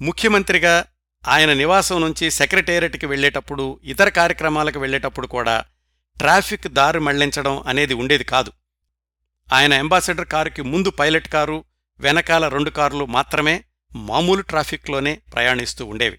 ముఖ్యమంత్రిగా 0.00 0.84
ఆయన 1.28 1.52
నివాసం 1.52 2.00
నుంచి 2.00 2.30
సెక్రటేరియట్కి 2.30 3.06
వెళ్ళేటప్పుడు 3.06 3.80
ఇతర 3.84 4.08
కార్యక్రమాలకు 4.08 4.78
వెళ్ళేటప్పుడు 4.78 5.26
కూడా 5.26 5.64
ట్రాఫిక్ 6.18 6.68
దారి 6.68 7.00
మళ్ళించడం 7.00 7.60
అనేది 7.60 7.94
ఉండేది 7.94 8.24
కాదు. 8.24 8.52
ఆయన 9.52 9.78
అంబాసిడర్ 9.78 10.28
కారుకి 10.28 10.62
ముందు 10.62 10.90
పైలట్ 10.90 11.28
కారు 11.28 11.64
వెనకాల 12.00 12.48
రెండు 12.48 12.70
కార్లు 12.70 13.04
మాత్రమే 13.04 13.64
మామూలు 13.94 14.42
ట్రాఫిక్లోనే 14.42 15.20
ప్రయాణిస్తూ 15.34 15.86
ఉండేవి. 15.86 16.18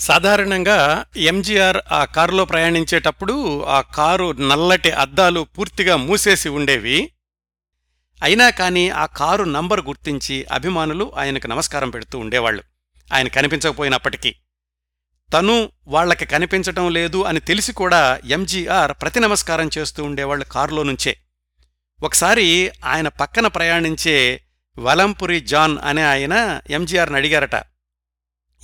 సాధారణంగా 0.00 1.04
ఎంజీఆర్ 1.16 1.78
ఆ 1.92 2.04
కారులో 2.04 2.44
ప్రయాణించేటప్పుడు 2.44 3.62
ఆ 3.62 3.80
కారు 3.80 4.32
నల్లటి 4.32 4.90
అద్దాలు 4.90 5.46
పూర్తిగా 5.58 5.96
మూసేసి 5.96 6.48
ఉండేవి. 6.48 7.12
అయినా 8.22 8.50
కానీ 8.50 8.88
ఆ 8.88 9.06
కారు 9.06 9.44
నంబర్ 9.44 9.80
గుర్తించి 9.80 10.44
అభిమానులు 10.52 11.12
ఆయనకు 11.16 11.46
నమస్కారం 11.46 11.90
పెడుతూ 11.90 12.18
ఉండేవాళ్ళు 12.18 12.62
ఆయన 13.12 13.28
కనిపించకపోయినప్పటికీ. 13.28 14.34
తను 15.32 15.70
వాళ్ళకి 15.86 16.26
కనిపించటం 16.26 16.90
లేదు 16.90 17.22
అని 17.22 17.40
తెలిసి 17.40 17.72
కూడా 17.72 18.20
ఎంజీఆర్ 18.24 18.92
ప్రతి 18.92 19.20
నమస్కారం 19.20 19.70
చేస్తూ 19.78 20.04
ఉండేవాళ్ళు 20.04 20.44
కారులో 20.44 20.82
నుంచే. 20.82 21.16
ఒకసారి 22.02 22.70
ఆయన 22.84 23.08
పక్కన 23.08 23.46
ప్రయాణించే 23.46 24.42
వలంపురి 24.78 25.40
జాన్ 25.40 25.78
అనే 25.84 26.02
ఆయన 26.02 26.60
ఎంజీఆర్ని 26.70 27.16
అడిగారట. 27.16 27.62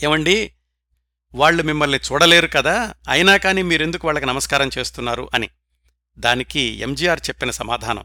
ఏమండి? 0.02 0.52
వాళ్ళు 1.36 1.62
మిమ్మల్ని 1.62 1.98
చూడలేరు 2.12 2.46
కదా 2.46 2.94
అయినా 3.08 3.36
కానీ 3.36 3.62
మీరెందుకు 3.62 4.08
వాళ్ళకి 4.08 4.26
నమస్కారం 4.26 4.70
చేస్తున్నారు 4.78 5.28
అని. 5.34 5.50
దానికి 6.18 6.60
ఎంజీఆర్ 6.60 7.20
చెప్పిన 7.28 7.50
సమాధానం. 7.50 8.04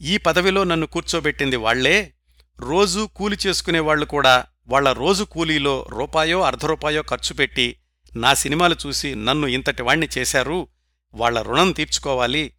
ఈ 0.00 0.16
పదవిలో 0.16 0.64
నన్ను 0.64 0.86
కూర్చోబెట్టింది 0.86 1.56
వాళ్ళే 1.56 2.14
రోజూ 2.58 3.06
కూలి 3.06 3.38
చేసుకునేవాళ్ళు 3.46 4.06
కూడా 4.06 4.44
వాళ్ళ 4.68 4.92
రోజు 4.92 5.24
కూలీలో 5.24 5.86
రూపాయో 5.90 6.42
అర్ధరూపాయో 6.42 7.02
ఖర్చు 7.02 7.34
పెట్టి 7.34 7.76
నా 8.16 8.34
సినిమాలు 8.34 8.76
చూసి 8.86 9.14
నన్ను 9.14 9.46
ఇంతటి 9.46 9.82
వాణ్ణి 9.82 10.08
చేశారు 10.18 10.68
వాళ్ళ 11.14 11.42
రుణం 11.42 11.72
తీర్చుకోవాలి. 11.72 12.52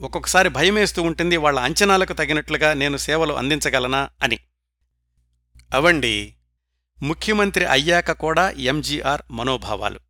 ఒక్కొక్కసారి 0.00 0.48
భయమేస్తూ 0.48 1.02
ఉంటుంది 1.02 1.36
వాళ్ళ 1.36 1.60
అంచనాలకు 1.60 2.12
తగినట్లుగా 2.12 2.72
నేను 2.72 2.96
సేవలు 2.96 3.34
అందించగలనా 3.34 4.08
అని. 4.22 4.38
అవండి 5.74 6.33
ముఖ్యమంత్రి 7.04 7.64
అయ్యాక 7.66 8.12
కూడా 8.12 8.50
ఎంజీఆర్ 8.50 9.22
మనోభావాలు. 9.30 10.00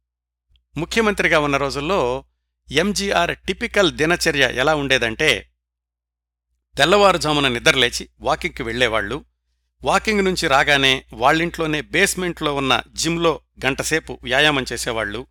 ముఖ్యమంత్రిగా 0.76 1.38
ఉన్న 1.38 1.56
రోజుల్లో 1.56 2.24
ఎంజీఆర్ 2.72 3.36
టిపికల్ 3.46 3.92
దినచర్య 3.92 4.50
ఎలా 4.54 4.74
ఉండేదంటే 4.74 5.50
తెల్లవారుజామున 6.76 7.48
నిద్రలేచి 7.48 8.08
వాకింగ్కి 8.20 8.62
వెళ్ళేవాళ్ళు 8.62 9.24
వాకింగ్ 9.84 10.24
నుంచి 10.24 10.48
రాగానే 10.48 11.04
వాళ్ళింట్లోనే 11.12 11.80
బేస్మెంట్లో 11.80 12.54
ఉన్న 12.54 12.82
జిమ్లో 12.92 13.40
గంటసేపు 13.66 14.18
వ్యాయామం 14.22 14.64
చేసేవాళ్ళు 14.72 15.26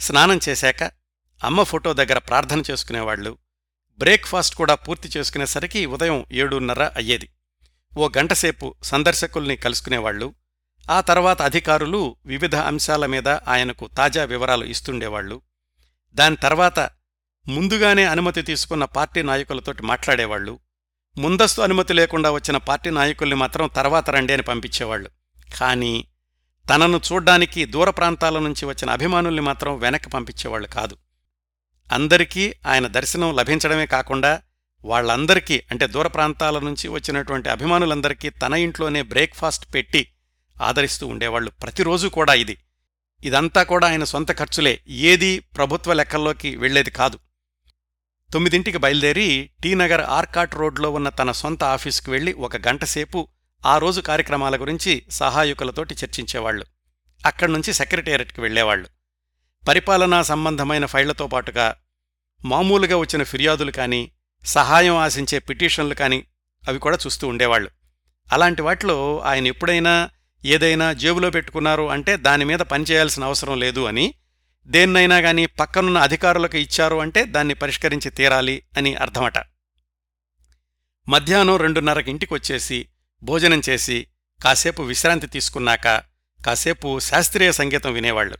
స్నానం 0.00 0.40
చేశాక 0.48 0.82
అమ్మ 1.44 1.62
ఫోటో 1.62 1.92
దగ్గర 1.92 2.18
ప్రార్థన 2.18 2.62
చేసుకునేవాళ్ళు 2.70 3.38
బ్రేక్ఫాస్ట్ 3.98 4.54
కూడా 4.54 4.74
పూర్తి 4.74 5.08
చేసుకునేసరికి 5.16 5.86
ఉదయం 5.86 6.26
ఏడున్నర 6.32 6.82
అయ్యేది. 6.96 7.28
ఓ 7.96 8.08
గంటసేపు 8.18 8.74
సందర్శకుల్ని 8.82 9.56
కలుసుకునేవాళ్ళు 9.56 10.34
ఆ 10.90 11.00
తర్వాత 11.00 11.42
అధికారులు 11.42 12.16
వివిధ 12.26 12.56
అంశాల 12.56 13.06
మీద 13.06 13.28
ఆయనకు 13.28 13.88
తాజా 13.96 14.24
వివరాలు 14.24 14.64
ఇస్తుండేవాళ్ళు 14.64 15.40
దాని 16.14 16.36
తర్వాత 16.36 16.90
ముందుగానే 17.48 18.04
అనుమతి 18.04 18.42
తీసుకున్న 18.42 18.84
పార్టీ 18.84 19.22
నాయకులతోటి 19.22 19.82
మాట్లాడేవాళ్ళు 19.82 20.58
ముందస్తు 21.18 21.60
అనుమతి 21.60 21.92
లేకుండా 21.92 22.30
వచ్చిన 22.30 22.56
పార్టీ 22.56 22.90
నాయకుల్ని 22.90 23.36
మాత్రం 23.36 23.70
తర్వాత 23.76 24.10
రండి 24.10 24.32
అని 24.32 24.42
పంపించేవాళ్ళు 24.42 25.10
కానీ 25.56 26.06
తనను 26.70 27.00
చూడ్డానికి 27.12 27.64
దూర 27.64 27.90
ప్రాంతాల 27.90 28.38
నుంచి 28.38 28.66
వచ్చిన 28.66 28.90
అభిమానుల్ని 28.90 29.42
మాత్రం 29.42 29.78
వెనక్కి 29.78 30.10
పంపించేవాళ్ళు 30.10 30.68
కాదు. 30.68 30.96
అందరికీ 31.92 32.54
ఆయన 32.66 32.86
దర్శనం 32.86 33.36
లభించడమే 33.36 33.86
కాకుండా 33.86 34.42
వాళ్ళందరికీ 34.84 35.62
అంటే 35.70 35.86
దూర 35.86 36.06
ప్రాంతాల 36.06 36.58
నుంచి 36.58 36.88
వచ్చినటువంటి 36.88 37.48
అభిమానులందరికీ 37.48 38.30
తన 38.30 38.54
ఇంట్లోనే 38.54 39.02
బ్రేక్ఫాస్ట్ 39.02 39.74
పెట్టి 39.74 40.06
ఆదరిస్తూ 40.62 41.06
ఉండేవాళ్ళు 41.06 41.50
ప్రతిరోజు 41.50 42.08
కూడా 42.08 42.34
ఇది. 42.34 42.58
ఇదంతా 43.24 43.62
కూడా 43.62 43.86
ఆయన 43.88 44.04
సొంత 44.04 44.38
ఖర్చులే. 44.38 44.80
ఏదీ 44.88 45.38
ప్రభుత్వ 45.38 45.92
లెక్కల్లోకి 45.92 46.56
వెళ్ళేది 46.56 46.90
కాదు. 46.90 47.18
తొమ్మిదింటికి 48.32 48.78
బయలుదేరి 48.78 49.50
టీనగర్ 49.62 50.00
ఆర్కాట్ 50.00 50.54
రోడ్లో 50.54 50.90
ఉన్న 50.90 51.08
తన 51.08 51.32
సొంత 51.32 51.64
ఆఫీసుకు 51.64 52.10
వెళ్ళి 52.10 52.32
ఒక 52.32 52.68
గంటసేపు 52.68 53.28
ఆ 53.66 53.78
రోజు 53.78 54.00
కార్యక్రమాల 54.00 54.60
గురించి 54.60 55.02
సహాయకులతోటి 55.10 55.94
చర్చించేవాళ్ళు 55.94 56.66
అక్కడ్నుంచి 57.26 57.72
సెక్రటేరియట్కి 57.72 58.40
వెళ్ళేవాళ్ళు 58.40 58.88
పరిపాలనా 59.68 60.22
సంబంధమైన 60.22 60.86
ఫైళ్ళతో 60.86 61.26
పాటుగా 61.26 61.76
మామూలుగా 62.44 62.96
వచ్చిన 62.96 63.22
ఫిర్యాదులు 63.22 63.70
కాని 63.70 64.10
సహాయం 64.44 64.96
ఆశించే 64.96 65.38
పిటిషన్లు 65.38 65.94
కాని 65.94 66.24
అవి 66.68 66.78
కూడా 66.78 66.98
చూస్తూ 67.06 67.28
ఉండేవాళ్ళు 67.28 67.70
అలాంటి 68.32 68.62
వాటిలో 68.62 69.18
ఆయన 69.18 69.46
ఎప్పుడైనా 69.46 70.10
ఏదైనా 70.44 70.92
జేబులో 70.92 71.30
పెట్టుకున్నారు 71.30 71.82
అంటే 71.82 72.16
దానిమీద 72.16 72.58
పనిచేయాల్సిన 72.58 73.24
అవసరం 73.24 73.58
లేదు 73.58 73.84
అని 73.84 74.14
దేన్నైనా 74.66 75.18
గాని 75.18 75.46
పక్కనున్న 75.46 75.98
అధికారులకు 75.98 76.56
ఇచ్చారు 76.56 76.96
అంటే 76.96 77.24
దాన్ని 77.24 77.54
పరిష్కరించి 77.54 78.10
తీరాలి 78.10 78.62
అని 78.76 78.94
అర్థమట. 78.94 79.38
మధ్యాహ్నం 81.08 81.56
రెండున్నరకి 81.56 82.10
ఇంటికొచ్చేసి 82.10 82.88
భోజనం 83.22 83.62
చేసి 83.68 84.06
కాసేపు 84.44 84.82
విశ్రాంతి 84.82 85.26
తీసుకున్నాక 85.26 86.02
కాసేపు 86.46 86.98
శాస్త్రీయ 86.98 87.52
సంగీతం 87.52 87.92
వినేవాళ్ళు 87.92 88.36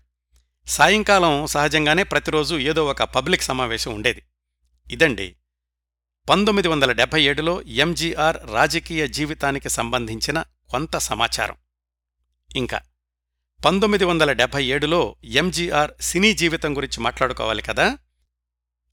సాయంకాలం 0.67 1.47
సహజంగానే 1.47 2.03
ప్రతిరోజు 2.03 2.55
ఏదో 2.55 2.87
ఒక 2.87 3.03
పబ్లిక్ 3.03 3.43
సమావేశం 3.43 3.95
ఉండేది. 3.95 4.23
ఇదండి. 4.91 5.35
పంతొమ్మిది 6.29 6.69
వందల 6.69 6.93
డెబ్బై 6.93 7.23
ఏడులో 7.23 7.63
ఎంజీఆర్ 7.63 8.37
రాజకీయ 8.53 9.07
జీవితానికి 9.07 9.69
సంబంధించిన 9.69 10.45
కొంత 10.71 10.97
సమాచారం. 10.97 11.55
ఇంకా. 12.57 12.81
పంతొమ్మిది 13.65 14.05
వందల 14.05 14.33
డెబ్బై 14.33 14.65
ఏడులో 14.65 15.17
ఎంజీఆర్ 15.25 15.91
సినీ 16.01 16.35
జీవితం 16.35 16.77
గురించి 16.77 17.01
మాట్లాడుకోవాలి 17.01 17.63
కదా? 17.63 17.99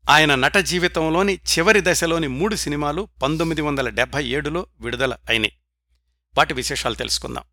ఆయన 0.10 0.36
నట 0.36 0.58
జీవితంలోని 0.58 1.36
చివరి 1.36 1.82
దశలోని 1.84 2.28
మూడు 2.28 2.56
సినిమాలు 2.56 3.08
పంతొమ్మిది 3.24 3.62
వందల 3.62 3.90
డెబ్బై 3.90 4.26
ఏడులో 4.26 4.68
విడుదల 4.80 5.18
అయినాయి. 5.30 5.58
వాటి 6.38 6.54
విశేషాలు 6.54 6.96
తెలుసుకుందాం. 6.96 7.44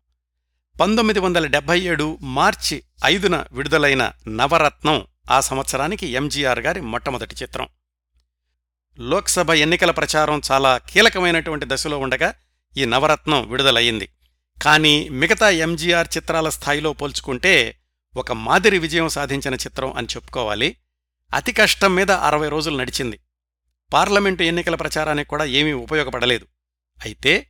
పంతొమ్మిది 0.81 1.19
వందల 1.19 1.45
డెబ్బై 1.45 1.79
ఏడు 1.79 2.17
మార్చి 2.21 2.83
ఐదున 3.05 3.45
విడుదలైన 3.51 4.11
నవరత్నం 4.27 5.05
ఆ 5.31 5.39
సంవత్సరానికి 5.39 6.07
ఎంజీఆర్ 6.07 6.59
గారి 6.59 6.81
మొట్టమొదటి 6.81 7.35
చిత్రం. 7.35 7.67
లోక్సభ 8.99 9.51
ఎన్నికల 9.51 9.91
ప్రచారం 9.91 10.41
చాలా 10.51 10.77
కీలకమైనటువంటి 10.77 11.65
దశలో 11.67 11.99
ఉండగా 11.99 12.33
ఈ 12.77 12.85
నవరత్నం 12.85 13.49
విడుదలయ్యింది. 13.49 14.09
కానీ 14.61 15.09
మిగతా 15.09 15.49
ఎంజీఆర్ 15.49 16.07
చిత్రాల 16.17 16.49
స్థాయిలో 16.49 16.93
పోల్చుకుంటే 16.93 17.79
ఒక 18.17 18.31
మాదిరి 18.31 18.79
విజయం 18.79 19.09
సాధించిన 19.09 19.53
చిత్రం 19.53 19.93
అని 19.93 20.07
చెప్పుకోవాలి. 20.15 20.77
అతి 21.33 21.51
కష్టం 21.51 21.95
మీద 21.95 22.11
అరవై 22.11 22.49
రోజులు 22.49 22.77
నడిచింది. 22.77 23.19
పార్లమెంటు 23.93 24.43
ఎన్నికల 24.43 24.75
ప్రచారానికి 24.75 25.29
కూడా 25.29 25.45
ఏమీ 25.45 25.71
ఉపయోగపడలేదు. 25.71 26.47
అయితే 27.05 27.47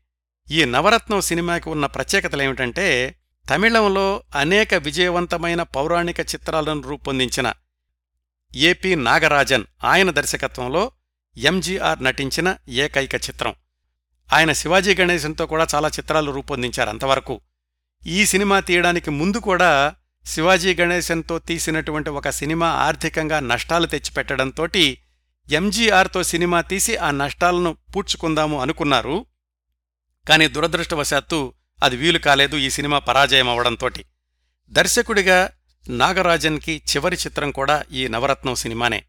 ఈ 0.51 0.66
నవరత్నం 0.66 1.22
సినిమాకి 1.22 1.70
ఉన్న 1.70 1.86
ప్రత్యేకతలేమిటంటే 1.86 3.16
తమిళంలో 3.49 4.24
అనేక 4.36 4.74
విజయవంతమైన 4.74 5.64
పౌరాణిక 5.64 6.20
చిత్రాలను 6.20 6.82
రూపొందించిన 6.82 7.54
ఏపీ 8.56 8.95
నాగరాజన్ 8.95 9.64
ఆయన 9.84 10.10
దర్శకత్వంలో 10.10 10.91
ఎంజీఆర్ 11.38 12.04
నటించిన 12.04 12.58
ఏకైక 12.70 13.16
చిత్రం. 13.16 13.56
ఆయన 14.34 14.51
శివాజీ 14.53 14.95
గణేశంతో 14.95 15.45
కూడా 15.45 15.67
చాలా 15.76 15.88
చిత్రాలు 15.88 16.32
రూపొందించారు. 16.32 16.89
అంతవరకు 16.89 17.41
ఈ 18.07 18.26
సినిమా 18.26 18.59
తీయడానికి 18.59 19.11
ముందు 19.11 19.38
కూడా 19.38 19.95
శివాజీ 20.26 20.76
గణేశంతో 20.76 21.39
తీసినటువంటి 21.39 22.09
ఒక 22.09 22.30
సినిమా 22.30 22.67
ఆర్థికంగా 22.67 23.39
నష్టాలు 23.39 23.88
తెచ్చిపెట్టడంతోటి 23.88 24.97
ఎంజీఆర్తో 25.51 26.24
సినిమా 26.24 26.61
తీసి 26.61 26.97
ఆ 26.97 27.11
నష్టాలను 27.11 27.78
పూడ్చుకుందాము 27.95 28.61
అనుకున్నారు. 28.61 29.26
కాని 30.30 30.47
దురదృష్టవశాత్తు 30.47 31.53
అది 31.84 31.97
వీలు 31.97 32.19
కాలేదు 32.19 32.55
ఈ 32.55 32.69
సినిమా 32.69 32.99
పరాజయం 32.99 33.49
అవడంతోటి. 33.49 34.05
దర్శకుడిగా 34.69 35.51
నాగరాజన్కి 35.89 36.82
చివరి 36.89 37.15
చిత్రం 37.15 37.51
కూడా 37.51 37.84
ఈ 37.91 38.07
నవరత్నం 38.07 38.55
సినిమానే. 38.55 39.03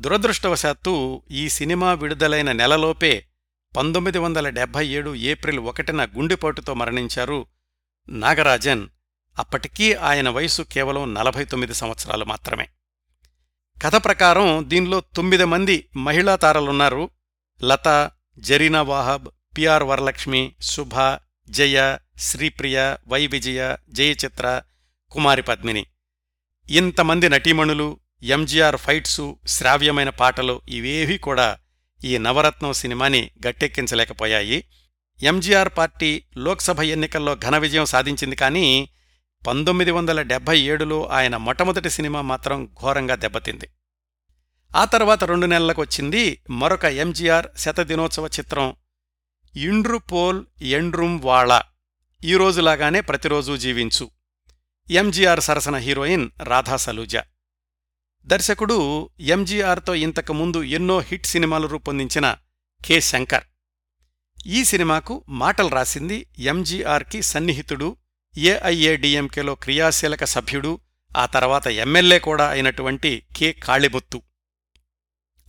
దురదృష్టవశాత్తు 0.00 1.22
ఈ 1.30 1.48
సినిమా 1.48 1.94
విడుదలైన 1.94 2.52
నెలలోపే 2.52 3.26
పంతొమ్మిది 3.76 4.18
వందల 4.18 4.48
డెబ్భై 4.48 4.86
ఏడు 4.86 5.14
ఏప్రిల్ 5.14 5.58
ఒకటిన 5.58 6.04
గుండెపోటుతో 6.04 6.74
మరణించారు 6.74 7.46
నాగరాజన్. 8.08 8.88
అప్పటికీ 9.38 9.94
ఆయన 9.94 10.28
వయసు 10.28 10.62
కేవలం 10.62 11.14
నలభై 11.14 11.44
తొమ్మిది 11.44 11.74
సంవత్సరాలు 11.74 12.24
మాత్రమే. 12.24 12.68
కథ 13.82 14.04
ప్రకారం 14.04 14.64
దీనిలో 14.68 15.00
తొమ్మిది 15.00 15.44
మంది 15.44 15.88
మహిళా 15.96 16.36
తారలున్నారు. 16.36 17.10
Latha 17.64 18.10
Zarina 18.38 18.82
Wahab 18.82 19.28
PR 19.58 19.82
Varalakshmi 19.82 20.54
Subha 20.60 21.18
Jaya 21.50 21.98
Sripriya 22.18 22.96
Y 23.08 23.26
Vijaya 23.26 23.76
Jayachitra 23.90 24.62
Kumari 25.10 25.42
Padmini. 25.42 25.86
ఇంతమంది 26.70 27.28
నటీమణులు 27.28 28.00
ఎంజీఆర్ 28.22 28.76
ఫైట్సు 28.76 29.38
శ్రావ్యమైన 29.46 30.08
పాటలు 30.08 30.60
ఇవేవీ 30.68 31.18
కూడా 31.18 31.58
ఈ 32.04 32.18
నవరత్నం 32.18 32.72
సినిమాని 32.72 33.30
గట్టెక్కించలేకపోయాయి. 33.46 34.64
ఎంజీఆర్ 35.22 35.68
పార్టీ 35.78 36.24
లోక్సభ 36.36 36.80
ఎన్నికల్లో 36.80 37.36
ఘన 37.36 37.58
విజయం 37.58 37.84
సాధించింది 37.84 38.36
కానీ 38.36 38.88
పంతొమ్మిది 39.46 39.90
వందల 39.90 40.22
డెబ్బై 40.22 40.60
ఏడులో 40.60 41.06
ఆయన 41.06 41.36
మొట్టమొదటి 41.36 41.90
సినిమా 41.90 42.20
మాత్రం 42.20 42.64
ఘోరంగా 42.80 43.14
దెబ్బతింది. 43.14 43.68
ఆ 44.76 44.84
తర్వాత 44.84 45.24
రెండు 45.24 45.46
నెలలకొచ్చింది 45.46 46.42
మరొక 46.50 46.84
ఎంజీఆర్ 46.84 47.46
శతదినోత్సవ 47.56 48.26
చిత్రం 48.26 48.76
ఇండ్రు 49.56 49.98
పోల్ 49.98 50.44
ఎండ్రుం 50.62 51.20
వాళ. 51.20 51.60
ఈ 52.24 52.34
రోజులాగానే 52.34 53.00
ప్రతిరోజూ 53.00 53.56
జీవించు. 53.56 54.10
ఎంజీఆర్ 54.90 55.40
సరసన 55.40 55.76
హీరోయిన్ 55.76 56.30
రాధా 56.42 56.76
సలూజా. 56.76 57.24
దర్శకుడు 58.26 59.10
ఎంజీఆర్తో 59.20 59.94
ఇంతకుముందు 59.94 60.62
ఎన్నో 60.62 60.98
హిట్ 61.00 61.26
సినిమాలు 61.26 61.66
రూపొందించిన 61.66 62.36
కె. 62.84 63.00
శంకర్. 63.00 63.44
ఈ 64.46 64.64
సినిమాకు 64.64 65.24
మాటలు 65.28 65.68
రాసింది 65.68 66.26
ఎంజీఆర్కి 66.38 67.22
సన్నిహితుడు 67.22 67.96
ఏఐఏడిఎంకేలో 68.38 69.54
క్రియాశీలక 69.54 70.24
సభ్యుడు 70.24 70.80
ఆ 71.16 71.26
తర్వాత 71.26 71.66
ఎమ్మెల్యే 71.66 72.18
కూడా 72.18 72.48
అయినటువంటి 72.48 73.22
కె. 73.36 73.52
కాళిబొత్తు. 73.52 74.22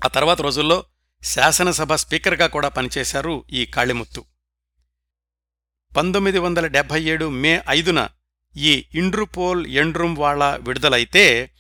ఆ 0.06 0.08
తర్వాత 0.08 0.42
రోజుల్లో 0.42 0.84
శాసనసభ 1.24 1.94
స్పీకర్గా 1.94 2.48
కూడా 2.48 2.70
పనిచేశారు 2.70 3.44
ఈ 3.52 3.66
కాళిముత్తు. 3.66 4.26
పంతొమ్మిది 5.98 6.40
వందల 6.40 6.68
డెబ్బై 6.68 7.04
ఏడు 7.04 7.30
మే 7.30 7.64
ఐదున 7.70 8.10
ఈ 8.58 8.86
ఇండ్రుపోల్ 8.96 9.68
ఎండ్రుమ్వాళ 9.68 10.56
విడుదలైతే 10.56 11.52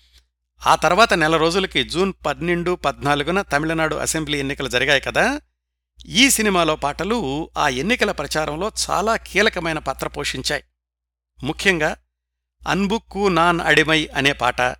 ఆ 0.61 0.75
తర్వాత 0.75 1.13
నెల 1.13 1.37
రోజులకి 1.37 1.83
జూన్ 1.83 2.13
పన్నెండు 2.25 2.71
పద్నాలుగున 2.75 3.41
తమిళనాడు 3.41 3.95
అసెంబ్లీ 3.95 4.39
ఎన్నికలు 4.39 4.69
జరిగాయి 4.69 5.01
కదా. 5.01 5.41
ఈ 6.05 6.29
సినిమాలో 6.29 6.75
పాటలు 6.75 7.49
ఆ 7.57 7.69
ఎన్నికల 7.69 8.11
ప్రచారంలో 8.11 8.71
చాలా 8.89 9.17
కీలకమైన 9.17 9.79
పాత్ర 9.79 10.07
పోషించాయి. 10.07 10.63
ముఖ్యంగా 11.43 11.95
అన్బుక్కు 12.67 13.27
నాన్ 13.27 13.61
అడిమై 13.61 14.07
అనే 14.15 14.33
పాట 14.33 14.75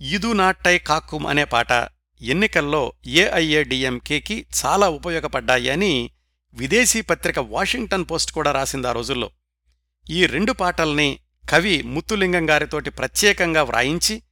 ఇదు 0.00 0.32
నాట్టై 0.32 0.78
కాక్కుం 0.78 1.26
అనే 1.26 1.44
పాట 1.44 1.88
ఎన్నికల్లో 2.20 2.92
ఏఐఏడిఎంకేకి 3.06 4.46
చాలా 4.64 4.88
ఉపయోగపడ్డాయి 4.88 5.70
అని 5.70 6.10
విదేశీ 6.54 7.00
పత్రిక 7.00 7.38
వాషింగ్టన్ 7.38 8.06
పోస్ట్ 8.10 8.32
కూడా 8.32 8.52
రాసింది 8.52 8.88
ఆ 8.88 8.92
రోజుల్లో. 8.92 9.30
ఈ 10.10 10.26
రెండు 10.26 10.52
పాటల్ని 10.52 11.18
కవి 11.50 11.82
ముత్తులింగం 11.82 12.50
గారితోటి 12.50 12.90
ప్రత్యేకంగా 12.90 13.62
వ్రాయించి 13.62 14.22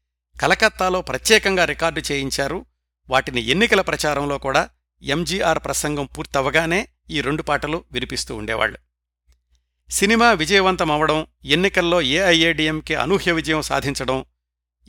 కలకత్తాలో 0.40 1.00
ప్రత్యేకంగా 1.02 1.64
రికార్డు 1.64 2.00
చేయించారు. 2.12 2.66
వాటిని 3.08 3.40
ఎన్నికల 3.40 3.80
ప్రచారంలో 3.80 4.38
కూడా 4.38 4.70
ఎంజీఆర్ 5.02 5.58
ప్రసంగం 5.58 6.06
పూర్తవగానే 6.06 6.88
ఈ 7.10 7.20
రెండు 7.20 7.42
పాటలు 7.42 7.84
వినిపిస్తూ 7.92 8.36
ఉండేవాళ్ళు 8.36 8.78
సినిమా 9.90 10.32
విజయవంతమవడం 10.32 11.26
ఎన్నికల్లో 11.44 12.02
ఏఐఏడిఎంకే 12.02 12.94
అనూహ్య 12.94 13.32
విజయం 13.32 13.62
సాధించడం 13.62 14.24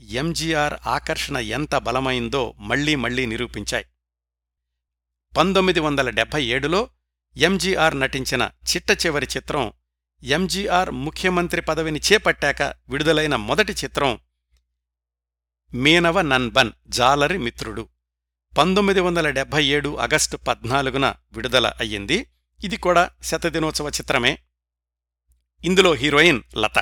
ఎంజీఆర్ 0.10 0.74
ఆకర్షణ 0.88 1.38
ఎంత 1.38 1.76
బలమైందో 1.76 2.54
మళ్ళీ 2.60 2.96
మళ్ళీ 2.96 3.26
నిరూపించాయి. 3.26 3.86
పంతొమ్మిది 5.38 5.80
వందల 5.80 6.10
డెబ్బై 6.10 6.46
ఏడులో 6.46 6.90
ఎంజీఆర్ 7.38 8.00
నటించిన 8.00 8.50
చిట్ట 8.70 9.06
చివరి 9.06 9.28
చిత్రం 9.38 9.74
ఎంజీఆర్ 10.24 10.92
ముఖ్యమంత్రి 10.92 11.62
పదవిని 11.62 12.00
చేపట్టాక 12.00 12.62
విడుదలైన 12.90 13.36
మొదటి 13.36 13.74
చిత్రం 13.74 14.20
మీనవ 15.74 16.22
నన్బన్ 16.22 16.72
జాలరి 16.88 17.38
మిత్రుడు. 17.38 17.90
పంతొమ్మిది 18.58 19.00
వందల 19.00 19.30
డెబ్బై 19.30 19.66
ఏడు 19.66 19.98
ఆగస్టు 19.98 20.38
పద్నాలుగున 20.38 21.16
విడుదల 21.34 21.74
అయ్యింది. 21.80 22.26
ఇది 22.64 22.78
కూడా 22.78 23.10
శతదినోత్సవ 23.24 23.88
చిత్రమే. 23.88 24.38
ఇందులో 25.64 25.94
హీరోయిన్ 25.94 26.42
లత. 26.58 26.80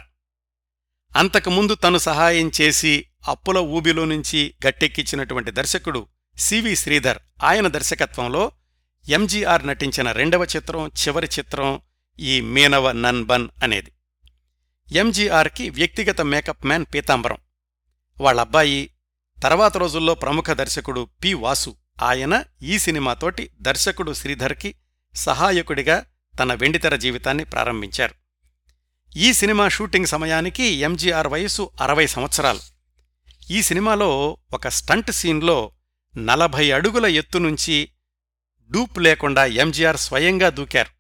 అంతకుముందు 1.16 1.76
తను 1.76 1.98
సహాయం 1.98 2.52
చేసి 2.62 3.06
అప్పుల 3.28 3.58
ఊబిలో 3.58 4.06
నుంచి 4.06 4.56
గట్టెక్కించినటువంటి 4.68 5.52
దర్శకుడు 5.52 6.08
సివి 6.38 6.76
శ్రీధర్ 6.76 7.18
ఆయన 7.44 7.68
దర్శకత్వంలో 7.68 8.52
ఎంజీఆర్ 9.10 9.68
నటించిన 9.68 10.12
రెండవ 10.12 10.44
చిత్రం 10.44 10.88
చివరి 10.88 11.28
చిత్రం 11.39 11.82
ఈ 12.20 12.42
మీనవ 12.42 12.92
నన్బన్ 12.92 13.50
అనేది. 13.64 13.92
ఎంజీఆర్కి 14.92 15.70
వ్యక్తిగత 15.70 16.22
మేకప్ 16.22 16.66
మ్యాన్ 16.66 16.86
పీతాంబరం. 16.94 17.38
వాళ్ళబ్బాయి 18.22 18.94
తర్వాత 19.44 19.78
రోజుల్లో 19.78 20.16
ప్రముఖ 20.16 20.46
దర్శకుడు 20.52 21.08
పి 21.24 21.34
వాసు. 21.34 21.76
ఆయన 22.04 22.44
ఈ 22.64 22.80
సినిమాతోటి 22.80 23.50
దర్శకుడు 23.62 24.14
శ్రీధర్కి 24.14 24.76
సహాయకుడిగా 25.16 26.06
తన 26.40 26.54
వెండితెర 26.54 26.96
జీవితాన్ని 26.96 27.46
ప్రారంభించారు. 27.46 28.14
ఈ 29.18 29.34
సినిమా 29.34 29.70
షూటింగ్ 29.70 30.06
సమయానికి 30.06 30.64
ఎంజీఆర్ 30.64 31.28
వయసు 31.28 31.72
అరవై 31.82 32.08
సంవత్సరాలు. 32.08 32.60
ఈ 33.52 33.62
సినిమాలో 33.62 34.38
ఒక 34.54 34.68
స్టంట్ 34.68 35.12
సీన్లో 35.12 35.72
నలభై 36.18 36.72
అడుగుల 36.72 37.06
ఎత్తు 37.06 37.38
నుంచి 37.38 37.90
డూప్ 38.72 39.00
లేకుండా 39.00 39.46
ఎంజీఆర్ 39.46 39.98
స్వయంగా 39.98 40.50
దూకారు. 40.50 40.92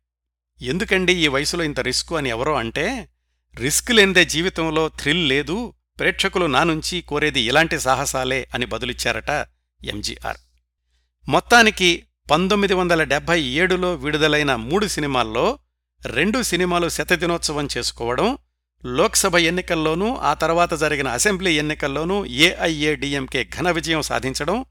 ఎందుకండి 0.63 1.13
ఈ 1.13 1.27
వయసులో 1.27 1.63
ఇంత 1.63 1.79
రిస్క్ 1.79 2.13
అని 2.13 2.29
ఎవరో 2.29 2.53
అంటే 2.53 3.09
రిస్క్ 3.55 3.91
లేనిదే 3.91 4.25
జీవితంలో 4.25 4.87
థ్రిల్ 4.87 5.29
లేదు 5.29 5.73
ప్రేక్షకులు 6.01 6.45
నా 6.45 6.63
నుంచి 6.63 7.01
కోరేది 7.01 7.39
ఇలాంటి 7.39 7.79
సాహసాలే 7.79 8.47
అని 8.53 8.65
బదులిచ్చారట 8.65 9.45
ఎంజీఆర్. 9.83 10.37
మొత్తానికి 11.29 12.07
పంతొమ్మిది 12.31 12.73
వందల 12.73 13.03
డెబ్బై 13.03 13.41
ఏడులో 13.41 13.95
విడుదలైన 13.95 14.55
మూడు 14.55 14.87
సినిమాల్లో 14.87 15.59
రెండు 16.05 16.41
సినిమాలు 16.41 16.89
శతదినోత్సవం 16.89 17.67
చేసుకోవడం 17.77 18.37
లోక్సభ 18.85 19.37
ఎన్నికల్లోనూ 19.37 20.15
ఆ 20.15 20.33
తర్వాత 20.33 20.73
జరిగిన 20.73 21.07
అసెంబ్లీ 21.07 21.55
ఎన్నికల్లోనూ 21.57 22.25
ఏఐఏడిఎంకే 22.25 23.43
ఘన 23.43 23.71
విజయం 23.71 24.01
సాధించడం 24.01 24.65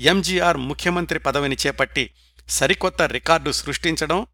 ఎంజీఆర్ 0.00 0.56
ముఖ్యమంత్రి 0.56 1.18
పదవిని 1.18 1.56
చేపట్టి 1.66 2.10
సరికొత్త 2.48 3.02
రికార్డు 3.02 3.50
సృష్టించడం 3.52 4.26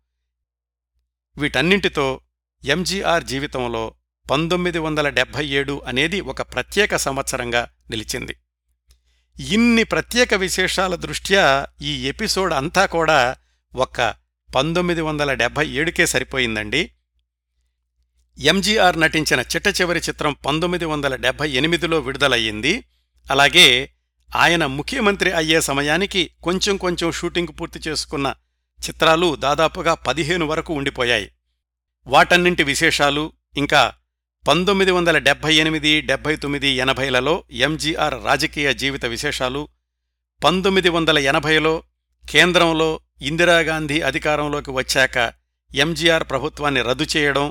వీటన్నింటితో 1.39 2.21
ఎంజీఆర్ 2.65 3.25
జీవితంలో 3.25 3.95
పంతొమ్మిది 4.31 4.79
వందల 4.79 5.09
డెబ్భై 5.09 5.47
ఏడు 5.47 5.83
అనేది 5.87 6.21
ఒక 6.21 6.43
ప్రత్యేక 6.43 6.97
సంవత్సరంగా 6.97 7.69
నిలిచింది. 7.91 8.37
ఇన్ని 9.41 9.85
ప్రత్యేక 9.85 10.35
విశేషాల 10.35 10.95
దృష్ట్యా 10.95 11.67
ఈ 11.83 12.09
ఎపిసోడ్ 12.09 12.53
అంతా 12.53 12.87
కూడా 12.87 13.37
ఒక్క 13.75 14.15
పంతొమ్మిది 14.55 15.01
వందల 15.01 15.35
డెబ్భై 15.35 15.69
ఏడుకే 15.69 16.07
సరిపోయిందండి. 16.07 16.91
ఎంజీఆర్ 18.39 19.01
నటించిన 19.01 19.41
చిట్ట 19.41 19.81
చివరి 19.81 20.01
చిత్రం 20.01 20.37
పంతొమ్మిది 20.47 20.85
వందల 20.85 21.17
డెబ్భై 21.17 21.51
ఎనిమిదిలో 21.51 21.99
విడుదలయ్యింది. 21.99 22.85
అలాగే 23.31 23.93
ఆయన 24.37 24.67
ముఖ్యమంత్రి 24.67 25.33
అయ్యే 25.33 25.61
సమయానికి 25.61 26.31
కొంచెం 26.43 26.77
కొంచెం 26.77 27.13
షూటింగ్ 27.13 27.49
పూర్తి 27.61 27.81
చేసుకున్న 27.89 28.35
చిత్రాలు 28.89 29.37
దాదాపుగా 29.37 29.95
పదిహేను 29.95 30.47
వరకు 30.47 30.75
ఉండిపోయాయి. 30.75 31.33
వాటన్నింటి 32.07 32.63
విశేషాలు 32.63 33.33
ఇంకా 33.57 33.93
పంతొమ్మిది 34.45 34.91
వందల 34.91 35.19
డెబ్బై 35.19 35.55
ఎనిమిది 35.55 35.91
డెబ్బై 36.01 36.37
తొమ్మిది 36.37 36.69
ఎనభైలలో 36.75 37.33
ఎంజీఆర్ 37.61 38.17
రాజకీయ 38.25 38.73
జీవిత 38.73 39.05
విశేషాలు 39.05 39.63
పంతొమ్మిది 40.43 40.89
వందల 40.89 41.19
ఎనభైలో 41.31 41.73
కేంద్రంలో 42.25 42.89
ఇందిరాగాంధీ 43.23 44.01
అధికారంలోకి 44.01 44.71
వచ్చాక 44.71 45.17
ఎంజీఆర్ 45.75 46.25
ప్రభుత్వాన్ని 46.25 46.83
రద్దు 46.83 47.07
చేయడం 47.17 47.47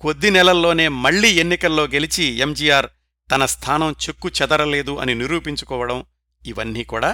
కొద్ది 0.00 0.30
నెలల్లోనే 0.30 0.88
మళ్ళీ 0.88 1.30
ఎన్నికల్లో 1.34 1.84
గెలిచి 1.84 2.26
ఎంజీఆర్ 2.38 2.88
తన 3.28 3.44
స్థానం 3.46 3.94
చెక్కు 4.04 4.28
చెదరలేదు 4.28 4.94
అని 4.98 5.14
నిరూపించుకోవడం 5.14 5.98
ఇవన్నీ 6.42 6.84
కూడా 6.84 7.10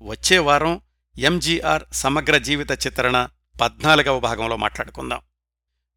వచ్చే 0.00 0.38
వారం 0.38 0.74
ఎంజీఆర్ 1.14 1.84
సమగ్ర 1.92 2.36
జీవిత 2.38 2.72
చిత్రణ 2.86 3.16
పద్నాలుగవ 3.56 4.18
భాగంలో 4.20 4.56
మాట్లాడుకుందాం. 4.56 5.20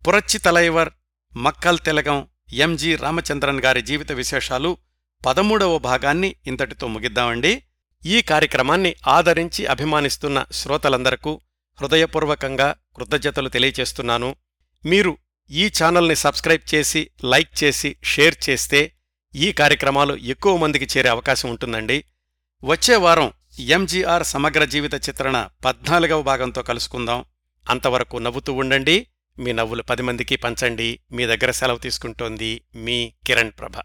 పురచ్చి 0.01 0.37
తలైవర్ 0.39 0.91
మక్కల్ 1.33 1.79
తెలగం 1.79 2.17
ఎంజి 2.53 2.95
రామచంద్రన్ 2.95 3.59
గారి 3.59 3.81
జీవిత 3.81 4.11
విశేషాలు 4.11 4.77
పదమూడవ 5.25 5.77
భాగాన్ని 5.77 6.35
ఇంతటితో 6.47 6.87
ముగిద్దామండి. 6.87 7.63
ఈ 8.05 8.21
కార్యక్రమాన్ని 8.21 8.95
ఆదరించి 9.07 9.65
అభిమానిస్తున్న 9.65 10.45
శ్రోతలందరకు 10.51 11.41
హృదయపూర్వకంగా 11.81 12.75
కృతజ్ఞతలు 12.95 13.49
తెలియచేస్తున్నాను. 13.49 14.35
మీరు 14.85 15.17
ఈ 15.49 15.71
ఛానల్ని 15.83 16.15
సబ్స్క్రైబ్ 16.15 16.75
చేసి 16.75 17.09
లైక్ 17.23 17.63
చేసి 17.63 17.95
షేర్ 18.03 18.49
చేస్తే 18.49 18.91
ఈ 19.35 19.51
కార్యక్రమాలు 19.51 20.15
ఎక్కువ 20.15 20.57
మందికి 20.57 20.87
చేరే 20.97 21.09
అవకాశం 21.09 21.49
ఉంటుందండి. 21.49 22.03
వచ్చే 22.63 22.95
వారం 22.95 23.31
ఎంజీఆర్ 23.59 24.23
సమగ్ర 24.23 24.65
జీవిత 24.65 24.93
చిత్రణ 24.93 25.47
పద్నాలుగవ 25.65 26.21
భాగంతో 26.21 26.61
కలుసుకుందాం. 26.61 27.25
అంతవరకు 27.69 28.17
నవ్వుతూ 28.17 28.53
ఉండండి. 28.53 29.07
మీ 29.39 29.51
నవ్వులు 29.51 29.81
పది 29.81 30.01
మందికి 30.01 30.35
పంచండి 30.35 30.99
మీ 31.11 31.25
దగ్గర 31.25 31.51
సెలవు 31.51 31.77
తీసుకుంటోంది 31.77 32.61
మీ 32.75 33.13
కిరణ్ 33.27 33.51
ప్రభ. 33.59 33.83